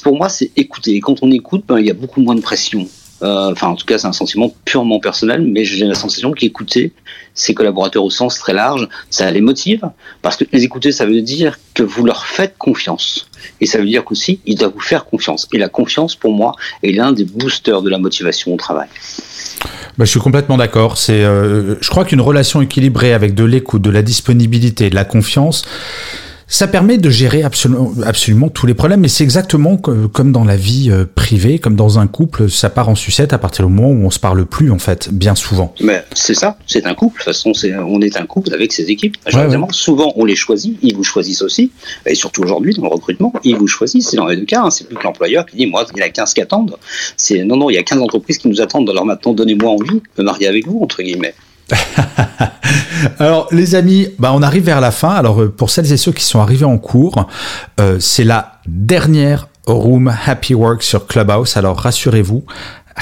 pour 0.03 0.17
moi, 0.17 0.29
c'est 0.29 0.51
écouter. 0.55 0.95
Et 0.95 0.99
quand 0.99 1.21
on 1.21 1.31
écoute, 1.31 1.63
ben, 1.67 1.79
il 1.79 1.85
y 1.85 1.91
a 1.91 1.95
beaucoup 1.95 2.21
moins 2.21 2.35
de 2.35 2.41
pression. 2.41 2.87
Euh, 3.21 3.51
enfin, 3.51 3.69
en 3.69 3.75
tout 3.75 3.85
cas, 3.85 3.97
c'est 3.97 4.07
un 4.07 4.13
sentiment 4.13 4.51
purement 4.65 4.99
personnel, 4.99 5.41
mais 5.41 5.63
j'ai 5.63 5.85
la 5.85 5.95
sensation 5.95 6.31
qu'écouter 6.31 6.91
ses 7.35 7.53
collaborateurs 7.53 8.03
au 8.03 8.09
sens 8.09 8.39
très 8.39 8.53
large, 8.53 8.87
ça 9.09 9.29
les 9.29 9.41
motive, 9.41 9.81
parce 10.21 10.37
que 10.37 10.45
les 10.51 10.63
écouter, 10.63 10.91
ça 10.91 11.05
veut 11.05 11.21
dire 11.21 11.59
que 11.73 11.83
vous 11.83 12.05
leur 12.05 12.25
faites 12.25 12.57
confiance. 12.57 13.27
Et 13.61 13.65
ça 13.65 13.77
veut 13.77 13.85
dire 13.85 14.03
qu'aussi, 14.03 14.39
ils 14.45 14.55
doivent 14.55 14.73
vous 14.73 14.79
faire 14.79 15.05
confiance. 15.05 15.47
Et 15.53 15.57
la 15.57 15.69
confiance, 15.69 16.15
pour 16.15 16.31
moi, 16.31 16.53
est 16.81 16.91
l'un 16.91 17.11
des 17.11 17.25
boosters 17.25 17.81
de 17.81 17.89
la 17.89 17.97
motivation 17.97 18.53
au 18.53 18.57
travail. 18.57 18.87
Bah, 19.97 20.05
je 20.05 20.09
suis 20.09 20.19
complètement 20.19 20.57
d'accord. 20.57 20.97
C'est, 20.97 21.23
euh, 21.23 21.75
je 21.81 21.89
crois 21.89 22.05
qu'une 22.05 22.21
relation 22.21 22.61
équilibrée 22.61 23.13
avec 23.13 23.35
de 23.35 23.43
l'écoute, 23.43 23.81
de 23.81 23.89
la 23.89 24.01
disponibilité, 24.01 24.89
de 24.89 24.95
la 24.95 25.05
confiance, 25.05 25.65
ça 26.47 26.67
permet 26.67 26.97
de 26.97 27.09
gérer 27.09 27.43
absolument, 27.43 27.91
absolument 28.05 28.49
tous 28.49 28.65
les 28.67 28.73
problèmes, 28.73 29.01
mais 29.01 29.07
c'est 29.07 29.23
exactement 29.23 29.77
comme 29.77 30.31
dans 30.31 30.43
la 30.43 30.55
vie 30.55 30.89
euh, 30.91 31.05
privée, 31.05 31.59
comme 31.59 31.75
dans 31.75 31.99
un 31.99 32.07
couple, 32.07 32.49
ça 32.49 32.69
part 32.69 32.89
en 32.89 32.95
sucette 32.95 33.33
à 33.33 33.37
partir 33.37 33.65
du 33.65 33.73
moment 33.73 33.89
où 33.89 34.05
on 34.05 34.11
se 34.11 34.19
parle 34.19 34.45
plus, 34.45 34.71
en 34.71 34.79
fait, 34.79 35.09
bien 35.11 35.35
souvent. 35.35 35.73
Mais 35.81 36.03
c'est 36.13 36.33
ça, 36.33 36.57
c'est 36.67 36.85
un 36.85 36.93
couple. 36.93 37.19
De 37.19 37.23
toute 37.23 37.33
façon, 37.33 37.53
c'est, 37.53 37.75
on 37.75 37.99
est 38.01 38.17
un 38.17 38.25
couple 38.25 38.53
avec 38.53 38.73
ses 38.73 38.91
équipes. 38.91 39.17
Souvent, 39.71 40.13
on 40.15 40.25
les 40.25 40.35
choisit, 40.35 40.77
ils 40.81 40.95
vous 40.95 41.03
choisissent 41.03 41.41
aussi, 41.41 41.71
et 42.05 42.15
surtout 42.15 42.43
aujourd'hui 42.43 42.73
dans 42.73 42.83
le 42.83 42.89
recrutement, 42.89 43.33
ils 43.43 43.55
vous 43.55 43.67
choisissent. 43.67 44.09
C'est 44.09 44.17
dans 44.17 44.27
les 44.27 44.37
deux 44.37 44.45
cas. 44.45 44.61
Hein. 44.61 44.71
C'est 44.71 44.87
plus 44.87 44.95
que 44.95 45.03
l'employeur 45.03 45.45
qui 45.45 45.57
dit, 45.57 45.67
moi, 45.67 45.85
il 45.95 45.99
y 45.99 46.03
a 46.03 46.09
15 46.09 46.33
qui 46.33 46.41
attendent. 46.41 46.77
C'est 47.17 47.43
non, 47.43 47.57
non, 47.57 47.69
il 47.69 47.73
y 47.73 47.77
a 47.77 47.83
15 47.83 47.99
entreprises 48.01 48.37
qui 48.37 48.47
nous 48.47 48.61
attendent. 48.61 48.89
Alors 48.89 49.05
maintenant, 49.05 49.33
donnez-moi 49.33 49.69
envie 49.71 49.95
de 49.95 50.01
me 50.19 50.23
marier 50.23 50.47
avec 50.47 50.67
vous 50.67 50.79
entre 50.81 51.01
guillemets. 51.01 51.33
Alors 53.19 53.47
les 53.51 53.75
amis, 53.75 54.09
bah, 54.19 54.31
on 54.33 54.41
arrive 54.41 54.63
vers 54.65 54.81
la 54.81 54.91
fin. 54.91 55.09
Alors 55.09 55.41
euh, 55.41 55.49
pour 55.49 55.69
celles 55.69 55.91
et 55.91 55.97
ceux 55.97 56.11
qui 56.11 56.23
sont 56.23 56.39
arrivés 56.39 56.65
en 56.65 56.77
cours, 56.77 57.27
euh, 57.79 57.99
c'est 57.99 58.23
la 58.23 58.59
dernière 58.67 59.47
room 59.65 60.13
Happy 60.25 60.53
Work 60.53 60.83
sur 60.83 61.07
Clubhouse. 61.07 61.57
Alors 61.57 61.77
rassurez-vous, 61.77 62.45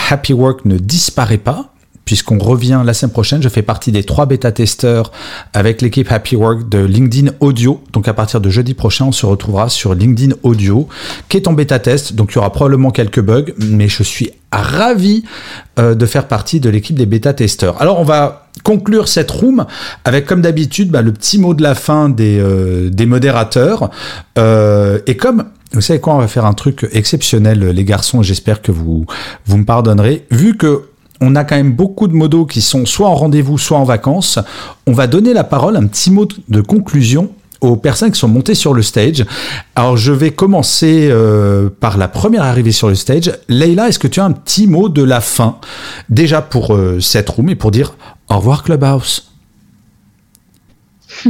Happy 0.09 0.33
Work 0.33 0.65
ne 0.65 0.77
disparaît 0.77 1.37
pas 1.37 1.72
puisqu'on 2.05 2.37
revient 2.37 2.81
la 2.85 2.93
semaine 2.93 3.11
prochaine. 3.11 3.41
Je 3.41 3.49
fais 3.49 3.61
partie 3.61 3.91
des 3.91 4.03
trois 4.03 4.25
bêta-testeurs 4.25 5.11
avec 5.53 5.81
l'équipe 5.81 6.11
Happy 6.11 6.35
Work 6.35 6.69
de 6.69 6.79
LinkedIn 6.79 7.31
Audio. 7.39 7.81
Donc 7.93 8.07
à 8.07 8.13
partir 8.13 8.41
de 8.41 8.49
jeudi 8.49 8.73
prochain, 8.73 9.05
on 9.05 9.11
se 9.11 9.25
retrouvera 9.25 9.69
sur 9.69 9.93
LinkedIn 9.93 10.35
Audio, 10.43 10.87
qui 11.29 11.37
est 11.37 11.47
en 11.47 11.53
bêta-test. 11.53 12.13
Donc 12.13 12.31
il 12.31 12.35
y 12.35 12.37
aura 12.39 12.51
probablement 12.51 12.91
quelques 12.91 13.21
bugs, 13.21 13.51
mais 13.57 13.87
je 13.87 14.03
suis 14.03 14.31
ravi 14.51 15.23
euh, 15.79 15.95
de 15.95 16.05
faire 16.05 16.27
partie 16.27 16.59
de 16.59 16.69
l'équipe 16.69 16.97
des 16.97 17.05
bêta-testeurs. 17.05 17.81
Alors 17.81 17.99
on 17.99 18.03
va 18.03 18.47
conclure 18.63 19.07
cette 19.07 19.31
room 19.31 19.65
avec 20.05 20.25
comme 20.25 20.41
d'habitude 20.41 20.91
bah, 20.91 21.01
le 21.01 21.11
petit 21.11 21.39
mot 21.39 21.53
de 21.53 21.63
la 21.63 21.75
fin 21.75 22.09
des, 22.09 22.37
euh, 22.39 22.91
modérateurs. 23.05 23.89
Euh, 24.37 24.99
et 25.07 25.17
comme 25.17 25.45
vous 25.71 25.81
savez 25.81 25.99
quoi, 25.99 26.13
on 26.13 26.19
va 26.19 26.27
faire 26.27 26.45
un 26.45 26.53
truc 26.53 26.87
exceptionnel, 26.91 27.67
les 27.67 27.83
garçons, 27.83 28.21
j'espère 28.21 28.61
que 28.61 28.71
vous, 28.71 29.05
vous 29.47 29.57
me 29.57 29.65
pardonnerez. 29.65 30.25
Vu 30.29 30.55
que 30.55 30.83
on 31.21 31.35
a 31.35 31.43
quand 31.43 31.55
même 31.55 31.71
beaucoup 31.71 32.07
de 32.07 32.13
modos 32.13 32.45
qui 32.45 32.61
sont 32.61 32.85
soit 32.85 33.07
en 33.07 33.15
rendez-vous, 33.15 33.57
soit 33.57 33.77
en 33.77 33.83
vacances. 33.83 34.39
On 34.87 34.93
va 34.93 35.07
donner 35.07 35.33
la 35.33 35.43
parole, 35.43 35.77
un 35.77 35.87
petit 35.87 36.11
mot 36.11 36.27
de 36.47 36.61
conclusion 36.61 37.31
aux 37.61 37.77
personnes 37.77 38.11
qui 38.11 38.19
sont 38.19 38.27
montées 38.27 38.55
sur 38.55 38.73
le 38.73 38.81
stage. 38.81 39.25
Alors 39.75 39.95
je 39.95 40.11
vais 40.11 40.31
commencer 40.31 41.07
euh, 41.09 41.69
par 41.79 41.97
la 41.97 42.07
première 42.07 42.43
arrivée 42.43 42.73
sur 42.73 42.89
le 42.89 42.95
stage. 42.95 43.31
Leïla, 43.47 43.87
est-ce 43.87 43.99
que 43.99 44.07
tu 44.07 44.19
as 44.19 44.25
un 44.25 44.31
petit 44.31 44.67
mot 44.67 44.89
de 44.89 45.03
la 45.03 45.21
fin? 45.21 45.59
Déjà 46.09 46.41
pour 46.41 46.75
euh, 46.75 46.99
cette 46.99 47.29
room 47.29 47.49
et 47.49 47.55
pour 47.55 47.71
dire 47.71 47.95
au 48.29 48.37
revoir 48.37 48.63
Clubhouse 48.63 49.31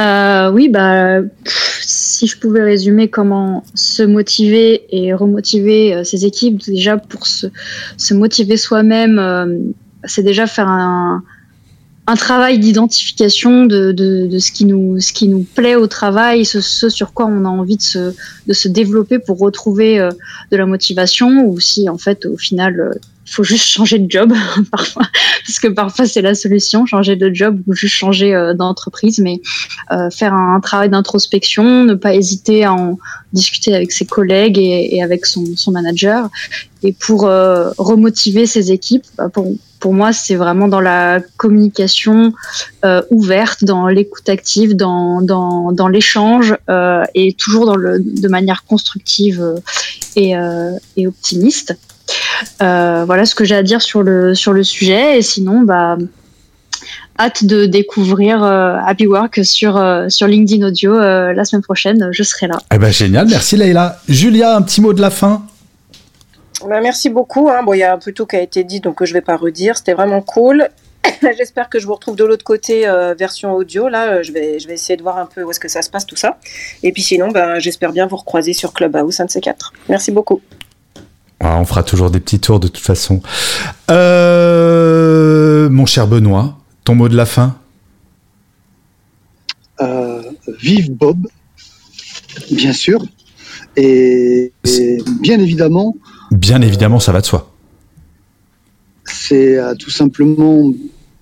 euh, 0.00 0.50
Oui, 0.50 0.68
bah 0.68 1.20
si 2.14 2.26
je 2.26 2.38
pouvais 2.38 2.62
résumer 2.62 3.08
comment 3.08 3.64
se 3.74 4.02
motiver 4.02 4.84
et 4.90 5.12
remotiver 5.12 5.94
euh, 5.94 6.04
ses 6.04 6.24
équipes, 6.24 6.64
déjà 6.64 6.96
pour 6.96 7.26
se, 7.26 7.48
motiver 8.14 8.56
soi-même, 8.56 9.18
euh, 9.18 9.58
c'est 10.04 10.22
déjà 10.22 10.46
faire 10.46 10.68
un, 10.68 11.22
travail 12.16 12.58
d'identification 12.58 13.66
de, 13.66 14.38
ce, 14.38 14.52
qui 14.52 14.64
nous, 14.66 15.00
ce 15.00 15.12
qui 15.12 15.26
nous 15.26 15.44
plaît 15.54 15.74
au 15.74 15.86
travail, 15.86 16.44
ce, 16.44 16.60
sur 16.60 17.12
quoi 17.12 17.26
on 17.26 17.44
a 17.44 17.48
envie 17.48 17.76
de 17.76 17.82
se, 17.82 18.14
de 18.46 18.52
se 18.52 18.68
développer 18.68 19.18
pour 19.18 19.38
retrouver 19.38 19.98
euh, 19.98 20.10
de 20.52 20.56
la 20.56 20.66
motivation, 20.66 21.46
ou 21.46 21.58
si 21.58 21.88
en 21.88 21.98
fait 21.98 22.26
au 22.26 22.36
final 22.36 22.92
il 22.96 23.13
faut 23.34 23.42
juste 23.42 23.66
changer 23.66 23.98
de 23.98 24.10
job 24.10 24.32
parfois, 24.70 25.02
parce 25.46 25.58
que 25.58 25.68
parfois 25.68 26.06
c'est 26.06 26.22
la 26.22 26.34
solution, 26.34 26.86
changer 26.86 27.16
de 27.16 27.32
job 27.34 27.60
ou 27.66 27.74
juste 27.74 27.94
changer 27.94 28.34
euh, 28.34 28.54
d'entreprise, 28.54 29.18
mais 29.18 29.40
euh, 29.92 30.08
faire 30.10 30.32
un, 30.34 30.60
travail 30.60 30.88
d'introspection, 30.88 31.84
ne 31.84 31.94
pas 31.94 32.14
hésiter 32.14 32.64
à 32.64 32.72
en 32.72 32.98
discuter 33.32 33.74
avec 33.74 33.90
ses 33.92 34.06
collègues 34.06 34.58
et, 34.58 35.02
avec 35.02 35.26
son, 35.26 35.44
manager. 35.72 36.28
Et 36.82 36.92
pour 36.92 37.26
euh, 37.26 37.70
remotiver 37.78 38.46
ses 38.46 38.70
équipes, 38.70 39.04
bah 39.18 39.28
pour, 39.28 39.92
moi, 39.92 40.12
c'est 40.14 40.36
vraiment 40.36 40.68
dans 40.68 40.80
la 40.80 41.20
communication 41.36 42.32
ouverte, 43.10 43.64
dans 43.64 43.86
l'écoute 43.86 44.28
active, 44.30 44.76
dans, 44.76 45.20
dans, 45.20 45.72
dans 45.72 45.88
l'échange 45.88 46.56
et 47.14 47.34
toujours 47.34 47.66
dans 47.66 47.76
le, 47.76 47.98
de 48.00 48.28
manière 48.28 48.64
constructive 48.64 49.44
et, 50.16 50.32
et 50.96 51.06
optimiste. 51.06 51.76
Euh, 52.62 53.04
voilà 53.04 53.24
ce 53.24 53.34
que 53.34 53.44
j'ai 53.44 53.54
à 53.54 53.62
dire 53.62 53.82
sur 53.82 54.02
le, 54.02 54.34
sur 54.34 54.52
le 54.52 54.62
sujet. 54.62 55.18
Et 55.18 55.22
sinon, 55.22 55.62
bah, 55.62 55.96
hâte 57.18 57.44
de 57.44 57.66
découvrir 57.66 58.42
euh, 58.42 58.76
Happy 58.84 59.06
Work 59.06 59.44
sur, 59.44 59.76
euh, 59.76 60.08
sur 60.08 60.26
LinkedIn 60.26 60.66
Audio 60.66 60.98
la 60.98 61.44
semaine 61.44 61.62
prochaine. 61.62 62.08
Je 62.12 62.22
serai 62.22 62.46
là. 62.46 62.58
Eh 62.72 62.78
ben, 62.78 62.92
génial, 62.92 63.26
merci 63.28 63.56
Leïla. 63.56 63.98
Julia, 64.08 64.56
un 64.56 64.62
petit 64.62 64.80
mot 64.80 64.92
de 64.92 65.00
la 65.00 65.10
fin? 65.10 65.46
Bah, 66.68 66.80
merci 66.80 67.10
beaucoup. 67.10 67.48
Hein. 67.50 67.62
Bon, 67.64 67.74
il 67.74 67.78
y 67.78 67.82
a 67.82 67.92
un 67.92 67.98
peu 67.98 68.12
tout 68.12 68.26
qui 68.26 68.36
a 68.36 68.42
été 68.42 68.64
dit, 68.64 68.80
donc 68.80 69.04
je 69.04 69.10
ne 69.10 69.14
vais 69.14 69.20
pas 69.20 69.36
redire. 69.36 69.76
C'était 69.76 69.94
vraiment 69.94 70.22
cool. 70.22 70.68
J'espère 71.36 71.68
que 71.68 71.78
je 71.78 71.86
vous 71.86 71.94
retrouve 71.94 72.16
de 72.16 72.24
l'autre 72.24 72.44
côté, 72.44 72.86
version 73.18 73.52
audio. 73.52 73.88
Là, 73.88 74.22
je 74.22 74.32
vais, 74.32 74.58
je 74.58 74.66
vais 74.66 74.74
essayer 74.74 74.96
de 74.96 75.02
voir 75.02 75.18
un 75.18 75.26
peu 75.26 75.42
où 75.42 75.50
est-ce 75.50 75.60
que 75.60 75.68
ça 75.68 75.82
se 75.82 75.90
passe, 75.90 76.06
tout 76.06 76.16
ça. 76.16 76.38
Et 76.82 76.92
puis 76.92 77.02
sinon, 77.02 77.28
ben, 77.28 77.58
j'espère 77.58 77.92
bien 77.92 78.06
vous 78.06 78.16
recroiser 78.16 78.54
sur 78.54 78.72
Clubhouse, 78.72 79.20
un 79.20 79.26
de 79.26 79.30
ces 79.30 79.42
quatre. 79.42 79.74
Merci 79.90 80.10
beaucoup. 80.10 80.40
Ah, 81.40 81.58
on 81.58 81.64
fera 81.64 81.82
toujours 81.82 82.10
des 82.10 82.20
petits 82.20 82.40
tours 82.40 82.60
de 82.60 82.68
toute 82.68 82.84
façon. 82.84 83.20
Euh, 83.90 85.68
mon 85.68 85.86
cher 85.86 86.06
Benoît, 86.06 86.58
ton 86.84 86.94
mot 86.94 87.08
de 87.08 87.16
la 87.16 87.26
fin 87.26 87.56
euh, 89.80 90.22
Vive 90.60 90.92
Bob, 90.92 91.26
bien 92.50 92.72
sûr. 92.72 93.04
Et, 93.76 94.52
bien 95.20 95.40
évidemment. 95.40 95.96
Bien 96.30 96.62
évidemment, 96.62 97.00
ça 97.00 97.12
va 97.12 97.20
de 97.20 97.26
soi. 97.26 97.52
C'est 99.04 99.58
euh, 99.58 99.74
tout 99.74 99.90
simplement 99.90 100.72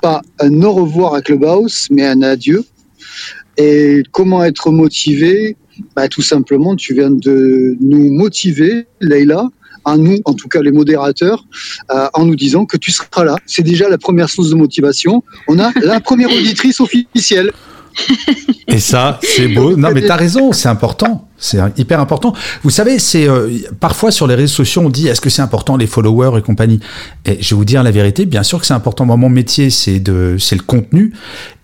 pas 0.03 0.23
un 0.41 0.63
au 0.63 0.73
revoir 0.73 1.15
à 1.15 1.23
Clubhouse, 1.23 1.89
mais 1.91 2.07
un 2.07 2.23
adieu. 2.23 2.65
Et 3.57 4.03
comment 4.13 4.45
être 4.45 4.71
motivé? 4.71 5.57
Bah, 5.97 6.09
Tout 6.09 6.23
simplement, 6.23 6.77
tu 6.77 6.95
viens 6.95 7.11
de 7.11 7.77
nous 7.81 8.13
motiver, 8.13 8.87
Leïla, 9.01 9.49
à 9.85 9.97
nous, 9.97 10.19
en 10.25 10.35
tout 10.35 10.49
cas 10.49 10.61
les 10.61 10.73
modérateurs, 10.73 11.45
euh, 11.91 12.09
en 12.15 12.25
nous 12.25 12.37
disant 12.37 12.67
que 12.67 12.77
tu 12.77 12.91
seras 12.91 13.25
là. 13.25 13.37
C'est 13.47 13.63
déjà 13.63 13.89
la 13.89 13.99
première 13.99 14.29
source 14.29 14.51
de 14.51 14.55
motivation. 14.55 15.23
On 15.49 15.59
a 15.59 15.71
la 15.83 16.01
première 16.01 16.31
auditrice 16.31 16.81
officielle. 16.81 17.53
Et 18.69 18.79
ça, 18.79 19.19
c'est 19.23 19.49
beau. 19.49 19.77
Non, 19.77 19.91
mais 19.93 20.03
t'as 20.03 20.17
raison, 20.17 20.53
c'est 20.53 20.69
important. 20.69 21.29
C'est 21.37 21.59
hyper 21.77 21.99
important. 21.99 22.33
Vous 22.63 22.71
savez, 22.71 22.99
c'est 22.99 23.29
euh, 23.29 23.51
parfois 23.81 24.13
sur 24.13 24.27
les 24.27 24.35
réseaux 24.35 24.55
sociaux, 24.55 24.83
on 24.83 24.91
dit 24.91 25.09
est-ce 25.09 25.21
que 25.21 25.29
c'est 25.29 25.43
important 25.43 25.77
les 25.77 25.89
followers 25.89 26.39
et 26.39 26.43
compagnie? 26.43 26.79
Et 27.27 27.43
je 27.43 27.51
vais 27.51 27.57
vous 27.57 27.65
dire 27.65 27.83
la 27.83 27.91
vérité, 27.91 28.27
bien 28.27 28.45
sûr 28.45 28.61
que 28.61 28.67
c'est 28.67 28.75
important. 28.75 29.05
Moi, 29.05 29.17
mon 29.17 29.29
métier, 29.29 29.69
c'est 29.71 29.99
de, 29.99 30.37
c'est 30.39 30.55
le 30.55 30.63
contenu. 30.63 31.13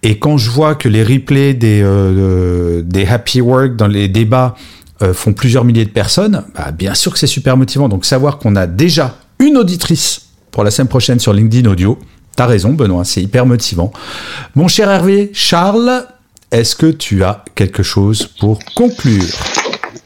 Et 0.02 0.18
quand 0.18 0.36
je 0.36 0.50
vois 0.50 0.74
que 0.74 0.88
les 0.88 1.04
replays 1.04 1.54
des 1.54 1.80
euh, 1.82 2.82
des 2.82 3.06
happy 3.06 3.40
work 3.40 3.76
dans 3.76 3.86
les 3.86 4.08
débats 4.08 4.56
euh, 5.02 5.14
font 5.14 5.32
plusieurs 5.32 5.64
milliers 5.64 5.84
de 5.84 5.90
personnes, 5.90 6.44
bah, 6.54 6.70
bien 6.72 6.94
sûr 6.94 7.12
que 7.12 7.18
c'est 7.18 7.26
super 7.26 7.56
motivant. 7.56 7.88
Donc 7.88 8.04
savoir 8.04 8.38
qu'on 8.38 8.56
a 8.56 8.66
déjà 8.66 9.16
une 9.38 9.56
auditrice 9.56 10.22
pour 10.50 10.64
la 10.64 10.70
semaine 10.70 10.88
prochaine 10.88 11.20
sur 11.20 11.32
LinkedIn 11.32 11.70
Audio, 11.70 11.98
t'as 12.34 12.46
raison 12.46 12.72
Benoît, 12.72 13.04
c'est 13.04 13.22
hyper 13.22 13.46
motivant. 13.46 13.92
Mon 14.54 14.66
cher 14.66 14.90
Hervé, 14.90 15.30
Charles, 15.32 16.06
est-ce 16.50 16.74
que 16.74 16.86
tu 16.86 17.22
as 17.22 17.44
quelque 17.54 17.82
chose 17.82 18.26
pour 18.40 18.58
conclure? 18.74 19.24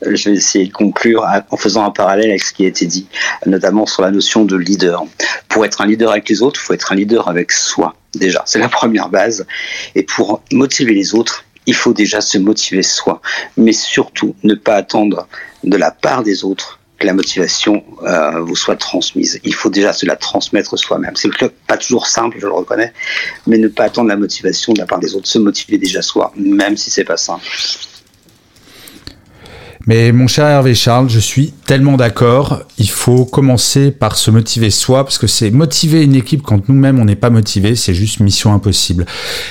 Je 0.04 0.30
vais 0.30 0.36
essayer 0.36 0.66
de 0.66 0.72
conclure 0.72 1.24
en 1.50 1.56
faisant 1.56 1.84
un 1.86 1.90
parallèle 1.90 2.30
avec 2.30 2.42
ce 2.42 2.52
qui 2.52 2.64
a 2.64 2.68
été 2.68 2.86
dit, 2.86 3.06
notamment 3.46 3.86
sur 3.86 4.02
la 4.02 4.10
notion 4.10 4.44
de 4.44 4.56
leader. 4.56 5.04
Pour 5.48 5.64
être 5.64 5.80
un 5.80 5.86
leader 5.86 6.10
avec 6.10 6.28
les 6.28 6.42
autres, 6.42 6.60
il 6.62 6.66
faut 6.66 6.74
être 6.74 6.92
un 6.92 6.96
leader 6.96 7.28
avec 7.28 7.52
soi, 7.52 7.94
déjà. 8.14 8.42
C'est 8.44 8.58
la 8.58 8.68
première 8.68 9.08
base. 9.08 9.46
Et 9.94 10.02
pour 10.02 10.42
motiver 10.50 10.92
les 10.92 11.14
autres, 11.14 11.44
il 11.66 11.74
faut 11.74 11.92
déjà 11.92 12.20
se 12.20 12.38
motiver 12.38 12.82
soi. 12.82 13.20
Mais 13.56 13.72
surtout, 13.72 14.34
ne 14.42 14.54
pas 14.54 14.74
attendre 14.74 15.28
de 15.64 15.76
la 15.76 15.90
part 15.90 16.22
des 16.22 16.44
autres 16.44 16.80
que 16.98 17.06
la 17.06 17.14
motivation 17.14 17.84
euh, 18.04 18.40
vous 18.40 18.54
soit 18.54 18.76
transmise. 18.76 19.40
Il 19.44 19.54
faut 19.54 19.70
déjà 19.70 19.92
se 19.92 20.06
la 20.06 20.16
transmettre 20.16 20.78
soi-même. 20.78 21.16
C'est 21.16 21.30
pas 21.66 21.76
toujours 21.76 22.06
simple, 22.06 22.36
je 22.40 22.46
le 22.46 22.52
reconnais, 22.52 22.92
mais 23.46 23.58
ne 23.58 23.68
pas 23.68 23.84
attendre 23.84 24.08
la 24.08 24.16
motivation 24.16 24.72
de 24.72 24.78
la 24.78 24.86
part 24.86 25.00
des 25.00 25.14
autres, 25.16 25.26
se 25.26 25.38
motiver 25.38 25.78
déjà 25.78 26.00
soi, 26.00 26.32
même 26.36 26.76
si 26.76 26.90
c'est 26.90 27.04
pas 27.04 27.16
simple. 27.16 27.44
Mais 29.86 30.12
mon 30.12 30.28
cher 30.28 30.46
Hervé 30.46 30.74
Charles, 30.74 31.08
je 31.08 31.18
suis 31.18 31.52
tellement 31.66 31.96
d'accord. 31.96 32.62
Il 32.78 32.88
faut 32.88 33.24
commencer 33.24 33.90
par 33.90 34.16
se 34.16 34.30
motiver 34.30 34.70
soi, 34.70 35.04
parce 35.04 35.18
que 35.18 35.26
c'est 35.26 35.50
motiver 35.50 36.04
une 36.04 36.14
équipe 36.14 36.42
quand 36.42 36.68
nous-mêmes 36.68 37.00
on 37.00 37.04
n'est 37.04 37.16
pas 37.16 37.30
motivé, 37.30 37.74
c'est 37.74 37.94
juste 37.94 38.20
mission 38.20 38.54
impossible. 38.54 39.06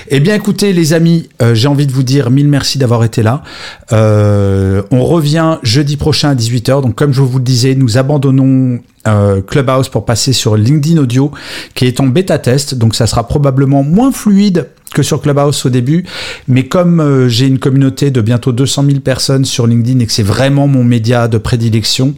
Eh 0.08 0.20
bien, 0.20 0.36
écoutez, 0.36 0.72
les 0.72 0.94
amis, 0.94 1.28
euh, 1.42 1.54
j'ai 1.54 1.68
envie 1.68 1.86
de 1.86 1.92
vous 1.92 2.04
dire 2.04 2.30
mille 2.30 2.48
merci 2.48 2.78
d'avoir 2.78 3.04
été 3.04 3.24
là. 3.24 3.44
Euh, 3.92 4.84
on 4.92 5.04
revient 5.04 5.58
jeudi 5.64 5.98
prochain 5.98 6.30
à 6.30 6.36
18h. 6.36 6.82
Donc, 6.82 6.96
comme 6.96 7.14
je 7.14 7.22
vous 7.22 7.38
le 7.38 7.44
disais, 7.44 7.76
nous 7.76 7.98
abandonnons 7.98 8.80
euh, 9.08 9.42
Clubhouse 9.42 9.90
pour 9.90 10.06
passer 10.06 10.32
sur 10.32 10.56
LinkedIn 10.56 10.98
Audio, 11.02 11.32
qui 11.76 11.86
est 11.86 12.00
en 12.00 12.08
bêta 12.08 12.40
test. 12.40 12.76
Donc, 12.76 12.96
ça 12.96 13.06
sera 13.06 13.28
probablement 13.28 13.84
moins 13.84 14.12
fluide 14.12 14.70
que 14.94 15.04
sur 15.04 15.22
Clubhouse 15.22 15.66
au 15.66 15.70
début. 15.70 16.06
Mais 16.48 16.68
comme 16.68 17.00
euh, 17.00 17.30
j'ai 17.30 17.48
une 17.48 17.60
communauté 17.60 18.12
de 18.12 18.22
bientôt 18.22 18.52
200 18.52 18.86
000 18.86 19.00
personnes 19.00 19.46
sur 19.46 19.68
LinkedIn 19.68 20.00
et 20.00 20.06
que 20.06 20.12
c'est 20.12 20.24
vraiment 20.24 20.68
mon 20.68 20.84
média 20.84 21.28
de 21.28 21.38
prédilection, 21.38 22.14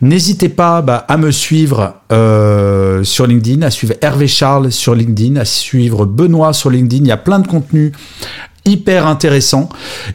n'hésitez 0.00 0.48
pas 0.48 0.82
bah, 0.82 1.04
à 1.08 1.16
me 1.16 1.30
suivre 1.30 1.94
euh, 2.12 3.04
sur 3.04 3.26
LinkedIn, 3.26 3.62
à 3.62 3.70
suivre 3.70 3.94
Hervé 4.00 4.26
Charles 4.26 4.72
sur 4.72 4.94
LinkedIn, 4.94 5.36
à 5.36 5.44
suivre 5.44 6.06
Benoît 6.06 6.52
sur 6.52 6.70
LinkedIn. 6.70 7.04
Il 7.04 7.08
y 7.08 7.12
a 7.12 7.16
plein 7.16 7.38
de 7.38 7.46
contenus 7.46 7.92
hyper 8.66 9.06
intéressant 9.06 9.68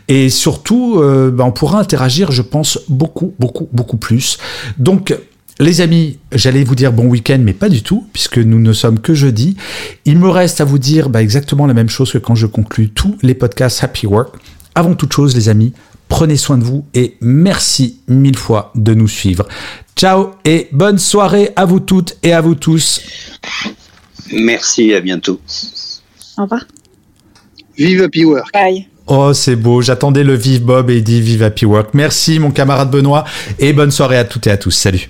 et 0.07 0.30
surtout 0.30 0.99
euh, 0.99 1.30
bah, 1.32 1.43
on 1.45 1.51
pourra 1.51 1.80
interagir 1.80 2.32
je 2.32 2.41
pense 2.41 2.80
beaucoup 2.89 3.36
beaucoup 3.38 3.70
beaucoup 3.72 3.97
plus 3.97 4.39
donc 4.80 5.16
les 5.60 5.82
amis, 5.82 6.20
j'allais 6.32 6.64
vous 6.64 6.76
dire 6.76 6.93
bon 6.93 7.05
week-end, 7.07 7.39
mais 7.41 7.53
pas 7.53 7.70
du 7.70 7.84
tout, 7.84 8.07
puisque 8.14 8.38
nous 8.38 8.60
ne 8.60 8.72
sommes 8.72 8.99
que 8.99 9.14
jeudi. 9.14 9.57
Il 10.05 10.18
me 10.18 10.30
reste 10.30 10.62
à 10.62 10.66
vous 10.66 10.80
dire 10.80 11.10
bah, 11.10 11.22
exactement 11.22 11.66
la 11.66 11.74
même 11.74 11.89
chose 11.89 12.12
que 12.12 12.18
quand 12.18 12.36
je 12.36 12.45
conclus 12.47 12.89
tous 12.89 13.18
les 13.22 13.34
podcasts 13.34 13.84
Happy 13.84 14.07
Work. 14.07 14.36
Avant 14.74 14.95
toute 14.95 15.12
chose, 15.12 15.36
les 15.36 15.49
amis, 15.49 15.74
prenez 16.07 16.38
soin 16.38 16.57
de 16.57 16.64
vous 16.64 16.86
et 16.93 17.18
merci 17.20 17.99
mille 18.07 18.38
fois 18.38 18.72
de 18.76 18.93
nous 18.93 19.10
suivre. 19.10 19.45
Ciao 19.97 20.32
et 20.45 20.70
bonne 20.72 20.97
soirée 20.97 21.51
à 21.57 21.66
vous 21.66 21.82
toutes 21.82 22.18
et 22.24 22.32
à 22.32 22.39
vous 22.39 22.55
tous. 22.55 23.01
Merci, 24.32 24.93
à 24.93 25.01
bientôt. 25.01 25.41
Au 26.38 26.43
revoir. 26.43 26.66
Vive 27.78 28.03
Happy 28.03 28.24
Work. 28.24 28.53
Bye. 28.53 28.88
Oh, 29.07 29.34
c'est 29.34 29.55
beau. 29.55 29.82
J'attendais 29.82 30.24
le 30.24 30.36
Vive 30.36 30.64
Bob 30.64 30.89
et 30.89 30.97
il 30.97 31.03
dit 31.03 31.20
Vive 31.20 31.43
Happy 31.43 31.66
Work. 31.66 31.93
Merci, 31.93 32.39
mon 32.39 32.51
camarade 32.51 32.91
Benoît. 32.91 33.26
Et 33.57 33.74
bonne 33.74 33.91
soirée 33.91 34.18
à 34.18 34.24
toutes 34.24 34.47
et 34.47 34.51
à 34.51 34.57
tous. 34.57 34.72
Salut. 34.72 35.10